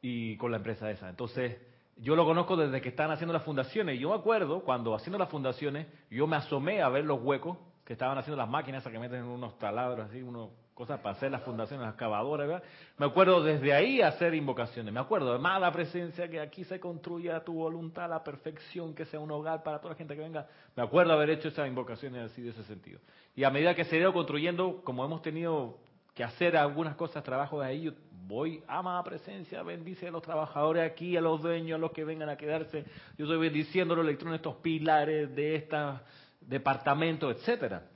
y 0.00 0.36
con 0.36 0.50
la 0.50 0.58
empresa 0.58 0.90
esa. 0.90 1.08
Entonces, 1.08 1.58
yo 1.96 2.14
lo 2.14 2.24
conozco 2.24 2.56
desde 2.56 2.80
que 2.80 2.90
están 2.90 3.10
haciendo 3.10 3.32
las 3.32 3.42
fundaciones. 3.42 3.96
Y 3.96 4.00
yo 4.00 4.10
me 4.10 4.16
acuerdo 4.16 4.60
cuando 4.60 4.94
haciendo 4.94 5.18
las 5.18 5.28
fundaciones, 5.28 5.86
yo 6.10 6.26
me 6.26 6.36
asomé 6.36 6.82
a 6.82 6.88
ver 6.88 7.04
los 7.04 7.20
huecos 7.22 7.58
que 7.84 7.92
estaban 7.92 8.18
haciendo 8.18 8.36
las 8.36 8.48
máquinas 8.48 8.82
esas 8.82 8.92
que 8.92 8.98
meten 8.98 9.22
unos 9.24 9.58
taladros 9.58 10.08
así, 10.08 10.20
unos 10.20 10.50
cosas 10.74 11.00
para 11.00 11.16
hacer 11.16 11.30
las 11.30 11.42
fundaciones, 11.42 11.86
las 11.86 11.94
excavadoras. 11.94 12.62
Me 12.98 13.06
acuerdo 13.06 13.42
desde 13.42 13.72
ahí 13.72 14.02
hacer 14.02 14.34
invocaciones. 14.34 14.92
Me 14.92 15.00
acuerdo, 15.00 15.30
además 15.30 15.60
la 15.60 15.72
presencia 15.72 16.28
que 16.28 16.38
aquí 16.38 16.64
se 16.64 16.78
construya 16.78 17.42
tu 17.42 17.54
voluntad, 17.54 18.10
la 18.10 18.22
perfección, 18.22 18.94
que 18.94 19.06
sea 19.06 19.18
un 19.18 19.30
hogar 19.30 19.62
para 19.62 19.78
toda 19.78 19.94
la 19.94 19.96
gente 19.96 20.14
que 20.14 20.20
venga. 20.20 20.46
Me 20.76 20.82
acuerdo 20.82 21.14
haber 21.14 21.30
hecho 21.30 21.48
esas 21.48 21.66
invocaciones 21.66 22.30
así 22.30 22.42
de 22.42 22.50
ese 22.50 22.64
sentido. 22.64 23.00
Y 23.34 23.44
a 23.44 23.50
medida 23.50 23.74
que 23.74 23.84
se 23.84 24.04
ha 24.04 24.12
construyendo, 24.12 24.82
como 24.84 25.04
hemos 25.04 25.22
tenido 25.22 25.78
que 26.16 26.24
hacer 26.24 26.56
algunas 26.56 26.96
cosas, 26.96 27.22
trabajo 27.22 27.60
de 27.60 27.66
ahí, 27.66 27.82
yo 27.82 27.92
voy, 28.26 28.64
ama 28.66 29.04
presencia, 29.04 29.62
bendice 29.62 30.08
a 30.08 30.10
los 30.10 30.22
trabajadores 30.22 30.90
aquí, 30.90 31.14
a 31.14 31.20
los 31.20 31.42
dueños, 31.42 31.76
a 31.76 31.78
los 31.78 31.92
que 31.92 32.04
vengan 32.04 32.30
a 32.30 32.38
quedarse, 32.38 32.86
yo 33.18 33.26
estoy 33.26 33.38
bendiciendo 33.38 33.94
los 33.94 34.02
electrones, 34.02 34.38
estos 34.38 34.56
pilares 34.56 35.36
de 35.36 35.56
estos 35.56 36.00
departamentos, 36.40 37.36
etcétera. 37.36 37.86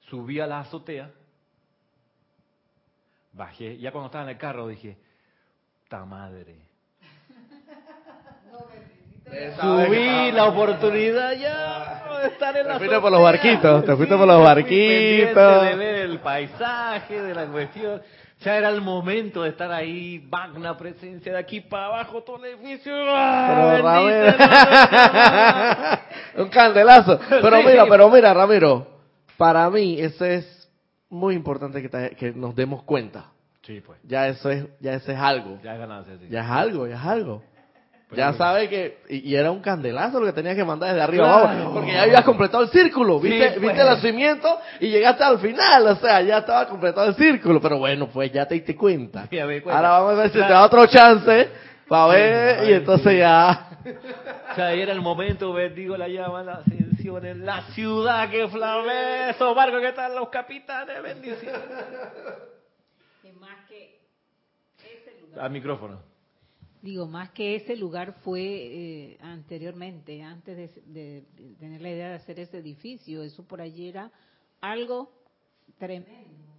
Subí 0.00 0.40
a 0.40 0.46
la 0.48 0.58
azotea, 0.60 1.12
bajé, 3.32 3.78
ya 3.78 3.92
cuando 3.92 4.06
estaba 4.06 4.24
en 4.24 4.30
el 4.30 4.38
carro 4.38 4.66
dije, 4.66 4.98
ta 5.88 6.04
madre, 6.04 6.67
Subí 9.60 10.32
la 10.32 10.44
oportunidad 10.46 11.32
ya 11.32 12.02
de 12.22 12.28
estar 12.28 12.56
en 12.56 12.66
la 12.66 12.72
Te 12.74 12.78
fuiste 12.80 13.00
por 13.00 13.12
los 13.12 13.22
barquitos, 13.22 13.84
te 13.84 13.96
fuiste 13.96 14.16
por 14.16 14.26
los 14.26 14.42
barquitos. 14.42 15.62
de 15.62 15.74
ver 15.76 15.94
el 16.06 16.18
paisaje, 16.20 17.20
de 17.22 17.34
la 17.34 17.46
cuestión. 17.46 18.00
Ya 18.40 18.56
era 18.56 18.68
el 18.68 18.80
momento 18.80 19.42
de 19.42 19.48
estar 19.48 19.72
ahí, 19.72 20.24
magna 20.30 20.76
presencia 20.76 21.32
de 21.32 21.38
aquí 21.38 21.60
para 21.60 21.86
abajo, 21.86 22.22
todo 22.22 22.36
el 22.44 22.52
edificio. 22.54 22.92
¡Ah, 23.08 23.72
Pero 23.74 23.82
Ramiro, 23.82 24.34
un 26.44 26.48
candelazo. 26.48 27.18
Pero 27.28 27.56
Sí. 27.60 27.66
mira, 27.66 27.86
pero 27.88 28.08
mira, 28.10 28.32
Ramiro, 28.34 28.86
para 29.36 29.68
mí 29.70 29.98
eso 30.00 30.24
es 30.24 30.70
muy 31.10 31.34
importante 31.34 31.82
que, 31.82 31.88
te- 31.88 32.10
que 32.10 32.32
nos 32.32 32.54
demos 32.54 32.82
cuenta. 32.84 33.26
Sí, 33.62 33.82
pues. 33.84 33.98
Ya 34.04 34.28
eso 34.28 34.50
es, 34.50 34.64
ya 34.80 34.94
eso 34.94 35.10
es 35.12 35.18
algo. 35.18 35.58
Ya 35.62 35.74
es 35.74 35.78
ganancia, 35.80 36.14
sí. 36.18 36.26
Ya 36.30 36.40
es 36.42 36.50
algo, 36.50 36.86
ya 36.86 36.94
es 36.96 37.04
algo. 37.04 37.42
Ya 38.10 38.32
sabe 38.32 38.70
que, 38.70 38.98
y, 39.10 39.30
y 39.30 39.34
era 39.36 39.50
un 39.50 39.60
candelazo 39.60 40.18
lo 40.18 40.24
que 40.26 40.32
tenías 40.32 40.56
que 40.56 40.64
mandar 40.64 40.88
desde 40.90 41.02
arriba 41.02 41.24
Claro. 41.24 41.48
abajo, 41.48 41.74
porque 41.74 41.92
ya 41.92 42.02
habías 42.04 42.24
completado 42.24 42.62
el 42.62 42.70
círculo, 42.70 43.20
viste, 43.20 43.38
Sí, 43.54 43.60
viste 43.60 43.66
pues. 43.66 43.78
el 43.80 43.86
nacimiento 43.86 44.58
y 44.80 44.88
llegaste 44.88 45.24
al 45.24 45.38
final, 45.40 45.86
o 45.88 45.96
sea, 45.96 46.22
ya 46.22 46.38
estaba 46.38 46.66
completado 46.68 47.06
el 47.08 47.14
círculo, 47.16 47.60
pero 47.60 47.76
bueno, 47.78 48.08
pues 48.08 48.32
ya 48.32 48.46
te 48.46 48.54
diste 48.54 48.74
cuenta. 48.74 49.28
Ahora 49.66 49.90
vamos 49.90 50.12
a 50.12 50.22
ver 50.22 50.26
si 50.30 50.38
te 50.38 50.48
da 50.48 50.64
otro 50.64 50.86
chance 50.86 51.50
para 51.86 52.06
ver 52.06 52.58
Ay, 52.60 52.70
y 52.70 52.72
entonces 52.72 53.18
ya. 53.18 53.64
O 54.52 54.54
sea, 54.54 54.66
ahí 54.68 54.80
era 54.80 54.92
el 54.92 55.00
momento, 55.02 55.52
bendigo 55.52 55.96
la 55.96 56.08
llama, 56.08 56.42
la 56.42 56.54
ascensión 56.54 57.24
en 57.26 57.44
la 57.44 57.62
ciudad 57.74 58.30
que 58.30 58.48
flamea, 58.48 59.30
esos 59.30 59.54
barcos 59.54 59.80
que 59.80 59.88
están 59.88 60.14
los 60.14 60.28
capitanes, 60.30 61.02
bendición. 61.02 61.60
Y 63.22 63.32
más 63.32 63.66
que 63.68 64.00
ese 64.78 65.20
lugar. 65.20 65.44
Al 65.44 65.50
micrófono. 65.50 66.00
Digo, 66.82 67.06
más 67.06 67.30
que 67.30 67.56
ese 67.56 67.76
lugar 67.76 68.12
fue 68.22 68.40
eh, 68.42 69.18
anteriormente, 69.20 70.22
antes 70.22 70.56
de, 70.56 71.22
de- 71.36 71.54
tener 71.58 71.80
la 71.80 71.90
idea 71.90 72.08
de 72.10 72.14
hacer 72.14 72.38
ese 72.38 72.58
edificio. 72.58 73.22
Eso 73.22 73.44
por 73.44 73.60
allí 73.60 73.88
era 73.88 74.10
algo 74.60 75.10
tremendo. 75.78 76.52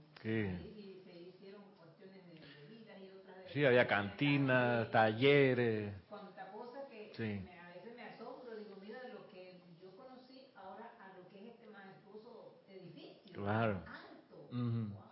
Sí, 3.54 3.66
había 3.66 3.88
cantinas, 3.88 4.92
talleres. 4.92 5.94
Cuánta 6.10 6.52
cosa 6.52 6.80
que 6.90 7.12
Sí. 7.16 7.24
me- 7.24 7.60
a 7.60 7.74
veces 7.74 7.96
me 7.96 8.04
asombro, 8.04 8.56
digo, 8.60 8.76
mira 8.80 9.02
de 9.04 9.14
lo 9.14 9.28
que 9.32 9.62
yo 9.82 9.90
conocí 9.96 10.40
ahora 10.56 10.92
a 11.00 11.14
lo 11.18 11.28
que 11.30 11.40
es 11.40 11.54
este 11.56 11.68
majestuoso 11.68 12.54
edificio. 12.70 13.32
Claro. 13.34 13.82
Alto. 13.88 14.56
Ujú. 14.56 15.09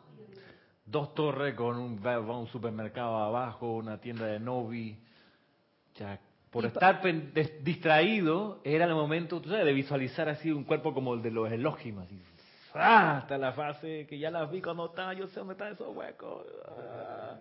Dos 0.87 1.13
torres 1.13 1.53
con 1.53 1.77
un, 1.77 2.47
supermercado 2.47 3.17
abajo, 3.17 3.75
una 3.75 3.99
tienda 3.99 4.25
de 4.25 4.39
Novi. 4.39 4.97
Ya, 5.95 6.17
por 6.49 6.63
Y 6.63 6.67
estar 6.67 7.01
pen- 7.01 7.33
des- 7.33 7.61
distraído, 7.63 8.61
era 8.63 8.85
el 8.85 8.93
momento 8.93 9.41
tú 9.41 9.49
sabes, 9.49 9.65
de 9.65 9.73
visualizar 9.73 10.29
así 10.29 10.49
un 10.49 10.63
cuerpo 10.63 10.93
como 10.93 11.13
el 11.13 11.21
de 11.21 11.31
los 11.31 11.51
Elohim. 11.51 11.99
Así. 11.99 12.21
¡Ah! 12.73 13.17
Hasta 13.17 13.37
la 13.37 13.51
fase 13.51 14.07
que 14.07 14.17
ya 14.17 14.31
las 14.31 14.49
vi 14.49 14.61
cuando 14.61 14.85
estaba, 14.85 15.13
yo 15.13 15.27
sé 15.27 15.39
dónde 15.39 15.53
están 15.53 15.73
esos 15.73 15.93
huecos. 15.95 16.45
Ah. 16.69 17.35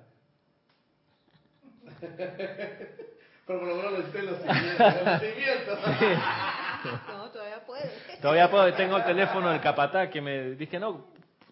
Pero 3.46 3.60
por 3.60 3.68
lo 3.68 3.76
menos 3.76 3.92
lo 3.92 4.02
cimientos. 4.02 5.78
No, 7.08 7.30
todavía 7.30 7.64
puede. 7.64 7.90
Todavía 8.20 8.50
puedo, 8.50 8.74
tengo 8.74 8.96
el 8.96 9.04
teléfono 9.04 9.50
del 9.50 9.60
capataz 9.60 10.08
que 10.08 10.20
me 10.20 10.50
dije, 10.56 10.80
no, 10.80 11.06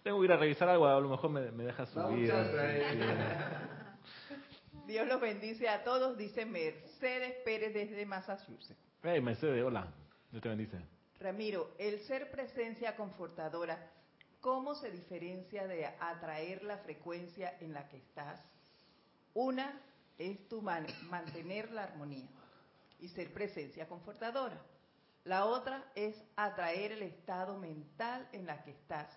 tengo 0.05 0.19
que 0.19 0.25
ir 0.25 0.31
a 0.33 0.37
revisar 0.37 0.69
algo, 0.69 0.85
a 0.85 0.99
lo 0.99 1.09
mejor 1.09 1.31
me, 1.31 1.51
me 1.51 1.63
deja 1.63 1.83
subir. 1.87 2.31
Dios 4.85 5.07
los 5.07 5.19
bendice 5.19 5.67
a 5.67 5.83
todos, 5.83 6.15
dice 6.15 6.45
Mercedes 6.45 7.33
Pérez 7.43 7.73
desde 7.73 8.05
Massachusetts. 8.05 8.77
Hey, 9.01 9.19
Mercedes, 9.19 9.63
hola. 9.63 9.87
Dios 10.29 10.43
te 10.43 10.49
bendice. 10.49 10.77
Ramiro, 11.19 11.71
el 11.79 11.99
ser 12.01 12.29
presencia 12.29 12.95
confortadora, 12.95 13.79
¿cómo 14.41 14.75
se 14.75 14.91
diferencia 14.91 15.65
de 15.65 15.87
atraer 15.87 16.61
la 16.63 16.77
frecuencia 16.77 17.57
en 17.61 17.73
la 17.73 17.89
que 17.89 17.97
estás? 17.97 18.39
Una 19.33 19.81
es 20.19 20.47
tu 20.47 20.61
man- 20.61 20.85
mantener 21.09 21.71
la 21.71 21.85
armonía 21.85 22.27
y 22.99 23.07
ser 23.09 23.33
presencia 23.33 23.87
confortadora. 23.87 24.61
La 25.23 25.45
otra 25.45 25.83
es 25.95 26.15
atraer 26.35 26.91
el 26.91 27.01
estado 27.01 27.57
mental 27.57 28.27
en 28.33 28.45
la 28.45 28.61
que 28.63 28.69
estás. 28.69 29.07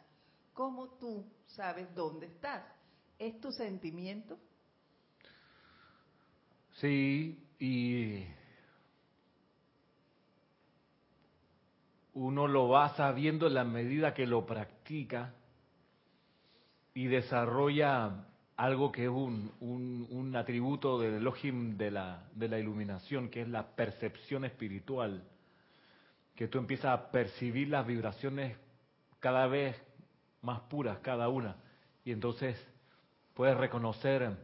¿Cómo 0.59 0.89
tú 0.99 1.25
sabes 1.47 1.95
dónde 1.95 2.27
estás? 2.27 2.65
¿Es 3.17 3.41
tu 3.41 3.53
sentimiento? 3.53 4.37
Sí, 6.81 7.47
y 7.61 8.25
uno 12.15 12.49
lo 12.49 12.71
va 12.71 12.89
sabiendo 12.97 13.47
en 13.47 13.55
la 13.55 13.63
medida 13.63 14.15
que 14.15 14.27
lo 14.27 14.45
practica 14.47 15.33
y 16.93 17.07
desarrolla 17.07 18.27
algo 18.57 18.91
que 18.91 19.05
es 19.05 19.11
un, 19.11 19.53
un, 19.61 20.35
atributo 20.35 20.99
del 20.99 21.15
Elohim 21.15 21.77
de 21.77 21.93
la, 21.93 22.29
de 22.35 22.49
la 22.49 22.59
iluminación, 22.59 23.29
que 23.29 23.43
es 23.43 23.49
la 23.49 23.65
percepción 23.65 24.45
espiritual, 24.45 25.23
que 26.35 26.49
tú 26.49 26.59
empiezas 26.59 26.99
a 26.99 27.13
percibir 27.13 27.69
las 27.69 27.87
vibraciones 27.87 28.59
cada 29.21 29.47
vez 29.47 29.81
más 30.43 30.61
puras, 30.63 30.99
cada 30.99 31.29
una, 31.29 31.57
y 32.05 32.13
entonces 32.13 32.57
puedes 33.35 33.57
reconocer 33.57 34.37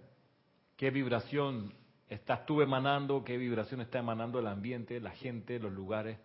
qué 0.76 0.90
vibración 0.90 1.72
estás 2.09 2.47
tú 2.47 2.62
emanando, 2.62 3.24
qué 3.24 3.36
vibración 3.36 3.80
está 3.80 3.99
emanando 3.99 4.38
el 4.38 4.47
ambiente, 4.47 5.01
la 5.01 5.11
gente, 5.11 5.59
los 5.59 5.72
lugares. 5.72 6.18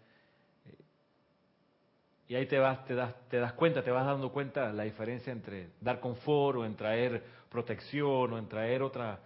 Y 2.27 2.35
ahí 2.35 2.45
te 2.45 2.59
vas, 2.59 2.85
te 2.85 2.93
das, 2.93 3.15
te 3.29 3.37
das 3.37 3.53
cuenta, 3.53 3.83
te 3.83 3.89
vas 3.89 4.05
dando 4.05 4.31
cuenta 4.31 4.71
la 4.71 4.83
diferencia 4.83 5.33
entre 5.33 5.71
dar 5.81 5.99
confort 5.99 6.59
o 6.59 6.65
en 6.65 6.75
traer 6.75 7.23
protección 7.49 8.33
o 8.33 8.37
en 8.37 8.47
traer 8.47 8.83
otra, 8.83 9.19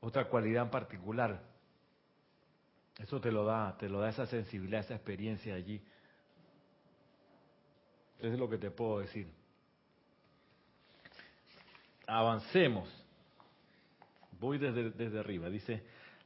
otra 0.00 0.26
cualidad 0.26 0.64
en 0.64 0.70
particular. 0.70 1.42
Eso 2.98 3.20
te 3.20 3.30
lo 3.30 3.44
da, 3.44 3.76
te 3.76 3.90
lo 3.90 4.00
da 4.00 4.08
esa 4.08 4.26
sensibilidad, 4.26 4.80
esa 4.80 4.94
experiencia 4.94 5.54
allí. 5.54 5.82
Eso 8.18 8.32
es 8.32 8.38
lo 8.38 8.48
que 8.48 8.56
te 8.56 8.70
puedo 8.70 9.00
decir. 9.00 9.28
Avancemos. 12.06 12.88
Voy 14.40 14.58
desde, 14.58 14.90
desde 14.90 15.18
arriba. 15.18 15.48
Dice, 15.48 15.82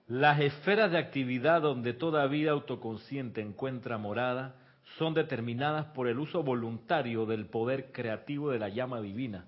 las 0.08 0.40
esferas 0.40 0.90
de 0.90 0.98
actividad 0.98 1.62
donde 1.62 1.92
toda 1.92 2.26
vida 2.26 2.50
autoconsciente 2.50 3.40
encuentra 3.40 3.98
morada 3.98 4.56
son 4.98 5.14
determinadas 5.14 5.86
por 5.86 6.08
el 6.08 6.18
uso 6.18 6.42
voluntario 6.42 7.26
del 7.26 7.46
poder 7.46 7.92
creativo 7.92 8.50
de 8.50 8.58
la 8.58 8.68
llama 8.68 9.00
divina, 9.00 9.46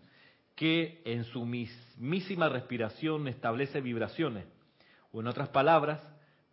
que 0.54 1.02
en 1.04 1.24
su 1.24 1.44
mismísima 1.44 2.48
respiración 2.48 3.26
establece 3.26 3.80
vibraciones, 3.80 4.46
o 5.10 5.20
en 5.20 5.26
otras 5.26 5.48
palabras, 5.48 6.00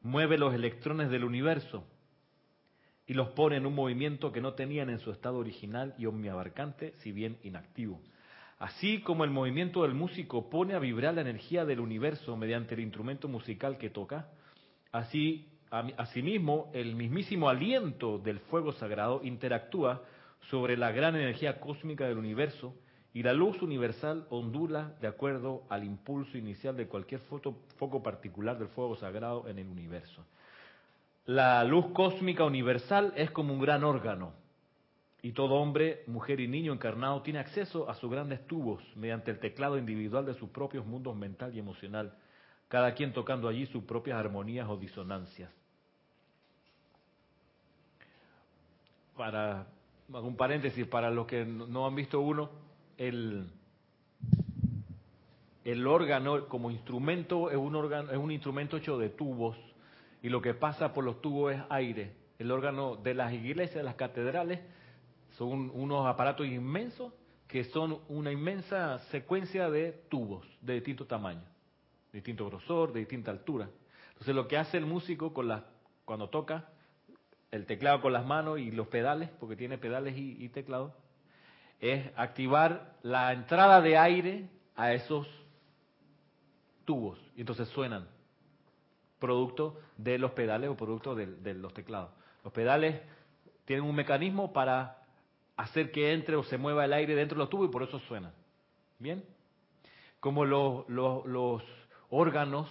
mueve 0.02 0.38
los 0.38 0.54
electrones 0.54 1.10
del 1.10 1.24
universo 1.24 1.86
y 3.06 3.14
los 3.14 3.30
pone 3.30 3.58
en 3.58 3.66
un 3.66 3.76
movimiento 3.76 4.32
que 4.32 4.42
no 4.42 4.54
tenían 4.54 4.90
en 4.90 5.00
su 5.00 5.12
estado 5.12 5.38
original 5.38 5.94
y 5.98 6.06
omniabarcante, 6.06 6.94
si 7.00 7.12
bien 7.12 7.38
inactivo. 7.44 8.02
Así 8.60 9.00
como 9.02 9.24
el 9.24 9.32
movimiento 9.32 9.84
del 9.84 9.94
músico 9.94 10.50
pone 10.50 10.74
a 10.74 10.80
vibrar 10.80 11.14
la 11.14 11.22
energía 11.22 11.64
del 11.64 11.80
universo 11.80 12.36
mediante 12.36 12.76
el 12.76 12.82
instrumento 12.82 13.30
musical 13.30 13.78
que 13.78 13.90
toca, 13.90 14.28
así 14.92 15.48
asimismo 15.72 16.70
el 16.74 16.96
mismísimo 16.96 17.48
aliento 17.48 18.18
del 18.18 18.40
fuego 18.40 18.74
sagrado 18.74 19.22
interactúa 19.24 20.04
sobre 20.50 20.76
la 20.78 20.92
gran 20.92 21.16
energía 21.16 21.60
cósmica 21.60 22.08
del 22.08 22.18
universo 22.18 22.76
y 23.14 23.24
la 23.24 23.34
luz 23.34 23.62
universal 23.62 24.26
ondula 24.30 24.94
de 25.00 25.08
acuerdo 25.08 25.64
al 25.70 25.84
impulso 25.84 26.38
inicial 26.38 26.76
de 26.76 26.88
cualquier 26.88 27.22
foco 27.22 28.04
particular 28.04 28.58
del 28.60 28.68
fuego 28.70 28.96
sagrado 28.96 29.48
en 29.48 29.60
el 29.60 29.68
universo. 29.68 30.26
La 31.26 31.64
luz 31.64 31.88
cósmica 31.94 32.44
universal 32.44 33.14
es 33.16 33.32
como 33.32 33.54
un 33.54 33.62
gran 33.62 33.84
órgano, 33.84 34.34
y 35.22 35.34
todo 35.34 35.56
hombre, 35.56 36.04
mujer 36.08 36.40
y 36.40 36.48
niño 36.48 36.72
encarnado 36.72 37.22
tiene 37.22 37.40
acceso 37.40 37.90
a 37.90 37.96
sus 37.96 38.10
grandes 38.10 38.46
tubos 38.48 38.82
mediante 38.96 39.32
el 39.32 39.40
teclado 39.40 39.78
individual 39.78 40.26
de 40.26 40.34
sus 40.34 40.50
propios 40.50 40.86
mundos 40.86 41.16
mental 41.16 41.54
y 41.54 41.60
emocional, 41.60 42.14
cada 42.70 42.94
quien 42.94 43.12
tocando 43.12 43.50
allí 43.50 43.66
sus 43.66 43.84
propias 43.84 44.18
armonías 44.18 44.70
o 44.70 44.78
disonancias. 44.78 45.52
Para 49.18 49.68
un 50.08 50.38
paréntesis, 50.38 50.88
para 50.88 51.12
los 51.12 51.28
que 51.28 51.46
no 51.46 51.86
han 51.86 51.96
visto 51.96 52.22
uno, 52.22 52.50
el, 52.98 53.48
órgano 55.86 56.48
como 56.48 56.72
instrumento 56.72 57.52
es 57.52 57.58
un 57.58 57.76
órgano, 57.76 58.12
es 58.12 58.18
un 58.18 58.32
instrumento 58.32 58.78
hecho 58.78 58.98
de 58.98 59.10
tubos 59.10 59.58
y 60.24 60.30
lo 60.30 60.42
que 60.42 60.54
pasa 60.54 60.94
por 60.94 61.04
los 61.04 61.22
tubos 61.22 61.54
es 61.54 61.62
aire. 61.70 62.14
El 62.40 62.52
órgano 62.52 62.96
de 62.96 63.14
las 63.14 63.34
iglesias, 63.34 63.76
de 63.76 63.84
las 63.84 63.96
catedrales, 63.96 64.62
Son 65.40 65.72
unos 65.74 66.06
aparatos 66.06 66.46
inmensos 66.46 67.14
que 67.48 67.64
son 67.64 68.02
una 68.10 68.30
inmensa 68.30 69.00
secuencia 69.10 69.70
de 69.70 69.94
tubos 70.10 70.46
de 70.60 70.74
distinto 70.74 71.08
tamaño, 71.08 71.44
de 72.12 72.18
distinto 72.18 72.46
grosor, 72.46 72.92
de 72.92 73.00
distinta 73.00 73.32
altura. 73.32 73.70
Entonces 74.10 74.36
lo 74.36 74.50
que 74.50 74.58
hace 74.58 74.78
el 74.78 74.86
músico 74.86 75.34
cuando 76.04 76.30
toca 76.30 76.68
el 77.52 77.66
teclado 77.66 78.02
con 78.02 78.12
las 78.12 78.26
manos 78.26 78.60
y 78.60 78.70
los 78.70 78.88
pedales, 78.88 79.30
porque 79.40 79.56
tiene 79.56 79.78
pedales 79.78 80.18
y, 80.18 80.44
y 80.44 80.50
teclado, 80.50 80.94
es 81.80 82.06
activar 82.18 82.98
la 83.02 83.32
entrada 83.32 83.80
de 83.80 83.98
aire 83.98 84.50
a 84.76 84.92
esos 84.92 85.26
tubos 86.84 87.18
y 87.38 87.40
entonces 87.40 87.70
suenan 87.70 88.10
producto 89.20 89.80
de 89.96 90.18
los 90.18 90.32
pedales 90.32 90.70
o 90.70 90.76
producto 90.76 91.16
de 91.16 91.54
los 91.54 91.74
teclados. 91.74 92.10
Los 92.44 92.52
pedales 92.52 93.02
tienen 93.64 93.86
un 93.86 93.96
mecanismo 93.96 94.52
para 94.52 94.99
hacer 95.62 95.92
que 95.92 96.14
entre 96.14 96.36
o 96.36 96.44
se 96.44 96.58
mueva 96.58 96.86
el 96.86 96.94
aire 96.94 97.16
dentro 97.16 97.36
de 97.36 97.40
los 97.40 97.50
tubos 97.50 97.68
y 97.68 97.72
por 97.72 97.84
eso 97.84 98.00
suenan. 98.00 98.32
¿Bien? 98.98 99.24
Como 100.20 100.46
los, 100.46 100.88
los, 100.90 101.26
los 101.26 101.64
órganos 102.10 102.70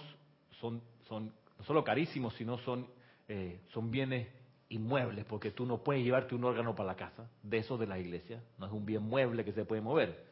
son, 0.59 0.81
son 1.07 1.31
no 1.57 1.65
solo 1.65 1.83
carísimos, 1.83 2.33
sino 2.35 2.57
son, 2.59 2.87
eh, 3.27 3.59
son 3.73 3.89
bienes 3.91 4.27
inmuebles, 4.69 5.25
porque 5.25 5.51
tú 5.51 5.65
no 5.65 5.79
puedes 5.79 6.03
llevarte 6.03 6.35
un 6.35 6.43
órgano 6.43 6.75
para 6.75 6.87
la 6.87 6.95
casa, 6.95 7.27
de 7.41 7.57
esos 7.57 7.79
de 7.79 7.87
la 7.87 7.97
iglesia, 7.97 8.41
no 8.59 8.67
es 8.67 8.71
un 8.71 8.85
bien 8.85 9.01
mueble 9.03 9.43
que 9.43 9.51
se 9.51 9.65
puede 9.65 9.81
mover, 9.81 10.23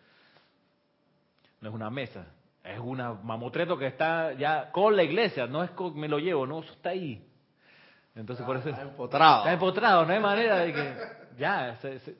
no 1.59 1.69
es 1.69 1.75
una 1.75 1.89
mesa, 1.89 2.27
es 2.63 2.79
una 2.79 3.13
mamotreto 3.13 3.77
que 3.77 3.87
está 3.87 4.33
ya 4.33 4.71
con 4.71 4.95
la 4.95 5.03
iglesia, 5.03 5.47
no 5.47 5.63
es 5.63 5.71
con, 5.71 5.97
me 5.99 6.07
lo 6.07 6.19
llevo, 6.19 6.45
no, 6.45 6.59
eso 6.59 6.71
está 6.73 6.89
ahí. 6.89 7.23
Entonces 8.15 8.45
por 8.45 8.57
eso 8.57 8.69
Está 8.69 8.81
empotrado. 8.83 9.37
está 9.39 9.53
empotrado, 9.53 10.05
no 10.05 10.13
hay 10.13 10.19
manera 10.19 10.57
de 10.59 10.73
que 10.73 10.93
ya, 11.39 11.77
se, 11.81 11.99
se- 11.99 12.15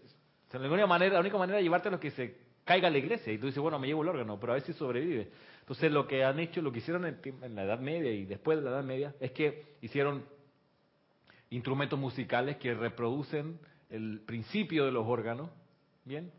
la 0.54 0.70
única 0.70 0.88
manera, 0.88 1.14
la 1.16 1.20
única 1.20 1.38
manera 1.38 1.58
de 1.58 1.64
llevártelo 1.64 1.96
es 1.96 2.02
que 2.02 2.12
se 2.12 2.36
caiga 2.64 2.90
la 2.90 2.98
iglesia 2.98 3.32
y 3.34 3.38
tú 3.38 3.48
dices, 3.48 3.62
bueno, 3.62 3.80
me 3.80 3.88
llevo 3.88 4.04
el 4.04 4.10
órgano, 4.10 4.40
pero 4.40 4.54
a 4.54 4.60
si 4.60 4.74
sobrevive. 4.74 5.30
Entonces 5.62 5.92
lo 5.92 6.08
que 6.08 6.24
han 6.24 6.40
hecho, 6.40 6.62
lo 6.62 6.72
que 6.72 6.80
hicieron 6.80 7.06
en, 7.06 7.56
la 7.56 7.64
Edad 7.64 7.80
Media 7.80 8.12
y 8.12 8.26
después 8.26 8.58
de 8.58 8.64
la 8.64 8.72
Edad 8.72 8.84
Media 8.84 9.16
es 9.20 9.32
que 9.32 9.78
hicieron 9.82 10.26
instrumentos 11.50 11.98
musicales 11.98 12.58
que 12.58 12.74
reproducen 12.74 13.60
el 13.90 14.22
principio 14.26 14.86
de 14.86 14.92
los 14.92 15.06
órganos, 15.08 15.50
¿bien? 16.04 16.32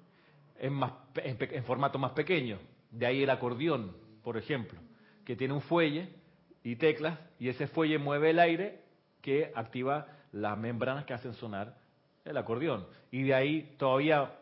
En, 0.59 0.75
más, 0.75 0.93
en, 1.17 1.37
en 1.41 1.65
formato 1.65 1.99
más 1.99 2.13
pequeño. 2.13 2.59
De 2.91 3.07
ahí 3.07 3.23
el 3.23 3.31
acordeón, 3.31 3.97
por 4.23 4.37
ejemplo, 4.37 4.79
que 5.25 5.37
tiene 5.37 5.55
un 5.55 5.63
fuelle 5.63 6.11
y 6.63 6.77
teclas, 6.77 7.19
y 7.39 7.49
ese 7.49 7.69
fuelle 7.69 7.99
mueve 7.99 8.31
el 8.31 8.39
aire 8.39 8.83
que 9.23 9.51
activa 9.55 10.07
las 10.33 10.59
membranas 10.59 11.05
que 11.05 11.15
hacen 11.15 11.33
sonar 11.35 11.78
el 12.29 12.37
acordeón. 12.37 12.87
Y 13.11 13.23
de 13.23 13.35
ahí 13.35 13.75
todavía 13.79 14.33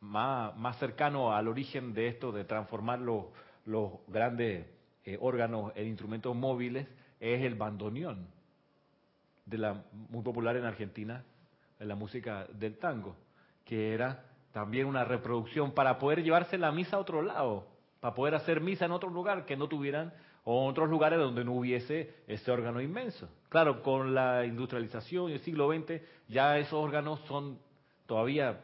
más, 0.00 0.56
más 0.56 0.78
cercano 0.78 1.32
al 1.32 1.48
origen 1.48 1.94
de 1.94 2.08
esto, 2.08 2.32
de 2.32 2.44
transformar 2.44 3.00
los, 3.00 3.26
los 3.64 3.92
grandes 4.08 4.66
eh, 5.04 5.18
órganos 5.20 5.72
en 5.76 5.86
instrumentos 5.86 6.34
móviles, 6.34 6.86
es 7.20 7.42
el 7.42 7.54
bandoneón 7.54 8.26
de 9.46 9.58
la 9.58 9.84
muy 9.92 10.22
popular 10.22 10.56
en 10.56 10.64
Argentina, 10.64 11.24
en 11.78 11.88
la 11.88 11.94
música 11.94 12.46
del 12.52 12.78
tango, 12.78 13.16
que 13.64 13.94
era 13.94 14.24
también 14.52 14.86
una 14.86 15.04
reproducción 15.04 15.72
para 15.72 15.98
poder 15.98 16.22
llevarse 16.22 16.58
la 16.58 16.72
misa 16.72 16.96
a 16.96 17.00
otro 17.00 17.22
lado, 17.22 17.66
para 18.00 18.14
poder 18.14 18.34
hacer 18.34 18.60
misa 18.60 18.86
en 18.86 18.92
otro 18.92 19.08
lugar 19.08 19.46
que 19.46 19.56
no 19.56 19.68
tuvieran 19.68 20.12
o 20.48 20.64
otros 20.64 20.88
lugares 20.88 21.18
donde 21.18 21.44
no 21.44 21.54
hubiese 21.54 22.14
ese 22.28 22.52
órgano 22.52 22.80
inmenso. 22.80 23.28
Claro, 23.48 23.82
con 23.82 24.14
la 24.14 24.46
industrialización 24.46 25.30
y 25.30 25.34
el 25.34 25.40
siglo 25.40 25.68
XX 25.68 26.00
ya 26.28 26.56
esos 26.56 26.74
órganos 26.74 27.18
son 27.26 27.58
todavía 28.06 28.60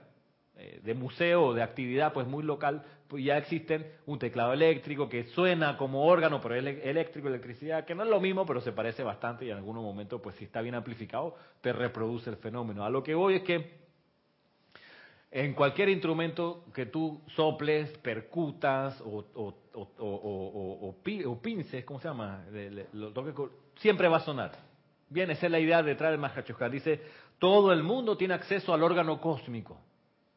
eh, 0.56 0.80
de 0.84 0.94
museo, 0.94 1.52
de 1.52 1.60
actividad 1.60 2.12
pues 2.12 2.28
muy 2.28 2.44
local, 2.44 2.84
pues 3.08 3.24
ya 3.24 3.36
existen 3.36 3.84
un 4.06 4.20
teclado 4.20 4.52
eléctrico 4.52 5.08
que 5.08 5.24
suena 5.24 5.76
como 5.76 6.06
órgano, 6.06 6.40
pero 6.40 6.54
es 6.54 6.64
eléctrico, 6.84 7.26
electricidad, 7.26 7.84
que 7.84 7.96
no 7.96 8.04
es 8.04 8.08
lo 8.08 8.20
mismo, 8.20 8.46
pero 8.46 8.60
se 8.60 8.70
parece 8.70 9.02
bastante 9.02 9.44
y 9.44 9.50
en 9.50 9.56
algunos 9.56 9.82
momentos 9.82 10.20
pues 10.22 10.36
si 10.36 10.44
está 10.44 10.60
bien 10.60 10.76
amplificado 10.76 11.34
te 11.60 11.72
reproduce 11.72 12.30
el 12.30 12.36
fenómeno. 12.36 12.84
A 12.84 12.90
lo 12.90 13.02
que 13.02 13.16
voy 13.16 13.34
es 13.34 13.42
que 13.42 13.81
en 15.34 15.54
cualquier 15.54 15.88
instrumento 15.88 16.64
que 16.74 16.84
tú 16.86 17.22
soples, 17.34 17.88
percutas 17.98 19.00
o, 19.00 19.24
o, 19.34 19.54
o, 19.72 19.88
o, 19.98 20.06
o- 20.06 20.88
o 20.88 21.02
pi- 21.02 21.24
o 21.24 21.40
pinces, 21.40 21.84
¿cómo 21.86 21.98
se 22.00 22.08
llama? 22.08 22.44
Siempre 23.76 24.08
va 24.08 24.18
a 24.18 24.20
sonar. 24.20 24.52
Bien, 25.08 25.30
esa 25.30 25.46
es 25.46 25.52
la 25.52 25.58
idea 25.58 25.82
detrás 25.82 26.10
del 26.10 26.20
Mahachohan. 26.20 26.70
Dice, 26.70 27.00
todo 27.38 27.72
el 27.72 27.82
mundo 27.82 28.16
tiene 28.16 28.34
acceso 28.34 28.74
al 28.74 28.82
órgano 28.82 29.20
cósmico. 29.20 29.74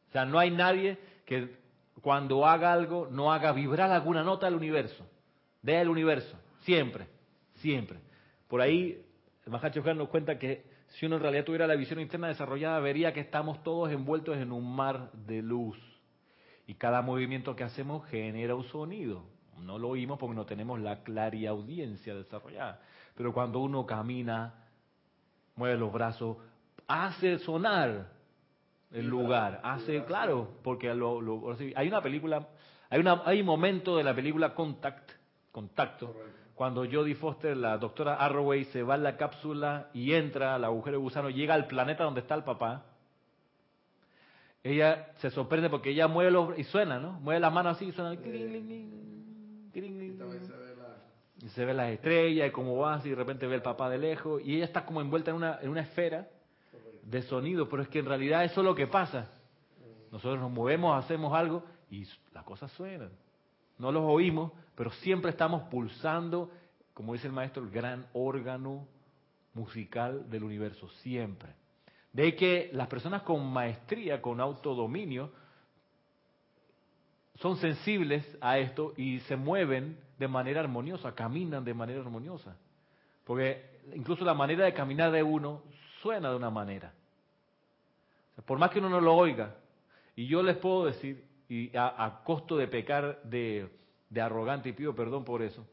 O 0.08 0.12
sea, 0.12 0.24
no 0.24 0.38
hay 0.38 0.50
nadie 0.50 0.98
que 1.26 1.56
cuando 2.00 2.46
haga 2.46 2.72
algo 2.72 3.08
no 3.10 3.32
haga 3.32 3.52
vibrar 3.52 3.90
alguna 3.90 4.22
nota 4.22 4.46
del 4.46 4.54
universo, 4.54 5.06
del 5.60 5.90
universo, 5.90 6.38
siempre, 6.60 7.06
siempre. 7.56 7.98
Por 8.48 8.62
ahí, 8.62 9.02
el 9.44 9.52
Mahachohan 9.52 9.98
nos 9.98 10.08
cuenta 10.08 10.38
que 10.38 10.64
si 10.88 11.06
uno 11.06 11.16
en 11.16 11.22
realidad 11.22 11.44
tuviera 11.44 11.66
la 11.66 11.74
visión 11.76 12.00
interna 12.00 12.28
desarrollada, 12.28 12.78
vería 12.80 13.12
que 13.12 13.20
estamos 13.20 13.62
todos 13.62 13.90
envueltos 13.92 14.36
en 14.38 14.52
un 14.52 14.74
mar 14.74 15.10
de 15.12 15.42
luz. 15.42 15.78
Y 16.66 16.74
cada 16.74 17.02
movimiento 17.02 17.54
que 17.54 17.64
hacemos 17.64 18.06
genera 18.08 18.54
un 18.54 18.64
sonido. 18.64 19.24
No 19.60 19.78
lo 19.78 19.88
oímos 19.90 20.18
porque 20.18 20.34
no 20.34 20.46
tenemos 20.46 20.80
la 20.80 21.02
clariaudiencia 21.02 22.14
desarrollada. 22.14 22.80
Pero 23.14 23.32
cuando 23.32 23.60
uno 23.60 23.86
camina, 23.86 24.54
mueve 25.54 25.76
los 25.78 25.92
brazos, 25.92 26.36
hace 26.86 27.38
sonar 27.40 28.10
el 28.90 29.06
lugar, 29.06 29.60
hace, 29.64 30.04
claro, 30.04 30.58
porque 30.62 30.92
lo, 30.94 31.20
lo- 31.20 31.56
hay 31.74 31.88
una 31.88 32.02
película, 32.02 32.46
hay, 32.90 33.00
una, 33.00 33.22
hay 33.24 33.40
un 33.40 33.46
momento 33.46 33.96
de 33.96 34.04
la 34.04 34.14
película 34.14 34.54
Contact, 34.54 35.10
Contacto, 35.52 36.14
cuando 36.56 36.86
Jodie 36.90 37.14
Foster, 37.14 37.54
la 37.54 37.76
doctora 37.76 38.14
Arroway, 38.14 38.64
se 38.64 38.82
va 38.82 38.94
en 38.94 39.02
la 39.02 39.18
cápsula 39.18 39.90
y 39.92 40.14
entra 40.14 40.54
al 40.54 40.64
agujero 40.64 40.96
de 40.96 41.02
gusano, 41.02 41.28
llega 41.28 41.52
al 41.52 41.66
planeta 41.66 42.04
donde 42.04 42.20
está 42.20 42.34
el 42.34 42.44
papá, 42.44 42.86
ella 44.64 45.12
se 45.18 45.30
sorprende 45.30 45.68
porque 45.68 45.90
ella 45.90 46.08
mueve 46.08 46.30
los, 46.30 46.58
y 46.58 46.64
suena, 46.64 46.98
¿no? 46.98 47.12
Mueve 47.20 47.40
las 47.40 47.52
manos 47.52 47.76
así 47.76 47.84
y 47.84 47.92
suena, 47.92 48.14
y 51.42 51.48
se 51.50 51.64
ve 51.66 51.74
las 51.74 51.90
estrellas 51.90 52.48
y 52.48 52.50
cómo 52.50 52.78
va, 52.78 52.94
así 52.94 53.10
de 53.10 53.16
repente 53.16 53.46
ve 53.46 53.56
el 53.56 53.62
papá 53.62 53.90
de 53.90 53.98
lejos, 53.98 54.40
y 54.42 54.56
ella 54.56 54.64
está 54.64 54.86
como 54.86 55.02
envuelta 55.02 55.32
en 55.32 55.36
una, 55.36 55.58
en 55.60 55.68
una 55.68 55.82
esfera 55.82 56.26
de 57.02 57.20
sonido, 57.22 57.68
pero 57.68 57.82
es 57.82 57.88
que 57.88 57.98
en 57.98 58.06
realidad 58.06 58.44
eso 58.44 58.62
es 58.62 58.64
lo 58.64 58.74
que 58.74 58.86
pasa. 58.86 59.30
Nosotros 60.10 60.40
nos 60.40 60.50
movemos, 60.50 61.04
hacemos 61.04 61.34
algo 61.34 61.62
y 61.90 62.06
las 62.32 62.44
cosas 62.44 62.72
suenan. 62.72 63.10
No 63.78 63.92
los 63.92 64.04
oímos, 64.04 64.52
pero 64.76 64.92
siempre 64.92 65.30
estamos 65.30 65.62
pulsando, 65.64 66.50
como 66.94 67.14
dice 67.14 67.26
el 67.26 67.32
maestro, 67.32 67.62
el 67.62 67.70
gran 67.70 68.06
órgano 68.12 68.86
musical 69.54 70.28
del 70.30 70.44
universo, 70.44 70.88
siempre. 71.02 71.54
De 72.12 72.36
que 72.36 72.70
las 72.72 72.86
personas 72.86 73.22
con 73.22 73.44
maestría, 73.50 74.20
con 74.20 74.40
autodominio, 74.40 75.32
son 77.36 77.56
sensibles 77.56 78.24
a 78.40 78.58
esto 78.58 78.92
y 78.96 79.20
se 79.20 79.36
mueven 79.36 79.98
de 80.18 80.28
manera 80.28 80.60
armoniosa, 80.60 81.14
caminan 81.14 81.64
de 81.64 81.74
manera 81.74 82.00
armoniosa. 82.00 82.56
Porque 83.24 83.80
incluso 83.94 84.24
la 84.24 84.34
manera 84.34 84.66
de 84.66 84.74
caminar 84.74 85.10
de 85.10 85.22
uno 85.22 85.62
suena 86.02 86.30
de 86.30 86.36
una 86.36 86.50
manera. 86.50 86.92
Por 88.44 88.58
más 88.58 88.70
que 88.70 88.78
uno 88.78 88.90
no 88.90 89.00
lo 89.00 89.14
oiga, 89.14 89.54
y 90.14 90.26
yo 90.26 90.42
les 90.42 90.56
puedo 90.58 90.86
decir, 90.86 91.24
y 91.48 91.74
a, 91.76 92.04
a 92.04 92.22
costo 92.24 92.56
de 92.56 92.68
pecar 92.68 93.22
de, 93.22 93.70
de 94.10 94.20
arrogante, 94.20 94.68
y 94.68 94.72
pido 94.72 94.94
perdón 94.94 95.24
por 95.24 95.42
eso, 95.42 95.66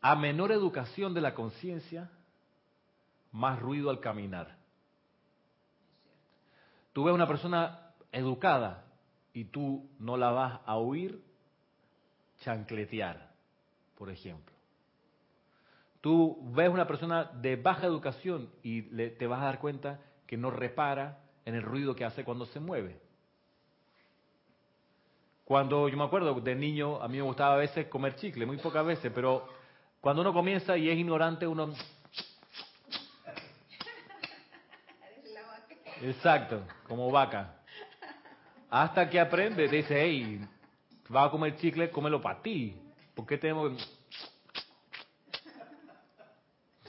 a 0.00 0.14
menor 0.14 0.52
educación 0.52 1.14
de 1.14 1.20
la 1.20 1.34
conciencia, 1.34 2.10
más 3.32 3.60
ruido 3.60 3.90
al 3.90 4.00
caminar. 4.00 4.56
Tú 6.92 7.04
ves 7.04 7.14
una 7.14 7.26
persona 7.26 7.90
educada 8.12 8.84
y 9.34 9.44
tú 9.44 9.88
no 9.98 10.16
la 10.16 10.30
vas 10.30 10.60
a 10.64 10.76
oír 10.76 11.20
chancletear, 12.40 13.30
por 13.98 14.10
ejemplo. 14.10 14.54
Tú 16.00 16.38
ves 16.54 16.70
una 16.70 16.86
persona 16.86 17.24
de 17.24 17.56
baja 17.56 17.86
educación 17.86 18.48
y 18.62 18.82
le- 18.82 19.10
te 19.10 19.26
vas 19.26 19.40
a 19.42 19.46
dar 19.46 19.58
cuenta 19.58 20.00
que 20.26 20.36
no 20.36 20.50
repara 20.50 21.18
en 21.44 21.54
el 21.54 21.62
ruido 21.62 21.94
que 21.96 22.04
hace 22.04 22.24
cuando 22.24 22.46
se 22.46 22.60
mueve. 22.60 23.00
Cuando 25.46 25.88
yo 25.88 25.96
me 25.96 26.02
acuerdo 26.02 26.34
de 26.40 26.54
niño, 26.56 27.00
a 27.00 27.06
mí 27.06 27.18
me 27.18 27.22
gustaba 27.22 27.54
a 27.54 27.58
veces 27.58 27.86
comer 27.86 28.16
chicle, 28.16 28.44
muy 28.46 28.56
pocas 28.56 28.84
veces, 28.84 29.12
pero 29.14 29.46
cuando 30.00 30.22
uno 30.22 30.32
comienza 30.32 30.76
y 30.76 30.90
es 30.90 30.98
ignorante, 30.98 31.46
uno... 31.46 31.72
Exacto, 36.02 36.62
como 36.88 37.12
vaca. 37.12 37.54
Hasta 38.68 39.08
que 39.08 39.20
aprende, 39.20 39.68
te 39.68 39.76
dice, 39.76 40.02
hey, 40.02 40.44
vas 41.08 41.28
a 41.28 41.30
comer 41.30 41.56
chicle, 41.58 41.90
cómelo 41.90 42.20
para 42.20 42.42
ti. 42.42 42.76
¿Por 43.14 43.24
qué 43.24 43.38
tenemos 43.38 43.70
que...? 43.72 43.84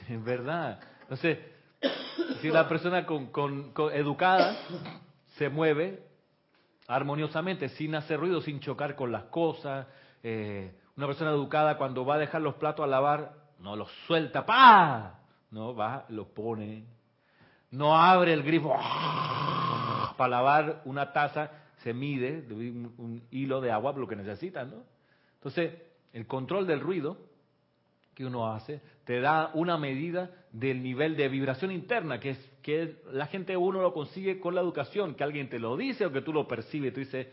Es 0.14 0.24
verdad. 0.24 0.80
Entonces, 1.02 1.38
si 2.40 2.50
una 2.50 2.68
persona 2.68 3.06
con- 3.06 3.28
con- 3.28 3.72
educada 3.92 4.56
se 5.36 5.48
mueve 5.48 6.07
armoniosamente, 6.88 7.68
sin 7.68 7.94
hacer 7.94 8.18
ruido, 8.18 8.40
sin 8.40 8.60
chocar 8.60 8.96
con 8.96 9.12
las 9.12 9.24
cosas, 9.24 9.86
eh, 10.22 10.74
una 10.96 11.06
persona 11.06 11.30
educada 11.30 11.76
cuando 11.76 12.04
va 12.04 12.16
a 12.16 12.18
dejar 12.18 12.40
los 12.40 12.54
platos 12.54 12.82
a 12.82 12.88
lavar, 12.88 13.34
no 13.60 13.76
los 13.76 13.90
suelta, 14.06 14.44
¡pa! 14.44 15.20
No, 15.50 15.74
va, 15.74 16.06
los 16.08 16.26
pone. 16.28 16.84
No 17.70 17.96
abre 17.96 18.32
el 18.32 18.42
grifo 18.42 18.74
para 20.16 20.28
lavar 20.28 20.82
una 20.86 21.12
taza, 21.12 21.50
se 21.82 21.92
mide 21.92 22.42
de 22.42 22.54
un, 22.54 22.94
un 22.96 23.22
hilo 23.30 23.60
de 23.60 23.70
agua, 23.70 23.92
lo 23.92 24.08
que 24.08 24.16
necesitan, 24.16 24.70
¿no? 24.70 24.82
Entonces, 25.34 25.74
el 26.12 26.26
control 26.26 26.66
del 26.66 26.80
ruido 26.80 27.18
que 28.14 28.24
uno 28.24 28.50
hace 28.50 28.80
te 29.04 29.20
da 29.20 29.50
una 29.54 29.78
medida 29.78 30.30
del 30.50 30.82
nivel 30.82 31.16
de 31.16 31.28
vibración 31.28 31.70
interna, 31.70 32.18
que 32.18 32.30
es 32.30 32.50
que 32.68 32.96
la 33.12 33.26
gente 33.28 33.56
uno 33.56 33.80
lo 33.80 33.94
consigue 33.94 34.38
con 34.40 34.54
la 34.54 34.60
educación, 34.60 35.14
que 35.14 35.24
alguien 35.24 35.48
te 35.48 35.58
lo 35.58 35.74
dice 35.74 36.04
o 36.04 36.12
que 36.12 36.20
tú 36.20 36.34
lo 36.34 36.46
percibes, 36.46 36.92
tú 36.92 37.00
dices, 37.00 37.26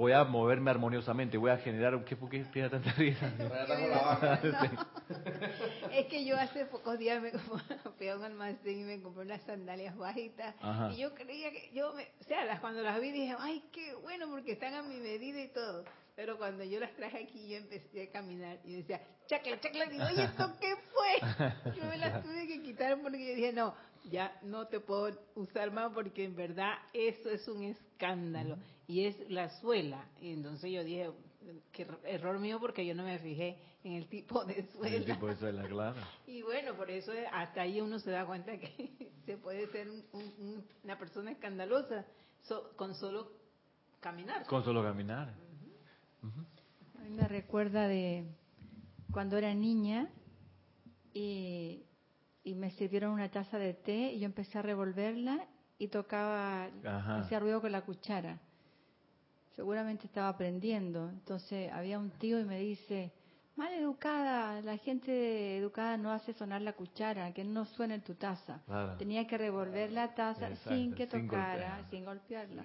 voy 0.00 0.12
a 0.12 0.24
moverme 0.24 0.70
armoniosamente, 0.70 1.38
voy 1.38 1.50
a 1.50 1.56
generar, 1.56 2.04
¿qué, 2.04 2.16
por 2.16 2.28
qué 2.28 2.44
tiene 2.52 2.68
tanta 2.68 2.92
risa? 2.92 3.32
Es 5.90 6.06
que 6.06 6.24
yo 6.26 6.36
hace 6.36 6.66
pocos 6.66 6.98
días 6.98 7.22
me 7.22 7.30
fui 7.96 8.08
a 8.08 8.16
un 8.16 8.24
almacén 8.24 8.80
y 8.80 8.84
me 8.84 9.00
compré 9.00 9.22
unas 9.22 9.40
sandalias 9.42 9.96
bajitas 9.96 10.54
Ajá. 10.60 10.92
y 10.92 10.98
yo 10.98 11.14
creía 11.14 11.50
que 11.50 11.70
yo 11.72 11.94
me, 11.94 12.08
o 12.20 12.24
sea, 12.24 12.44
las, 12.44 12.60
cuando 12.60 12.82
las 12.82 13.00
vi 13.00 13.10
dije, 13.10 13.34
ay, 13.38 13.64
qué 13.72 13.94
bueno 13.94 14.26
porque 14.28 14.52
están 14.52 14.74
a 14.74 14.82
mi 14.82 14.96
medida 14.96 15.40
y 15.40 15.48
todo. 15.48 15.84
Pero 16.14 16.36
cuando 16.38 16.64
yo 16.64 16.80
las 16.80 16.94
traje 16.96 17.24
aquí 17.24 17.48
yo 17.48 17.56
empecé 17.56 18.04
a 18.04 18.10
caminar 18.10 18.58
y 18.64 18.76
decía, 18.76 19.00
chacla, 19.26 19.58
chacla, 19.60 19.86
digo, 19.86 20.04
oye, 20.04 20.24
¿esto 20.24 20.50
qué 20.60 20.74
fue? 20.76 21.74
Yo 21.74 21.84
me 21.84 21.96
las 21.96 22.22
tuve 22.22 22.46
que 22.46 22.62
quitar 22.62 23.00
porque 23.00 23.28
yo 23.28 23.34
dije, 23.34 23.52
no, 23.52 23.74
ya 24.10 24.38
no 24.42 24.66
te 24.68 24.80
puedo 24.80 25.10
usar 25.34 25.70
más 25.72 25.92
porque 25.92 26.24
en 26.24 26.34
verdad 26.36 26.74
eso 26.92 27.30
es 27.30 27.46
un 27.48 27.62
escándalo 27.64 28.56
y 28.86 29.04
es 29.06 29.16
la 29.30 29.48
suela. 29.60 30.06
Y 30.20 30.32
entonces 30.32 30.70
yo 30.70 30.84
dije, 30.84 31.10
que 31.72 31.86
er- 31.86 31.98
error 32.04 32.38
mío 32.38 32.58
porque 32.60 32.84
yo 32.86 32.94
no 32.94 33.04
me 33.04 33.18
fijé 33.18 33.58
en 33.84 33.92
el 33.92 34.06
tipo 34.08 34.44
de 34.44 34.66
suela. 34.72 34.96
El 34.96 35.04
tipo 35.04 35.26
de 35.26 35.36
suela, 35.36 35.62
claro. 35.68 36.00
Y 36.26 36.42
bueno, 36.42 36.74
por 36.74 36.90
eso 36.90 37.12
es- 37.12 37.26
hasta 37.32 37.62
ahí 37.62 37.80
uno 37.80 37.98
se 37.98 38.10
da 38.10 38.24
cuenta 38.26 38.56
que 38.58 39.12
se 39.26 39.36
puede 39.36 39.66
ser 39.68 39.90
un- 39.90 40.04
un- 40.12 40.34
un- 40.38 40.64
una 40.84 40.98
persona 40.98 41.30
escandalosa 41.32 42.04
so- 42.42 42.72
con 42.76 42.94
solo 42.94 43.30
caminar. 44.00 44.46
Con 44.46 44.64
solo 44.64 44.82
caminar. 44.82 45.34
A 46.98 47.02
mí 47.02 47.10
me 47.10 47.28
recuerda 47.28 47.86
de 47.86 48.24
cuando 49.12 49.36
era 49.38 49.54
niña 49.54 50.10
y, 51.14 51.82
y 52.46 52.54
me 52.54 52.70
sirvieron 52.70 53.10
una 53.10 53.28
taza 53.28 53.58
de 53.58 53.74
té 53.74 54.12
y 54.12 54.20
yo 54.20 54.26
empecé 54.26 54.58
a 54.58 54.62
revolverla 54.62 55.44
y 55.78 55.88
tocaba, 55.88 56.68
hacía 57.18 57.40
ruido 57.40 57.60
con 57.60 57.72
la 57.72 57.82
cuchara. 57.82 58.38
Seguramente 59.56 60.06
estaba 60.06 60.28
aprendiendo. 60.28 61.08
Entonces 61.08 61.72
había 61.72 61.98
un 61.98 62.10
tío 62.10 62.38
y 62.38 62.44
me 62.44 62.60
dice, 62.60 63.12
mal 63.56 63.72
educada, 63.72 64.60
la 64.60 64.76
gente 64.78 65.58
educada 65.58 65.96
no 65.96 66.12
hace 66.12 66.32
sonar 66.34 66.62
la 66.62 66.74
cuchara, 66.74 67.34
que 67.34 67.42
no 67.42 67.64
suene 67.64 67.96
en 67.96 68.02
tu 68.02 68.14
taza. 68.14 68.62
Claro. 68.66 68.96
Tenía 68.96 69.26
que 69.26 69.36
revolver 69.36 69.90
la 69.90 70.14
taza 70.14 70.48
Exacto, 70.48 70.70
sin 70.70 70.94
que 70.94 71.08
tocara, 71.08 71.84
sin 71.90 72.04
golpearla. 72.04 72.64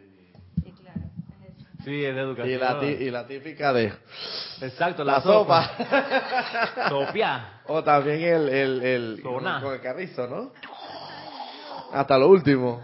Sí, 1.84 2.06
es 2.06 2.16
de 2.16 2.22
educación. 2.22 2.56
Y 2.56 2.60
la, 2.60 2.80
ti- 2.80 2.86
y 3.06 3.10
la 3.10 3.28
típica 3.28 3.74
de 3.74 3.92
Exacto, 4.62 5.04
la, 5.04 5.20
sopa. 5.22 5.72
Sopia. 6.90 7.62
o 7.68 7.84
también 7.84 8.22
el, 8.22 8.50
el, 8.50 8.82
el 8.84 9.20
Soná. 9.24 9.62
con 9.62 9.74
el 9.74 9.82
carrizo, 9.82 10.28
¿no? 10.28 10.52
Hasta 11.92 12.18
lo 12.18 12.30
último. 12.30 12.82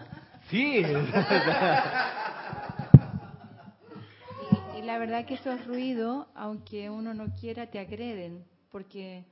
Sí. 0.50 0.80
Y, 0.80 0.86
y 4.78 4.82
la 4.84 4.98
verdad 4.98 5.26
que 5.26 5.36
esos 5.36 5.66
ruidos, 5.66 6.26
aunque 6.36 6.90
uno 6.90 7.14
no 7.14 7.28
quiera, 7.40 7.68
te 7.68 7.80
agreden, 7.80 8.44
porque 8.72 9.24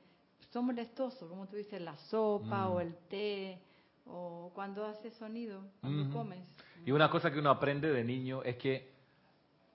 son 0.52 0.66
molestosos, 0.66 1.30
como 1.30 1.48
tú 1.48 1.56
dices, 1.56 1.82
la 1.82 1.96
sopa 2.10 2.68
Mm. 2.68 2.72
o 2.72 2.82
el 2.82 2.96
té, 3.10 3.60
o 4.06 4.52
cuando 4.54 4.86
hace 4.86 5.12
sonido, 5.12 5.62
cuando 5.82 6.14
comes. 6.16 6.40
Y 6.86 6.92
una 6.92 7.10
cosa 7.10 7.32
que 7.32 7.40
uno 7.40 7.50
aprende 7.50 7.92
de 7.92 8.04
niño 8.04 8.44
es 8.44 8.58
que 8.58 8.94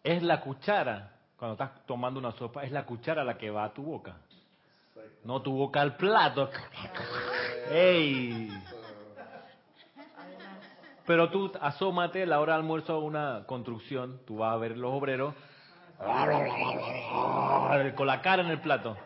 es 0.02 0.22
la 0.22 0.40
cuchara, 0.40 1.12
cuando 1.36 1.52
estás 1.52 1.86
tomando 1.86 2.20
una 2.20 2.32
sopa, 2.32 2.64
es 2.64 2.72
la 2.72 2.84
cuchara 2.84 3.24
la 3.24 3.36
que 3.36 3.50
va 3.50 3.64
a 3.64 3.72
tu 3.72 3.82
boca. 3.82 4.16
No 5.24 5.42
tu 5.42 5.52
boca 5.52 5.80
al 5.80 5.96
plato. 5.96 6.50
¡Ey! 7.70 8.50
Pero 11.06 11.30
tú 11.30 11.52
asómate 11.60 12.22
a 12.22 12.26
la 12.26 12.40
hora 12.40 12.54
de 12.54 12.60
almuerzo 12.60 12.94
a 12.94 12.98
una 12.98 13.44
construcción, 13.46 14.20
tú 14.26 14.38
vas 14.38 14.54
a 14.54 14.56
ver 14.56 14.76
los 14.76 14.92
obreros 14.92 15.34
con 17.96 18.06
la 18.06 18.20
cara 18.22 18.42
en 18.42 18.50
el 18.50 18.60
plato. 18.60 18.96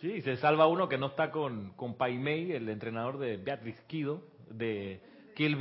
Sí, 0.00 0.20
se 0.22 0.36
salva 0.36 0.66
uno 0.66 0.88
que 0.88 0.98
no 0.98 1.06
está 1.06 1.30
con, 1.30 1.70
con 1.70 1.94
Pai 1.94 2.18
Mei, 2.18 2.52
el 2.52 2.68
entrenador 2.68 3.18
de 3.18 3.38
Beatriz 3.38 3.80
Kido, 3.82 4.22
de 4.50 5.00
Kill 5.34 5.56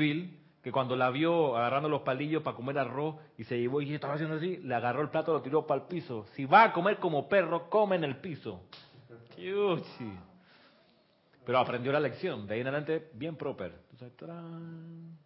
que 0.65 0.71
cuando 0.71 0.95
la 0.95 1.11
vio 1.11 1.55
agarrando 1.55 1.87
los 1.87 2.01
palillos 2.01 2.41
para 2.41 2.57
comer 2.57 2.79
arroz 2.79 3.17
y 3.37 3.43
se 3.43 3.55
llevó 3.59 3.81
y 3.81 3.93
estaba 3.93 4.15
haciendo 4.15 4.37
así, 4.37 4.57
le 4.57 4.73
agarró 4.73 5.03
el 5.03 5.09
plato 5.09 5.31
y 5.31 5.35
lo 5.35 5.41
tiró 5.43 5.67
para 5.67 5.81
el 5.83 5.87
piso. 5.87 6.25
Si 6.33 6.45
va 6.45 6.63
a 6.63 6.73
comer 6.73 6.97
como 6.97 7.29
perro, 7.29 7.69
come 7.69 7.97
en 7.97 8.03
el 8.03 8.15
piso. 8.17 8.63
Chuchi. 9.35 10.11
Pero 11.45 11.59
aprendió 11.59 11.91
la 11.91 11.99
lección, 11.99 12.47
de 12.47 12.55
ahí 12.55 12.61
en 12.61 12.67
adelante 12.69 13.11
bien 13.13 13.35
proper. 13.35 13.73
Entonces, 13.91 14.17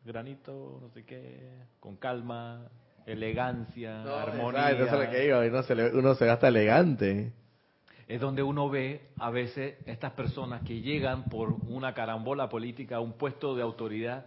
granito, 0.04 0.80
no 0.82 0.90
sé 0.90 1.06
qué, 1.06 1.54
con 1.80 1.96
calma, 1.96 2.66
elegancia, 3.06 4.04
armonía. 4.22 4.72
Exacto, 4.72 4.84
eso 4.88 5.02
es 5.02 5.06
lo 5.08 5.12
que 5.12 5.20
digo, 5.22 5.40
uno 5.40 5.64
se, 5.64 5.76
le- 5.76 5.96
uno 5.98 6.16
se 6.16 6.26
gasta 6.26 6.50
elegante. 6.50 7.32
es 8.10 8.20
donde 8.20 8.44
uno 8.44 8.70
ve 8.70 9.10
a 9.20 9.30
veces 9.30 9.78
estas 9.86 10.12
personas 10.12 10.64
que 10.64 10.82
llegan 10.82 11.30
por 11.30 11.54
una 11.70 11.94
carambola 11.94 12.50
política 12.50 12.98
a 12.98 13.00
un 13.00 13.14
puesto 13.14 13.56
de 13.56 13.62
autoridad 13.62 14.26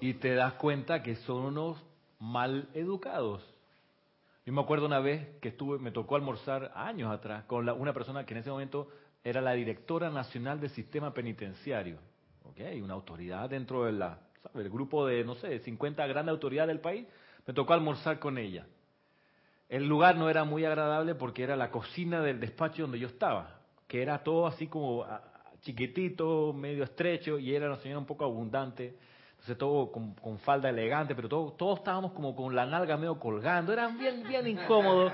y 0.00 0.14
te 0.14 0.34
das 0.34 0.54
cuenta 0.54 1.02
que 1.02 1.16
son 1.16 1.42
unos 1.44 1.82
mal 2.18 2.68
educados. 2.74 3.42
Yo 4.44 4.52
me 4.52 4.60
acuerdo 4.60 4.86
una 4.86 5.00
vez 5.00 5.26
que 5.40 5.48
estuve, 5.48 5.78
me 5.78 5.90
tocó 5.90 6.16
almorzar 6.16 6.72
años 6.74 7.10
atrás 7.12 7.44
con 7.44 7.66
la- 7.66 7.74
una 7.74 7.92
persona 7.92 8.24
que 8.24 8.34
en 8.34 8.40
ese 8.40 8.50
momento 8.50 8.88
era 9.24 9.40
la 9.40 9.52
directora 9.52 10.08
nacional 10.10 10.60
del 10.60 10.70
sistema 10.70 11.12
penitenciario, 11.12 11.98
¿ok? 12.44 12.60
Una 12.82 12.94
autoridad 12.94 13.50
dentro 13.50 13.84
de 13.84 13.92
la, 13.92 14.20
¿sabe? 14.42 14.62
el 14.62 14.70
grupo 14.70 15.04
de, 15.06 15.24
no 15.24 15.34
sé, 15.34 15.58
50 15.60 16.06
grandes 16.06 16.32
autoridades 16.32 16.68
del 16.68 16.80
país. 16.80 17.06
Me 17.46 17.54
tocó 17.54 17.72
almorzar 17.72 18.18
con 18.20 18.38
ella. 18.38 18.66
El 19.68 19.88
lugar 19.88 20.16
no 20.16 20.30
era 20.30 20.44
muy 20.44 20.64
agradable 20.64 21.16
porque 21.16 21.42
era 21.42 21.56
la 21.56 21.72
cocina 21.72 22.20
del 22.20 22.38
despacho 22.38 22.82
donde 22.82 23.00
yo 23.00 23.08
estaba, 23.08 23.60
que 23.88 24.00
era 24.00 24.22
todo 24.22 24.46
así 24.46 24.68
como 24.68 25.04
chiquitito, 25.62 26.52
medio 26.52 26.84
estrecho, 26.84 27.38
y 27.40 27.52
era 27.52 27.66
una 27.66 27.78
señora 27.78 27.98
un 27.98 28.06
poco 28.06 28.24
abundante, 28.24 28.96
entonces 29.46 29.58
todo 29.58 29.92
con, 29.92 30.14
con 30.14 30.38
falda 30.38 30.68
elegante, 30.68 31.14
pero 31.14 31.28
todo, 31.28 31.52
todos 31.52 31.78
estábamos 31.78 32.12
como 32.12 32.34
con 32.34 32.54
la 32.56 32.66
nalga 32.66 32.96
medio 32.96 33.20
colgando, 33.20 33.72
era 33.72 33.86
bien, 33.88 34.24
bien 34.26 34.46
incómodo 34.48 35.12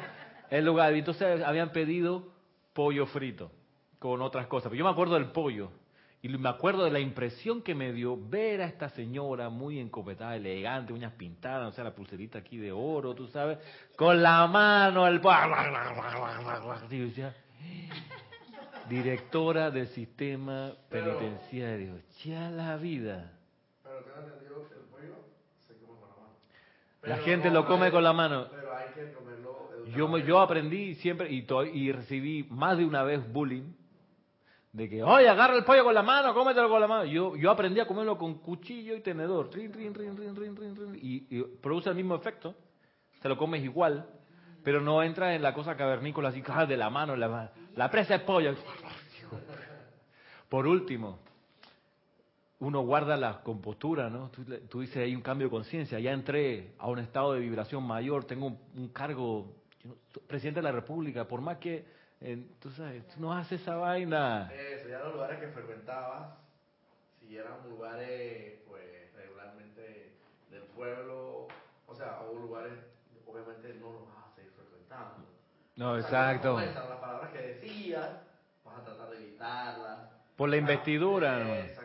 el 0.49 0.64
lugar, 0.64 0.95
y 0.95 1.01
entonces 1.01 1.43
habían 1.43 1.70
pedido 1.70 2.33
pollo 2.72 3.05
frito 3.07 3.51
con 3.99 4.22
otras 4.22 4.47
cosas, 4.47 4.70
pero 4.70 4.78
yo 4.78 4.85
me 4.85 4.91
acuerdo 4.91 5.14
del 5.14 5.26
pollo, 5.26 5.70
y 6.22 6.28
me 6.28 6.49
acuerdo 6.49 6.85
de 6.85 6.91
la 6.91 7.01
impresión 7.01 7.61
que 7.62 7.74
me 7.74 7.93
dio 7.93 8.16
ver 8.16 8.62
a 8.62 8.66
esta 8.66 8.89
señora 8.89 9.51
muy 9.51 9.78
encopetada, 9.78 10.35
elegante, 10.37 10.95
uñas 10.95 11.12
pintadas, 11.12 11.68
o 11.68 11.72
sea, 11.72 11.85
la 11.85 11.95
pulserita 11.95 12.39
aquí 12.39 12.57
de 12.57 12.72
oro, 12.72 13.14
tú 13.14 13.26
sabes, 13.28 13.59
con 13.97 14.22
la 14.22 14.47
mano 14.47 15.05
al... 15.05 15.20
Decía, 16.89 17.35
directora 18.89 19.70
del 19.70 19.89
sistema 19.89 20.72
penitenciario, 20.89 21.99
ya 22.24 22.51
la 22.51 22.76
vida. 22.76 23.33
Pero 24.05 24.14
tengo 24.16 24.28
entendido 24.28 24.68
que 24.68 24.74
el 24.74 24.80
pollo 24.90 25.14
se 25.66 25.74
come 25.78 25.98
con 26.00 26.09
la 26.09 26.16
mano. 26.16 26.34
La 27.05 27.18
gente 27.18 27.50
lo 27.50 27.66
come 27.66 27.90
con 27.90 28.03
la 28.03 28.12
mano. 28.12 28.46
Pero 28.50 28.74
hay 28.76 28.90
que 28.94 29.12
comerlo 29.12 29.70
Yo, 29.96 30.18
yo 30.18 30.40
aprendí 30.40 30.94
siempre 30.96 31.30
y, 31.30 31.42
to- 31.42 31.64
y 31.64 31.92
recibí 31.92 32.44
más 32.50 32.78
de 32.78 32.84
una 32.84 33.03
vez 33.03 33.20
bullying 33.32 33.72
de 34.72 34.88
que, 34.88 35.03
oye, 35.03 35.28
agarra 35.28 35.55
el 35.57 35.64
pollo 35.64 35.84
con 35.84 35.92
la 35.94 36.03
mano, 36.03 36.32
cómetelo 36.32 36.68
con 36.68 36.80
la 36.80 36.86
mano. 36.88 37.05
Yo, 37.05 37.36
yo 37.36 37.50
aprendí 37.50 37.80
a 37.80 37.86
comerlo 37.86 38.16
con 38.16 38.38
cuchillo 38.38 38.94
y 38.96 39.00
tenedor, 39.00 39.53
rin, 39.55 39.70
rin, 39.72 39.92
rin, 39.94 40.16
rin, 40.16 40.34
rin, 40.34 40.57
rin, 40.57 40.76
rin, 40.76 40.94
y, 41.03 41.26
y 41.38 41.42
produce 41.61 41.90
el 41.90 41.94
mismo 41.96 42.14
efecto. 42.14 42.55
Te 43.20 43.28
lo 43.28 43.36
comes 43.36 43.62
igual, 43.62 44.09
pero 44.64 44.80
no 44.80 45.03
entra 45.03 45.34
en 45.34 45.42
la 45.42 45.53
cosa 45.53 45.76
cavernícola 45.76 46.30
así, 46.30 46.42
ah, 46.48 46.64
de 46.64 46.76
la 46.78 46.88
mano, 46.88 47.16
la, 47.16 47.53
la 47.76 47.90
presa 47.90 48.14
es 48.14 48.22
pollo. 48.22 48.55
Por 50.48 50.66
último, 50.66 51.18
uno 52.63 52.81
guarda 52.83 53.17
la 53.17 53.43
compostura, 53.43 54.09
¿no? 54.09 54.31
Tú, 54.31 54.45
tú 54.69 54.81
dices, 54.81 54.99
hay 54.99 55.17
un 55.17 55.23
cambio 55.23 55.49
de 55.49 55.51
conciencia, 55.51 55.99
ya 55.99 56.13
entré 56.13 56.75
a 56.79 56.89
un 56.89 57.01
estado 57.01 57.33
de 57.35 57.41
vibración 57.41 57.83
mayor, 57.83 58.25
tengo 58.25 58.47
un, 58.47 58.59
un 58.77 58.89
cargo 58.89 59.53
yo 59.83 59.97
presidente 60.29 60.61
de 60.61 60.65
la 60.65 60.73
República, 60.73 61.27
por 61.27 61.41
más 61.41 61.59
que, 61.59 61.85
eh, 62.21 62.47
tú 62.61 62.71
sabes, 62.71 63.05
tú 63.09 63.21
no 63.21 63.33
haces 63.33 63.61
esa 63.61 63.75
vaina. 63.75 64.49
Eso, 64.55 64.89
ya 64.89 65.01
los 65.01 65.15
lugares 65.15 65.41
que 65.41 65.49
frecuentabas, 65.49 66.35
si 67.19 67.37
eran 67.37 67.69
lugares, 67.69 68.61
pues, 68.69 69.13
regularmente 69.17 70.13
del 70.51 70.63
pueblo, 70.77 71.49
o 71.89 71.95
sea, 71.97 72.21
o 72.21 72.39
lugares, 72.39 72.75
obviamente 73.27 73.75
no 73.81 73.91
los 73.93 74.07
vas 74.07 74.31
a 74.31 74.35
seguir 74.37 74.53
frecuentando. 74.53 75.27
No, 75.75 75.93
O 75.93 76.01
sea, 76.03 76.31
exacto. 76.33 76.61
las 76.61 76.99
palabras 77.01 77.33
que 77.33 77.39
decías, 77.39 78.09
vas 78.65 78.79
a 78.79 78.85
tratar 78.85 79.11
de 79.11 79.17
evitarlas. 79.17 79.99
Por 80.37 80.49
la 80.49 80.57
investidura, 80.59 81.41
Eh, 81.41 81.45
¿no? 81.45 81.82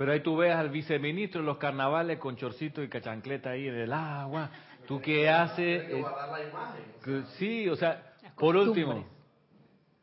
Pero 0.00 0.12
ahí 0.12 0.20
tú 0.20 0.34
ves 0.38 0.54
al 0.54 0.70
viceministro 0.70 1.40
en 1.40 1.46
los 1.46 1.58
carnavales 1.58 2.18
con 2.18 2.34
chorcito 2.34 2.82
y 2.82 2.88
cachancleta 2.88 3.50
ahí 3.50 3.68
en 3.68 3.74
el 3.74 3.92
agua. 3.92 4.48
¿Tú 4.88 4.98
qué 4.98 5.28
haces? 5.28 5.82
Que 5.88 5.98
Eh, 5.98 6.00
guardar 6.00 6.30
la 6.30 6.48
imagen. 6.48 6.84
o 6.98 7.02
que- 7.04 7.20
sea, 7.20 7.26
sí, 7.32 7.68
o 7.68 7.76
sea, 7.76 8.14
por 8.34 8.56
último, 8.56 9.04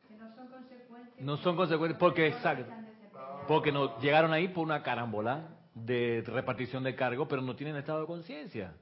Que 0.07 0.15
no 0.17 0.35
son 0.35 0.47
consecuentes. 0.49 1.19
no 1.25 1.37
son 1.37 1.55
consecuentes 1.55 1.97
porque, 1.97 2.27
exacto, 2.27 2.71
porque 3.47 3.71
no, 3.71 3.99
llegaron 3.99 4.33
ahí 4.33 4.49
por 4.49 4.63
una 4.65 4.83
carambola 4.83 5.47
de 5.73 6.23
repartición 6.27 6.83
de 6.83 6.93
cargo, 6.93 7.27
pero 7.27 7.41
no 7.41 7.55
tienen 7.55 7.75
estado 7.75 8.01
de 8.01 8.05
conciencia. 8.05 8.73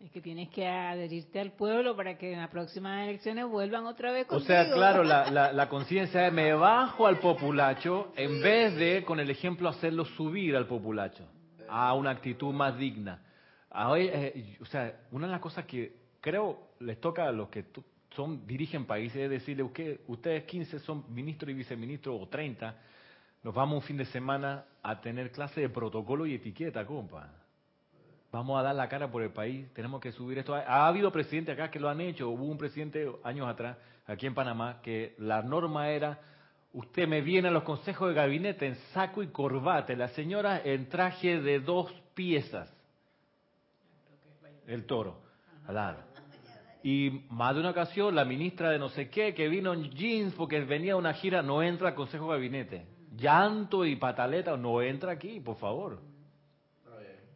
Es 0.00 0.10
que 0.10 0.20
tienes 0.22 0.48
que 0.48 0.66
adherirte 0.66 1.40
al 1.40 1.52
pueblo 1.52 1.94
para 1.94 2.16
que 2.16 2.32
en 2.32 2.38
las 2.40 2.48
próximas 2.48 3.06
elecciones 3.06 3.46
vuelvan 3.46 3.84
otra 3.84 4.10
vez 4.12 4.24
O 4.26 4.28
contigo. 4.30 4.46
sea, 4.46 4.72
claro, 4.72 5.04
la, 5.04 5.30
la, 5.30 5.52
la 5.52 5.68
conciencia 5.68 6.26
es 6.26 6.32
me 6.32 6.54
bajo 6.54 7.06
al 7.06 7.18
populacho 7.18 8.12
en 8.16 8.40
vez 8.40 8.74
de, 8.76 9.04
con 9.04 9.20
el 9.20 9.28
ejemplo, 9.30 9.68
hacerlo 9.68 10.04
subir 10.06 10.56
al 10.56 10.66
populacho 10.66 11.28
a 11.68 11.92
una 11.94 12.10
actitud 12.10 12.52
más 12.52 12.76
digna. 12.78 13.22
A 13.70 13.94
eh, 13.98 14.56
o 14.60 14.64
sea, 14.64 15.00
una 15.12 15.26
de 15.26 15.32
las 15.32 15.40
cosas 15.40 15.66
que 15.66 15.94
creo 16.20 16.58
les 16.80 16.98
toca 17.00 17.28
a 17.28 17.32
los 17.32 17.48
que 17.50 17.66
son 18.16 18.44
dirigen 18.46 18.86
países 18.86 19.16
es 19.22 19.30
decirle, 19.30 19.62
"Usted- 19.62 20.00
ustedes 20.08 20.44
15 20.44 20.78
son 20.80 21.04
ministros 21.14 21.50
y 21.50 21.54
viceministros 21.54 22.16
o 22.20 22.26
30, 22.26 22.74
nos 23.44 23.54
vamos 23.54 23.76
un 23.76 23.82
fin 23.82 23.98
de 23.98 24.06
semana 24.06 24.64
a 24.82 25.00
tener 25.00 25.30
clase 25.30 25.60
de 25.60 25.68
protocolo 25.68 26.26
y 26.26 26.34
etiqueta, 26.34 26.84
compa. 26.86 27.30
Vamos 28.32 28.60
a 28.60 28.62
dar 28.62 28.74
la 28.76 28.88
cara 28.88 29.10
por 29.10 29.22
el 29.22 29.30
país, 29.30 29.72
tenemos 29.74 30.00
que 30.00 30.12
subir 30.12 30.38
esto. 30.38 30.54
Ha, 30.54 30.60
ha 30.60 30.86
habido 30.86 31.10
presidentes 31.10 31.54
acá 31.54 31.70
que 31.70 31.80
lo 31.80 31.88
han 31.88 32.00
hecho, 32.00 32.28
hubo 32.28 32.44
un 32.44 32.58
presidente 32.58 33.10
años 33.24 33.48
atrás, 33.48 33.76
aquí 34.06 34.26
en 34.26 34.34
Panamá, 34.34 34.80
que 34.82 35.14
la 35.18 35.42
norma 35.42 35.88
era, 35.90 36.20
usted 36.72 37.08
me 37.08 37.22
viene 37.22 37.48
a 37.48 37.50
los 37.50 37.64
consejos 37.64 38.08
de 38.08 38.14
gabinete 38.14 38.66
en 38.66 38.76
saco 38.92 39.22
y 39.22 39.28
corbata, 39.28 39.92
la 39.94 40.08
señora 40.08 40.60
en 40.64 40.88
traje 40.88 41.40
de 41.40 41.58
dos 41.58 41.92
piezas, 42.14 42.72
el 44.66 44.86
toro, 44.86 45.20
claro. 45.66 45.98
Y 46.82 47.24
más 47.28 47.54
de 47.54 47.60
una 47.60 47.70
ocasión, 47.70 48.14
la 48.14 48.24
ministra 48.24 48.70
de 48.70 48.78
no 48.78 48.88
sé 48.90 49.10
qué, 49.10 49.34
que 49.34 49.48
vino 49.48 49.72
en 49.72 49.90
jeans 49.90 50.34
porque 50.34 50.60
venía 50.60 50.94
a 50.94 50.96
una 50.96 51.12
gira, 51.12 51.42
no 51.42 51.62
entra 51.62 51.88
al 51.88 51.94
consejo 51.94 52.26
de 52.26 52.38
gabinete. 52.38 52.86
Llanto 53.16 53.84
y 53.84 53.96
pataleta, 53.96 54.56
no 54.56 54.80
entra 54.80 55.12
aquí, 55.12 55.40
por 55.40 55.56
favor. 55.56 56.00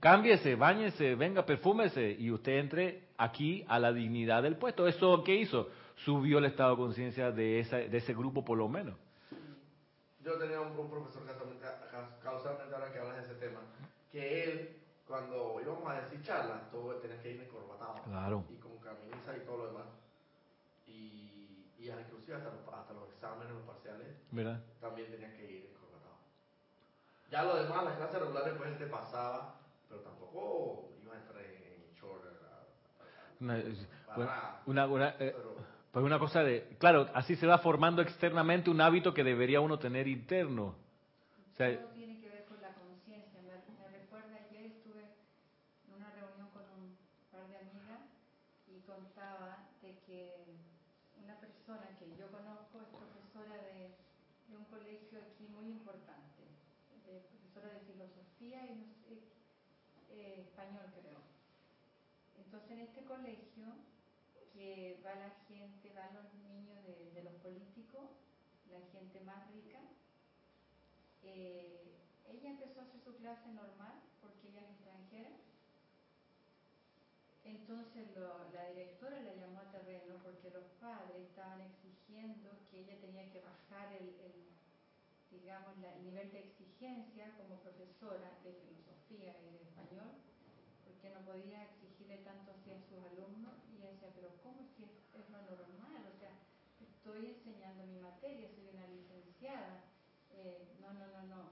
Cámbiese, 0.04 0.54
bañese, 0.54 1.14
venga, 1.14 1.46
perfúmese 1.46 2.10
y 2.18 2.30
usted 2.30 2.58
entre 2.58 3.08
aquí 3.16 3.64
a 3.68 3.78
la 3.78 3.90
dignidad 3.90 4.42
del 4.42 4.56
puesto. 4.58 4.86
¿Eso 4.86 5.24
qué 5.24 5.34
hizo? 5.34 5.70
Subió 6.04 6.36
el 6.40 6.44
estado 6.44 6.72
de 6.72 6.76
conciencia 6.76 7.30
de, 7.30 7.60
esa- 7.60 7.78
de 7.78 7.96
ese 7.96 8.12
grupo 8.12 8.44
por 8.44 8.58
lo 8.58 8.68
menos. 8.68 8.96
Yo 10.22 10.34
tenía 10.38 10.60
un, 10.60 10.78
un 10.78 10.90
profesor 10.90 11.24
casualmente, 11.24 11.64
ahora 12.74 12.92
que 12.92 12.98
hablas 12.98 13.16
de 13.16 13.22
ese 13.22 13.34
tema, 13.40 13.60
que 14.12 14.44
él, 14.44 14.76
cuando 15.08 15.58
íbamos 15.62 15.88
a 15.90 16.02
decir 16.02 16.22
charlas, 16.22 16.70
todo 16.70 16.96
tenía 16.96 17.18
que 17.22 17.30
ir 17.32 17.40
encorbatado. 17.40 18.02
Claro. 18.04 18.44
Y 18.50 18.56
con 18.56 18.76
camisa 18.80 19.34
y 19.34 19.40
todo 19.46 19.56
lo 19.56 19.66
demás. 19.68 19.86
Y, 20.86 21.64
y 21.78 21.88
inclusive 21.88 22.36
hasta 22.36 22.50
los, 22.50 22.74
hasta 22.78 22.92
los 22.92 23.08
exámenes, 23.08 23.54
los 23.54 23.62
parciales, 23.62 24.08
¿Verdad? 24.32 24.60
también 24.82 25.10
tenías 25.10 25.32
que 25.32 25.50
ir 25.50 25.70
encorbatado. 25.72 26.16
Ya 27.30 27.42
lo 27.42 27.56
demás, 27.56 27.84
las 27.84 27.96
clases 27.96 28.20
regulares, 28.20 28.52
pues 28.58 28.68
él 28.70 28.76
te 28.76 28.86
pasaba, 28.86 29.54
pero 29.88 30.00
tampoco 30.02 30.90
iba 31.02 31.14
a 31.14 31.18
entrar 31.18 31.42
en, 31.42 31.94
short. 32.00 32.24
a- 32.24 32.60
a- 33.02 33.40
Una, 33.40 33.54
para 34.06 34.16
bueno, 34.16 34.30
nada. 34.32 34.62
una- 34.66 34.86
una, 34.86 35.08
eh, 35.10 35.32
Pero- 35.36 35.54
pues 35.92 36.04
una 36.04 36.18
cosa 36.18 36.42
de, 36.42 36.76
claro, 36.78 37.08
así 37.14 37.36
se 37.36 37.46
va 37.46 37.58
formando 37.58 38.02
externamente 38.02 38.68
un 38.70 38.80
hábito 38.80 39.14
que 39.14 39.22
debería 39.22 39.60
uno 39.60 39.78
tener 39.78 40.08
interno. 40.08 40.74
O 41.52 41.56
sea, 41.56 41.70
Todo 41.70 41.88
tiene 41.94 42.20
que 42.20 42.28
ver 42.28 42.44
con 42.46 42.60
la 42.60 42.74
conciencia. 42.74 43.40
Me, 43.42 43.54
me 43.54 43.88
recuerda, 43.98 44.34
ayer 44.50 44.66
estuve 44.74 45.02
en 45.86 45.94
una 45.94 46.10
reunión 46.10 46.50
con 46.50 46.62
un 46.74 46.96
par 47.30 47.46
de 47.46 47.56
amigas 47.62 48.02
y 48.66 48.80
contaba 48.82 49.70
de 49.82 49.94
que 50.02 50.34
una 51.22 51.38
persona 51.38 51.94
que 52.00 52.10
yo 52.18 52.26
conozco 52.34 52.82
es 52.82 52.90
profesora 52.90 53.54
de, 53.62 53.94
de 54.50 54.56
un 54.58 54.64
colegio 54.66 55.20
aquí 55.22 55.46
muy 55.46 55.70
importante, 55.70 56.42
de 57.06 57.22
profesora 57.30 57.70
de 57.70 57.86
filosofía 57.86 58.66
y 58.66 58.74
no 58.82 58.90
sé, 59.06 59.14
eh, 60.10 60.42
español 60.42 60.90
creo. 60.90 61.22
Entonces 62.34 62.63
en 62.74 62.80
este 62.80 63.04
colegio 63.04 63.66
que 64.52 65.00
va 65.04 65.14
la 65.14 65.30
gente, 65.48 65.92
van 65.94 66.14
los 66.14 66.34
niños 66.34 66.82
de, 66.84 67.10
de 67.12 67.22
los 67.22 67.34
políticos, 67.34 68.10
la 68.70 68.80
gente 68.92 69.20
más 69.20 69.48
rica, 69.50 69.78
eh, 71.22 71.94
ella 72.26 72.50
empezó 72.50 72.80
a 72.80 72.84
hacer 72.84 73.00
su 73.00 73.14
clase 73.16 73.48
normal 73.50 73.94
porque 74.20 74.48
ella 74.48 74.62
es 74.62 74.70
extranjera. 74.74 75.30
Entonces 77.44 78.08
lo- 78.14 78.50
la 78.52 78.66
directora 78.66 79.20
la 79.20 79.34
llamó 79.34 79.60
a 79.60 79.70
terreno 79.70 80.14
porque 80.22 80.50
los 80.50 80.64
padres 80.80 81.20
estaban 81.28 81.60
exigiendo 81.60 82.50
que 82.70 82.80
ella 82.80 82.98
tenía 83.00 83.30
que 83.30 83.40
bajar 83.40 83.92
el, 83.92 84.08
el, 84.18 84.34
digamos, 85.30 85.76
la- 85.78 85.92
el 85.94 86.02
nivel 86.02 86.32
de 86.32 86.40
exigencia 86.40 87.30
como 87.36 87.56
profesora 87.60 88.34
de 88.42 88.52
filosofía 88.54 89.38
y 89.38 89.50
de 89.50 89.60
español, 89.62 90.10
porque 90.84 91.10
no 91.10 91.20
podía 91.20 91.62
exigirle 92.14 92.18
tanto 92.24 92.52
hacia 92.52 92.78
sus 92.88 92.98
alumnos. 93.12 93.54
Y 93.72 93.78
decía, 93.78 94.10
pero 94.14 94.30
¿cómo 94.42 94.60
es 94.62 94.70
que 94.76 94.84
es 95.18 95.28
lo 95.30 95.40
normal? 95.42 96.02
O 96.06 96.18
sea, 96.18 96.30
estoy 96.80 97.26
enseñando 97.26 97.84
mi 97.84 97.98
materia, 97.98 98.48
soy 98.54 98.68
una 98.68 98.86
licenciada. 98.86 99.76
Eh, 100.30 100.66
no, 100.80 100.92
no, 100.92 101.06
no, 101.06 101.22
no. 101.22 101.50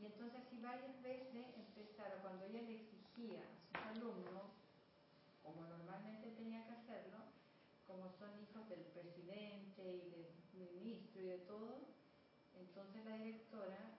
Y 0.00 0.06
entonces 0.06 0.40
así 0.46 0.58
varias 0.58 1.00
veces 1.02 1.46
empezaron, 1.56 2.20
cuando 2.20 2.44
ella 2.44 2.62
le 2.62 2.72
exigía 2.72 3.42
a 3.42 3.92
sus 3.92 3.98
alumnos, 3.98 4.50
como 5.42 5.64
normalmente 5.64 6.30
tenía 6.30 6.64
que 6.66 6.72
hacerlo, 6.72 7.18
como 7.86 8.08
son 8.18 8.36
hijos 8.38 8.68
del 8.68 8.80
presidente 8.80 9.82
y 10.52 10.58
del 10.58 10.70
ministro 10.72 11.20
y 11.22 11.26
de 11.26 11.38
todo, 11.38 11.82
entonces 12.54 13.04
la 13.04 13.14
directora 13.16 13.90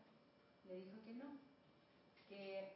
le 0.63 0.75
dijo 0.77 1.01
que 1.03 1.13
no, 1.13 1.37
que 2.27 2.73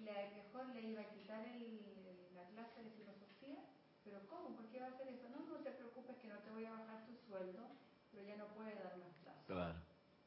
le, 0.00 0.30
mejor 0.30 0.68
le 0.70 0.82
iba 0.82 1.02
a 1.02 1.10
quitar 1.10 1.44
el- 1.46 2.34
la 2.34 2.44
clase 2.48 2.82
de 2.82 2.90
filosofía, 2.90 3.62
pero 4.04 4.26
¿cómo? 4.28 4.54
¿Por 4.54 4.67
qué 4.78 4.84
va 4.84 4.90
a 4.90 4.94
hacer 4.94 5.08
eso? 5.08 5.28
No, 5.30 5.44
no 5.48 5.58
te 5.64 5.72
preocupes 5.72 6.16
que 6.18 6.28
no 6.28 6.38
te 6.38 6.50
voy 6.50 6.64
a 6.64 6.70
bajar 6.70 7.04
tu 7.04 7.16
sueldo, 7.26 7.66
pero 8.12 8.22
ya 8.22 8.36
no 8.36 8.46
puede 8.54 8.76
dar 8.76 8.96
más 8.98 9.12
clases. 9.22 9.44
claro. 9.46 9.74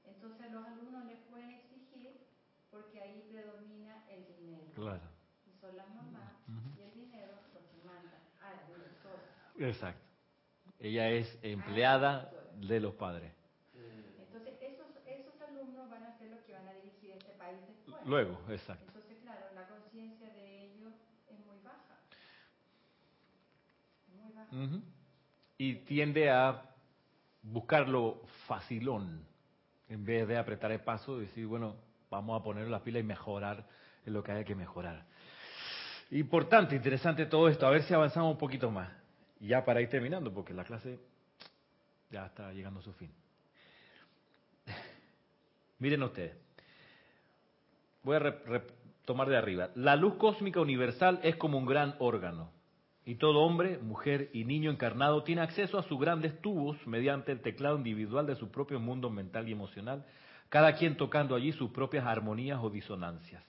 Entonces 0.03 0.51
los 0.51 0.65
alumnos 0.65 1.05
les 1.05 1.19
pueden 1.29 1.51
exigir 1.51 2.27
porque 2.69 2.99
ahí 2.99 3.25
predomina 3.31 4.03
el 4.09 4.27
dinero. 4.35 4.73
Claro. 4.75 5.07
Y 5.47 5.53
son 5.53 5.77
las 5.77 5.87
mamás 5.95 6.33
y 6.77 6.81
el 6.81 6.93
dinero 6.93 7.31
los 7.53 7.63
que 7.67 7.77
mandan 7.85 8.21
a 8.41 8.53
la 8.55 8.67
directora. 8.67 9.23
Exacto. 9.57 10.03
Ella 10.79 11.09
es 11.11 11.39
empleada 11.43 12.29
de 12.57 12.79
los 12.81 12.93
padres. 12.95 13.31
Entonces 13.73 14.55
esos, 14.59 14.87
esos 15.05 15.41
alumnos 15.41 15.89
van 15.89 16.03
a 16.03 16.17
ser 16.17 16.29
los 16.29 16.41
que 16.41 16.53
van 16.53 16.67
a 16.67 16.73
dirigir 16.73 17.11
este 17.11 17.31
país 17.35 17.57
después. 17.65 18.05
Luego, 18.05 18.37
exacto. 18.49 18.83
Entonces, 18.87 19.17
claro, 19.21 19.45
la 19.55 19.67
conciencia 19.67 20.29
de 20.29 20.65
ellos 20.65 20.93
es 21.29 21.39
muy 21.45 21.59
baja. 21.63 21.91
Y 25.57 25.75
tiende 25.85 26.29
a 26.29 26.63
buscarlo 27.43 28.21
facilón, 28.47 29.23
en 29.89 30.05
vez 30.05 30.27
de 30.27 30.37
apretar 30.37 30.71
el 30.71 30.81
paso 30.81 31.17
y 31.17 31.21
decir, 31.25 31.45
bueno, 31.47 31.75
vamos 32.09 32.39
a 32.39 32.43
poner 32.43 32.67
las 32.67 32.81
pilas 32.81 33.01
y 33.01 33.05
mejorar 33.05 33.65
en 34.05 34.13
lo 34.13 34.23
que 34.23 34.31
haya 34.31 34.43
que 34.43 34.55
mejorar. 34.55 35.05
Importante, 36.11 36.75
interesante 36.75 37.25
todo 37.25 37.47
esto, 37.47 37.65
a 37.65 37.69
ver 37.69 37.83
si 37.83 37.93
avanzamos 37.93 38.31
un 38.33 38.37
poquito 38.37 38.69
más. 38.69 38.89
Ya 39.39 39.63
para 39.63 39.81
ir 39.81 39.89
terminando, 39.89 40.31
porque 40.33 40.53
la 40.53 40.63
clase 40.63 40.99
ya 42.11 42.25
está 42.27 42.51
llegando 42.53 42.79
a 42.79 42.83
su 42.83 42.93
fin. 42.93 43.11
Miren 45.79 46.03
ustedes. 46.03 46.35
Voy 48.03 48.15
a 48.17 48.19
re- 48.19 48.39
retomar 48.45 49.29
de 49.29 49.37
arriba. 49.37 49.69
La 49.75 49.95
luz 49.95 50.15
cósmica 50.15 50.59
universal 50.59 51.19
es 51.23 51.35
como 51.37 51.57
un 51.57 51.65
gran 51.65 51.95
órgano. 51.99 52.51
Y 53.11 53.15
todo 53.15 53.41
hombre, 53.41 53.77
mujer 53.77 54.29
y 54.31 54.45
niño 54.45 54.71
encarnado 54.71 55.23
tiene 55.23 55.41
acceso 55.41 55.77
a 55.77 55.83
sus 55.83 55.99
grandes 55.99 56.41
tubos 56.41 56.77
mediante 56.87 57.33
el 57.33 57.41
teclado 57.41 57.75
individual 57.75 58.25
de 58.25 58.37
su 58.37 58.49
propio 58.49 58.79
mundo 58.79 59.09
mental 59.09 59.49
y 59.49 59.51
emocional, 59.51 60.05
cada 60.47 60.75
quien 60.75 60.95
tocando 60.95 61.35
allí 61.35 61.51
sus 61.51 61.71
propias 61.71 62.05
armonías 62.05 62.61
o 62.63 62.69
disonancias. 62.69 63.43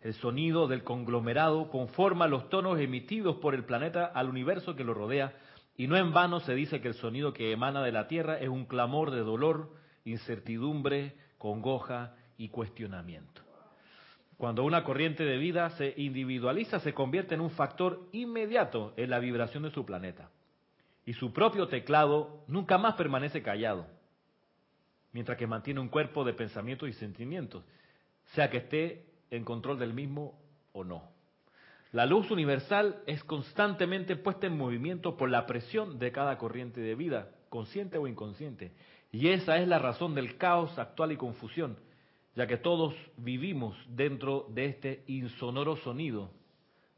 El 0.00 0.14
sonido 0.14 0.66
del 0.66 0.82
conglomerado 0.82 1.70
conforma 1.70 2.26
los 2.26 2.48
tonos 2.48 2.80
emitidos 2.80 3.36
por 3.36 3.54
el 3.54 3.64
planeta 3.64 4.04
al 4.04 4.28
universo 4.28 4.74
que 4.74 4.82
lo 4.82 4.94
rodea 4.94 5.32
Y 5.76 5.86
no 5.86 5.96
en 5.96 6.12
vano 6.12 6.40
se 6.40 6.56
dice 6.56 6.80
que 6.80 6.88
el 6.88 6.94
sonido 6.94 7.32
que 7.32 7.52
emana 7.52 7.84
de 7.84 7.92
la 7.92 8.08
tierra 8.08 8.40
es 8.40 8.48
un 8.48 8.64
clamor 8.64 9.12
de 9.12 9.20
dolor, 9.20 9.70
incertidumbre, 10.04 11.14
congoja 11.38 12.16
y 12.36 12.48
cuestionamiento. 12.48 13.43
Cuando 14.36 14.64
una 14.64 14.82
corriente 14.84 15.24
de 15.24 15.38
vida 15.38 15.70
se 15.70 15.94
individualiza, 15.96 16.80
se 16.80 16.92
convierte 16.92 17.34
en 17.34 17.40
un 17.40 17.50
factor 17.50 18.08
inmediato 18.12 18.92
en 18.96 19.10
la 19.10 19.18
vibración 19.18 19.62
de 19.62 19.70
su 19.70 19.84
planeta. 19.84 20.30
Y 21.06 21.12
su 21.12 21.32
propio 21.32 21.68
teclado 21.68 22.44
nunca 22.48 22.78
más 22.78 22.94
permanece 22.94 23.42
callado, 23.42 23.86
mientras 25.12 25.38
que 25.38 25.46
mantiene 25.46 25.80
un 25.80 25.88
cuerpo 25.88 26.24
de 26.24 26.32
pensamientos 26.32 26.88
y 26.88 26.92
sentimientos, 26.94 27.64
sea 28.32 28.50
que 28.50 28.58
esté 28.58 29.04
en 29.30 29.44
control 29.44 29.78
del 29.78 29.92
mismo 29.92 30.38
o 30.72 30.82
no. 30.82 31.14
La 31.92 32.06
luz 32.06 32.30
universal 32.32 33.02
es 33.06 33.22
constantemente 33.22 34.16
puesta 34.16 34.48
en 34.48 34.58
movimiento 34.58 35.16
por 35.16 35.30
la 35.30 35.46
presión 35.46 36.00
de 36.00 36.10
cada 36.10 36.38
corriente 36.38 36.80
de 36.80 36.96
vida, 36.96 37.28
consciente 37.50 37.98
o 37.98 38.08
inconsciente. 38.08 38.72
Y 39.12 39.28
esa 39.28 39.58
es 39.58 39.68
la 39.68 39.78
razón 39.78 40.14
del 40.16 40.36
caos 40.36 40.76
actual 40.76 41.12
y 41.12 41.16
confusión, 41.16 41.76
ya 42.36 42.46
que 42.46 42.56
todos 42.56 42.94
vivimos 43.16 43.76
dentro 43.88 44.46
de 44.50 44.66
este 44.66 45.04
insonoro 45.06 45.76
sonido, 45.76 46.30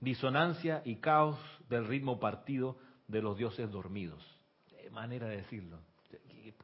disonancia 0.00 0.82
y 0.84 0.96
caos 0.96 1.38
del 1.68 1.86
ritmo 1.86 2.18
partido 2.18 2.78
de 3.08 3.22
los 3.22 3.36
dioses 3.36 3.70
dormidos. 3.70 4.22
De 4.82 4.90
manera 4.90 5.28
de 5.28 5.38
decirlo. 5.38 5.78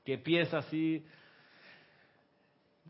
Que 0.04 0.18
pieza 0.18 0.58
así. 0.58 1.04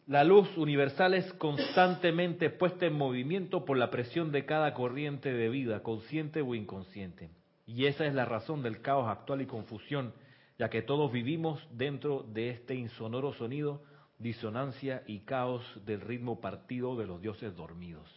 La 0.06 0.24
luz 0.24 0.48
universal 0.56 1.14
es 1.14 1.32
constantemente 1.34 2.50
puesta 2.50 2.86
en 2.86 2.94
movimiento 2.94 3.64
por 3.64 3.76
la 3.76 3.90
presión 3.90 4.32
de 4.32 4.44
cada 4.44 4.74
corriente 4.74 5.32
de 5.32 5.48
vida, 5.48 5.82
consciente 5.82 6.42
o 6.42 6.54
inconsciente. 6.54 7.30
Y 7.66 7.86
esa 7.86 8.06
es 8.06 8.14
la 8.14 8.24
razón 8.24 8.62
del 8.62 8.82
caos 8.82 9.08
actual 9.08 9.42
y 9.42 9.46
confusión, 9.46 10.12
ya 10.58 10.68
que 10.68 10.82
todos 10.82 11.12
vivimos 11.12 11.66
dentro 11.70 12.24
de 12.24 12.50
este 12.50 12.74
insonoro 12.74 13.32
sonido, 13.32 13.82
disonancia 14.22 15.02
y 15.06 15.20
caos 15.20 15.62
del 15.84 16.00
ritmo 16.00 16.40
partido 16.40 16.96
de 16.96 17.06
los 17.06 17.20
dioses 17.20 17.54
dormidos. 17.56 18.08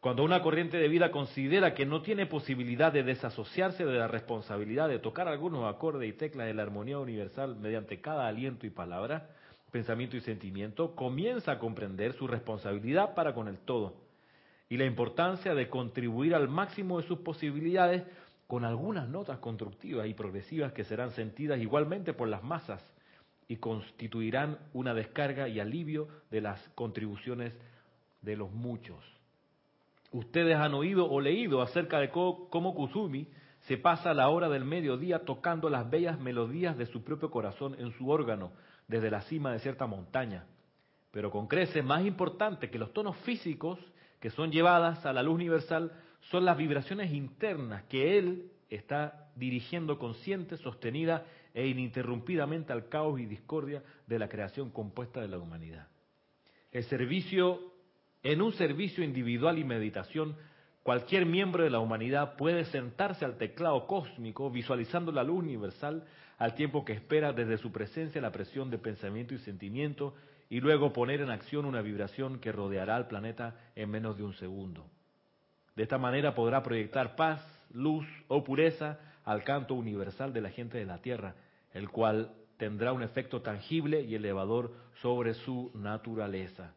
Cuando 0.00 0.24
una 0.24 0.42
corriente 0.42 0.78
de 0.78 0.88
vida 0.88 1.10
considera 1.10 1.74
que 1.74 1.84
no 1.84 2.00
tiene 2.02 2.26
posibilidad 2.26 2.90
de 2.90 3.02
desasociarse 3.02 3.84
de 3.84 3.98
la 3.98 4.08
responsabilidad 4.08 4.88
de 4.88 4.98
tocar 4.98 5.28
algunos 5.28 5.72
acordes 5.72 6.08
y 6.08 6.14
teclas 6.14 6.46
de 6.46 6.54
la 6.54 6.62
armonía 6.62 6.98
universal 6.98 7.56
mediante 7.56 8.00
cada 8.00 8.26
aliento 8.26 8.66
y 8.66 8.70
palabra, 8.70 9.28
pensamiento 9.70 10.16
y 10.16 10.22
sentimiento, 10.22 10.96
comienza 10.96 11.52
a 11.52 11.58
comprender 11.58 12.14
su 12.14 12.26
responsabilidad 12.26 13.14
para 13.14 13.34
con 13.34 13.46
el 13.46 13.58
todo 13.58 13.94
y 14.70 14.78
la 14.78 14.86
importancia 14.86 15.54
de 15.54 15.68
contribuir 15.68 16.34
al 16.34 16.48
máximo 16.48 17.00
de 17.00 17.06
sus 17.06 17.18
posibilidades 17.18 18.04
con 18.46 18.64
algunas 18.64 19.08
notas 19.08 19.38
constructivas 19.38 20.06
y 20.06 20.14
progresivas 20.14 20.72
que 20.72 20.84
serán 20.84 21.10
sentidas 21.10 21.60
igualmente 21.60 22.14
por 22.14 22.26
las 22.26 22.42
masas 22.42 22.82
y 23.50 23.56
constituirán 23.56 24.60
una 24.74 24.94
descarga 24.94 25.48
y 25.48 25.58
alivio 25.58 26.06
de 26.30 26.40
las 26.40 26.60
contribuciones 26.76 27.52
de 28.22 28.36
los 28.36 28.52
muchos. 28.52 29.04
Ustedes 30.12 30.54
han 30.54 30.72
oído 30.72 31.10
o 31.10 31.20
leído 31.20 31.60
acerca 31.60 31.98
de 31.98 32.10
cómo 32.10 32.74
Kusumi 32.76 33.26
se 33.62 33.76
pasa 33.76 34.14
la 34.14 34.28
hora 34.28 34.48
del 34.48 34.64
mediodía 34.64 35.24
tocando 35.24 35.68
las 35.68 35.90
bellas 35.90 36.20
melodías 36.20 36.78
de 36.78 36.86
su 36.86 37.02
propio 37.02 37.32
corazón 37.32 37.74
en 37.80 37.90
su 37.98 38.08
órgano 38.08 38.52
desde 38.86 39.10
la 39.10 39.22
cima 39.22 39.50
de 39.50 39.58
cierta 39.58 39.88
montaña, 39.88 40.46
pero 41.10 41.32
con 41.32 41.48
creces 41.48 41.84
más 41.84 42.06
importante 42.06 42.70
que 42.70 42.78
los 42.78 42.92
tonos 42.92 43.16
físicos 43.24 43.80
que 44.20 44.30
son 44.30 44.52
llevadas 44.52 45.04
a 45.04 45.12
la 45.12 45.24
luz 45.24 45.34
universal 45.34 45.90
son 46.30 46.44
las 46.44 46.56
vibraciones 46.56 47.10
internas 47.12 47.82
que 47.88 48.16
él 48.16 48.52
está 48.68 49.28
dirigiendo 49.34 49.98
consciente, 49.98 50.56
sostenida 50.56 51.26
e 51.54 51.66
ininterrumpidamente 51.66 52.72
al 52.72 52.88
caos 52.88 53.20
y 53.20 53.26
discordia 53.26 53.82
de 54.06 54.18
la 54.18 54.28
creación 54.28 54.70
compuesta 54.70 55.20
de 55.20 55.28
la 55.28 55.38
humanidad. 55.38 55.88
El 56.72 56.84
servicio, 56.84 57.60
en 58.22 58.42
un 58.42 58.52
servicio 58.52 59.02
individual 59.02 59.58
y 59.58 59.64
meditación, 59.64 60.36
cualquier 60.82 61.26
miembro 61.26 61.64
de 61.64 61.70
la 61.70 61.80
humanidad 61.80 62.36
puede 62.36 62.64
sentarse 62.66 63.24
al 63.24 63.38
teclado 63.38 63.86
cósmico 63.86 64.50
visualizando 64.50 65.12
la 65.12 65.24
luz 65.24 65.40
universal 65.40 66.04
al 66.38 66.54
tiempo 66.54 66.84
que 66.84 66.94
espera 66.94 67.32
desde 67.32 67.58
su 67.58 67.70
presencia 67.70 68.20
la 68.20 68.32
presión 68.32 68.70
de 68.70 68.78
pensamiento 68.78 69.34
y 69.34 69.38
sentimiento 69.38 70.14
y 70.48 70.60
luego 70.60 70.92
poner 70.92 71.20
en 71.20 71.30
acción 71.30 71.64
una 71.64 71.82
vibración 71.82 72.40
que 72.40 72.50
rodeará 72.50 72.96
al 72.96 73.08
planeta 73.08 73.56
en 73.76 73.90
menos 73.90 74.16
de 74.16 74.24
un 74.24 74.32
segundo. 74.34 74.86
De 75.76 75.82
esta 75.82 75.98
manera 75.98 76.34
podrá 76.34 76.62
proyectar 76.62 77.14
paz, 77.14 77.40
luz 77.72 78.06
o 78.28 78.42
pureza 78.42 78.98
al 79.30 79.44
canto 79.44 79.74
universal 79.74 80.32
de 80.32 80.40
la 80.40 80.50
gente 80.50 80.76
de 80.76 80.84
la 80.84 80.98
Tierra, 80.98 81.36
el 81.72 81.88
cual 81.88 82.34
tendrá 82.56 82.92
un 82.92 83.04
efecto 83.04 83.42
tangible 83.42 84.02
y 84.02 84.16
elevador 84.16 84.72
sobre 85.02 85.34
su 85.34 85.70
naturaleza. 85.72 86.74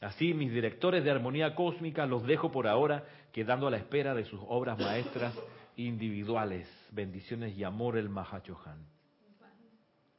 Así, 0.00 0.32
mis 0.32 0.50
directores 0.50 1.04
de 1.04 1.10
armonía 1.10 1.54
cósmica 1.54 2.06
los 2.06 2.26
dejo 2.26 2.50
por 2.50 2.66
ahora, 2.68 3.04
quedando 3.32 3.66
a 3.66 3.70
la 3.70 3.76
espera 3.76 4.14
de 4.14 4.24
sus 4.24 4.40
obras 4.48 4.78
maestras 4.78 5.34
individuales. 5.76 6.66
Bendiciones 6.90 7.54
y 7.54 7.64
amor 7.64 7.98
el 7.98 8.08
Mahachohan. 8.08 8.78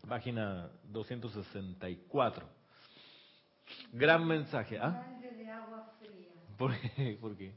Página 0.07 0.69
264. 0.83 2.47
Gran 3.91 4.27
mensaje. 4.27 4.77
¿ah? 4.79 5.03
de 5.19 5.49
agua 5.49 5.91
fría. 5.99 6.29
¿Por 6.59 6.79
qué? 6.79 7.17
¿Por 7.19 7.35
qué? 7.35 7.53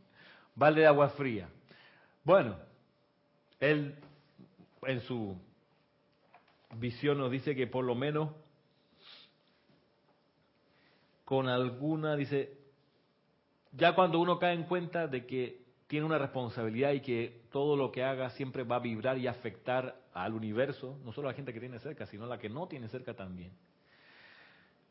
Balde 0.54 0.80
de 0.80 0.86
agua 0.86 1.11
fría. 1.11 1.50
Bueno, 2.24 2.56
él 3.61 3.94
en 4.82 5.00
su 5.02 5.36
visión 6.76 7.18
nos 7.18 7.30
dice 7.30 7.54
que 7.54 7.66
por 7.66 7.84
lo 7.84 7.94
menos 7.94 8.30
con 11.24 11.48
alguna, 11.48 12.16
dice, 12.16 12.56
ya 13.72 13.94
cuando 13.94 14.18
uno 14.18 14.38
cae 14.38 14.54
en 14.54 14.64
cuenta 14.64 15.06
de 15.06 15.26
que 15.26 15.62
tiene 15.86 16.06
una 16.06 16.18
responsabilidad 16.18 16.92
y 16.92 17.00
que 17.00 17.42
todo 17.50 17.76
lo 17.76 17.92
que 17.92 18.02
haga 18.02 18.30
siempre 18.30 18.62
va 18.62 18.76
a 18.76 18.80
vibrar 18.80 19.18
y 19.18 19.26
afectar 19.26 20.00
al 20.14 20.34
universo, 20.34 20.98
no 21.04 21.12
solo 21.12 21.28
a 21.28 21.32
la 21.32 21.36
gente 21.36 21.52
que 21.52 21.61
tiene 21.61 21.78
cerca, 21.80 22.06
sino 22.06 22.24
a 22.24 22.28
la 22.28 22.38
que 22.38 22.48
no 22.48 22.66
tiene 22.66 22.88
cerca 22.88 23.14
también. 23.14 23.52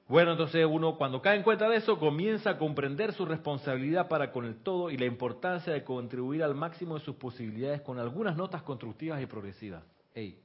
Bueno, 0.07 0.31
entonces 0.31 0.65
uno 0.65 0.97
cuando 0.97 1.21
cae 1.21 1.35
en 1.35 1.43
cuenta 1.43 1.67
de 1.67 1.77
eso 1.77 1.99
comienza 1.99 2.51
a 2.51 2.57
comprender 2.57 3.11
su 3.11 3.25
responsabilidad 3.25 4.07
para 4.07 4.31
con 4.31 4.45
el 4.45 4.55
todo 4.55 4.89
y 4.89 4.97
la 4.97 5.05
importancia 5.05 5.73
de 5.73 5.83
contribuir 5.83 6.43
al 6.43 6.55
máximo 6.55 6.97
de 6.97 7.01
sus 7.03 7.17
posibilidades 7.17 7.81
con 7.81 7.99
algunas 7.99 8.37
notas 8.37 8.63
constructivas 8.63 9.21
y 9.21 9.25
progresivas. 9.25 9.83
Hey, 10.13 10.41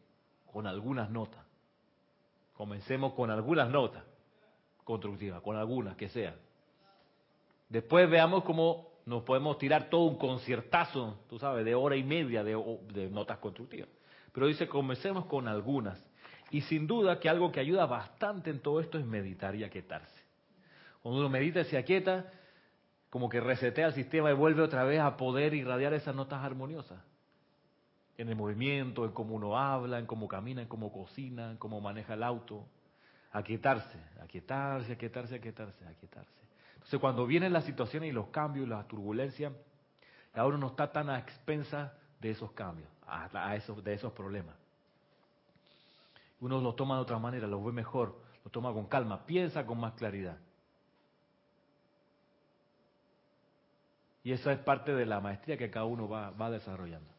con 0.52 0.66
algunas 0.66 1.10
notas. 1.10 1.44
Comencemos 2.54 3.12
con 3.12 3.30
algunas 3.30 3.70
notas 3.70 4.02
constructivas, 4.82 5.40
con 5.42 5.56
algunas 5.56 5.96
que 5.96 6.08
sean. 6.08 6.34
Después 7.68 8.10
veamos 8.10 8.42
cómo 8.42 8.90
nos 9.06 9.22
podemos 9.22 9.58
tirar 9.58 9.88
todo 9.88 10.02
un 10.02 10.18
conciertazo, 10.18 11.20
tú 11.28 11.38
sabes, 11.38 11.64
de 11.64 11.76
hora 11.76 11.94
y 11.94 12.02
media 12.02 12.42
de, 12.42 12.60
de 12.92 13.08
notas 13.08 13.38
constructivas. 13.38 13.88
Pero 14.32 14.48
dice, 14.48 14.66
comencemos 14.66 15.26
con 15.26 15.46
algunas. 15.46 16.04
Y 16.52 16.60
sin 16.60 16.86
duda 16.86 17.18
que 17.18 17.30
algo 17.30 17.50
que 17.50 17.60
ayuda 17.60 17.86
bastante 17.86 18.50
en 18.50 18.60
todo 18.60 18.80
esto 18.80 18.98
es 18.98 19.06
meditar 19.06 19.56
y 19.56 19.64
aquietarse. 19.64 20.22
Cuando 21.02 21.20
uno 21.20 21.30
medita 21.30 21.60
y 21.60 21.64
se 21.64 21.78
aquieta, 21.78 22.30
como 23.08 23.30
que 23.30 23.40
resetea 23.40 23.86
el 23.86 23.94
sistema 23.94 24.30
y 24.30 24.34
vuelve 24.34 24.60
otra 24.60 24.84
vez 24.84 25.00
a 25.00 25.16
poder 25.16 25.54
irradiar 25.54 25.94
esas 25.94 26.14
notas 26.14 26.44
armoniosas. 26.44 27.02
En 28.18 28.28
el 28.28 28.36
movimiento, 28.36 29.06
en 29.06 29.12
cómo 29.12 29.34
uno 29.34 29.58
habla, 29.58 29.98
en 29.98 30.04
cómo 30.04 30.28
camina, 30.28 30.60
en 30.60 30.68
cómo 30.68 30.92
cocina, 30.92 31.52
en 31.52 31.56
cómo 31.56 31.80
maneja 31.80 32.12
el 32.12 32.22
auto. 32.22 32.66
Aquietarse, 33.32 33.98
aquietarse, 34.22 34.92
aquietarse, 34.92 35.36
aquietarse, 35.36 35.86
aquietarse. 35.86 36.42
Entonces 36.74 37.00
cuando 37.00 37.26
vienen 37.26 37.54
las 37.54 37.64
situaciones 37.64 38.10
y 38.10 38.12
los 38.12 38.26
cambios, 38.26 38.68
las 38.68 38.86
turbulencias, 38.88 39.54
ahora 40.34 40.58
uno 40.58 40.66
está 40.66 40.92
tan 40.92 41.08
a 41.08 41.18
expensas 41.18 41.92
de 42.20 42.30
esos 42.30 42.52
cambios, 42.52 42.90
a 43.06 43.56
esos, 43.56 43.82
de 43.82 43.94
esos 43.94 44.12
problemas 44.12 44.61
uno 46.42 46.60
lo 46.60 46.74
toma 46.74 46.96
de 46.96 47.02
otra 47.02 47.18
manera, 47.18 47.46
lo 47.46 47.62
ve 47.62 47.72
mejor, 47.72 48.18
lo 48.44 48.50
toma 48.50 48.72
con 48.72 48.86
calma, 48.86 49.24
piensa 49.24 49.64
con 49.64 49.78
más 49.78 49.92
claridad. 49.94 50.38
Y 54.24 54.32
esa 54.32 54.52
es 54.52 54.58
parte 54.58 54.92
de 54.92 55.06
la 55.06 55.20
maestría 55.20 55.56
que 55.56 55.70
cada 55.70 55.84
uno 55.84 56.08
va, 56.08 56.30
va 56.30 56.50
desarrollando. 56.50 57.10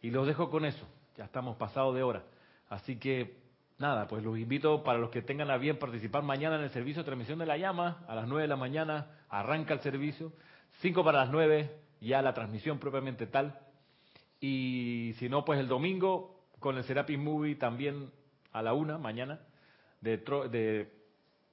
Y 0.00 0.10
los 0.10 0.26
dejo 0.28 0.48
con 0.48 0.64
eso, 0.64 0.86
ya 1.16 1.24
estamos 1.24 1.56
pasados 1.56 1.94
de 1.96 2.04
hora. 2.04 2.22
Así 2.68 2.98
que, 2.98 3.36
nada, 3.78 4.06
pues 4.06 4.22
los 4.22 4.38
invito 4.38 4.84
para 4.84 4.98
los 4.98 5.10
que 5.10 5.22
tengan 5.22 5.50
a 5.50 5.56
bien 5.56 5.78
participar 5.78 6.22
mañana 6.22 6.54
en 6.54 6.62
el 6.62 6.70
servicio 6.70 7.02
de 7.02 7.06
transmisión 7.06 7.40
de 7.40 7.46
la 7.46 7.56
llama, 7.56 8.04
a 8.06 8.14
las 8.14 8.28
9 8.28 8.42
de 8.42 8.48
la 8.48 8.56
mañana 8.56 9.08
arranca 9.28 9.74
el 9.74 9.80
servicio, 9.80 10.32
5 10.82 11.02
para 11.02 11.18
las 11.18 11.30
9 11.30 11.80
ya 12.00 12.22
la 12.22 12.32
transmisión 12.32 12.78
propiamente 12.78 13.26
tal. 13.26 13.58
Y 14.40 15.14
si 15.18 15.28
no, 15.28 15.44
pues 15.44 15.58
el 15.58 15.66
domingo 15.66 16.44
con 16.60 16.76
el 16.76 16.84
Serapis 16.84 17.18
Movie 17.18 17.56
también 17.56 18.12
a 18.58 18.62
la 18.62 18.72
una 18.72 18.98
mañana 18.98 19.38
de, 20.00 20.18
de 20.50 20.90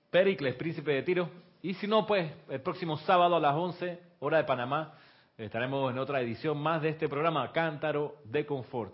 Pericles, 0.10 0.56
príncipe 0.56 0.91
de 0.91 1.03
Tiro. 1.03 1.30
Y 1.62 1.74
si 1.76 1.88
no, 1.88 2.06
pues 2.06 2.32
el 2.49 2.62
próximo 2.62 2.97
sábado 2.97 3.36
a 3.36 3.39
las 3.39 3.56
11, 3.56 3.99
hora 4.20 4.38
de 4.38 4.43
Panamá, 4.43 4.93
estaremos 5.38 5.91
en 5.91 5.99
otra 5.99 6.22
edición 6.22 6.58
más 6.58 6.82
de 6.82 6.89
este 6.89 7.08
programa, 7.08 7.51
Cántaro 7.51 8.18
de 8.24 8.45
Confort. 8.45 8.93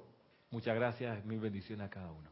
Muchas 0.50 0.76
gracias, 0.76 1.24
mil 1.26 1.40
bendiciones 1.40 1.88
a 1.88 1.90
cada 1.90 2.12
uno. 2.12 2.30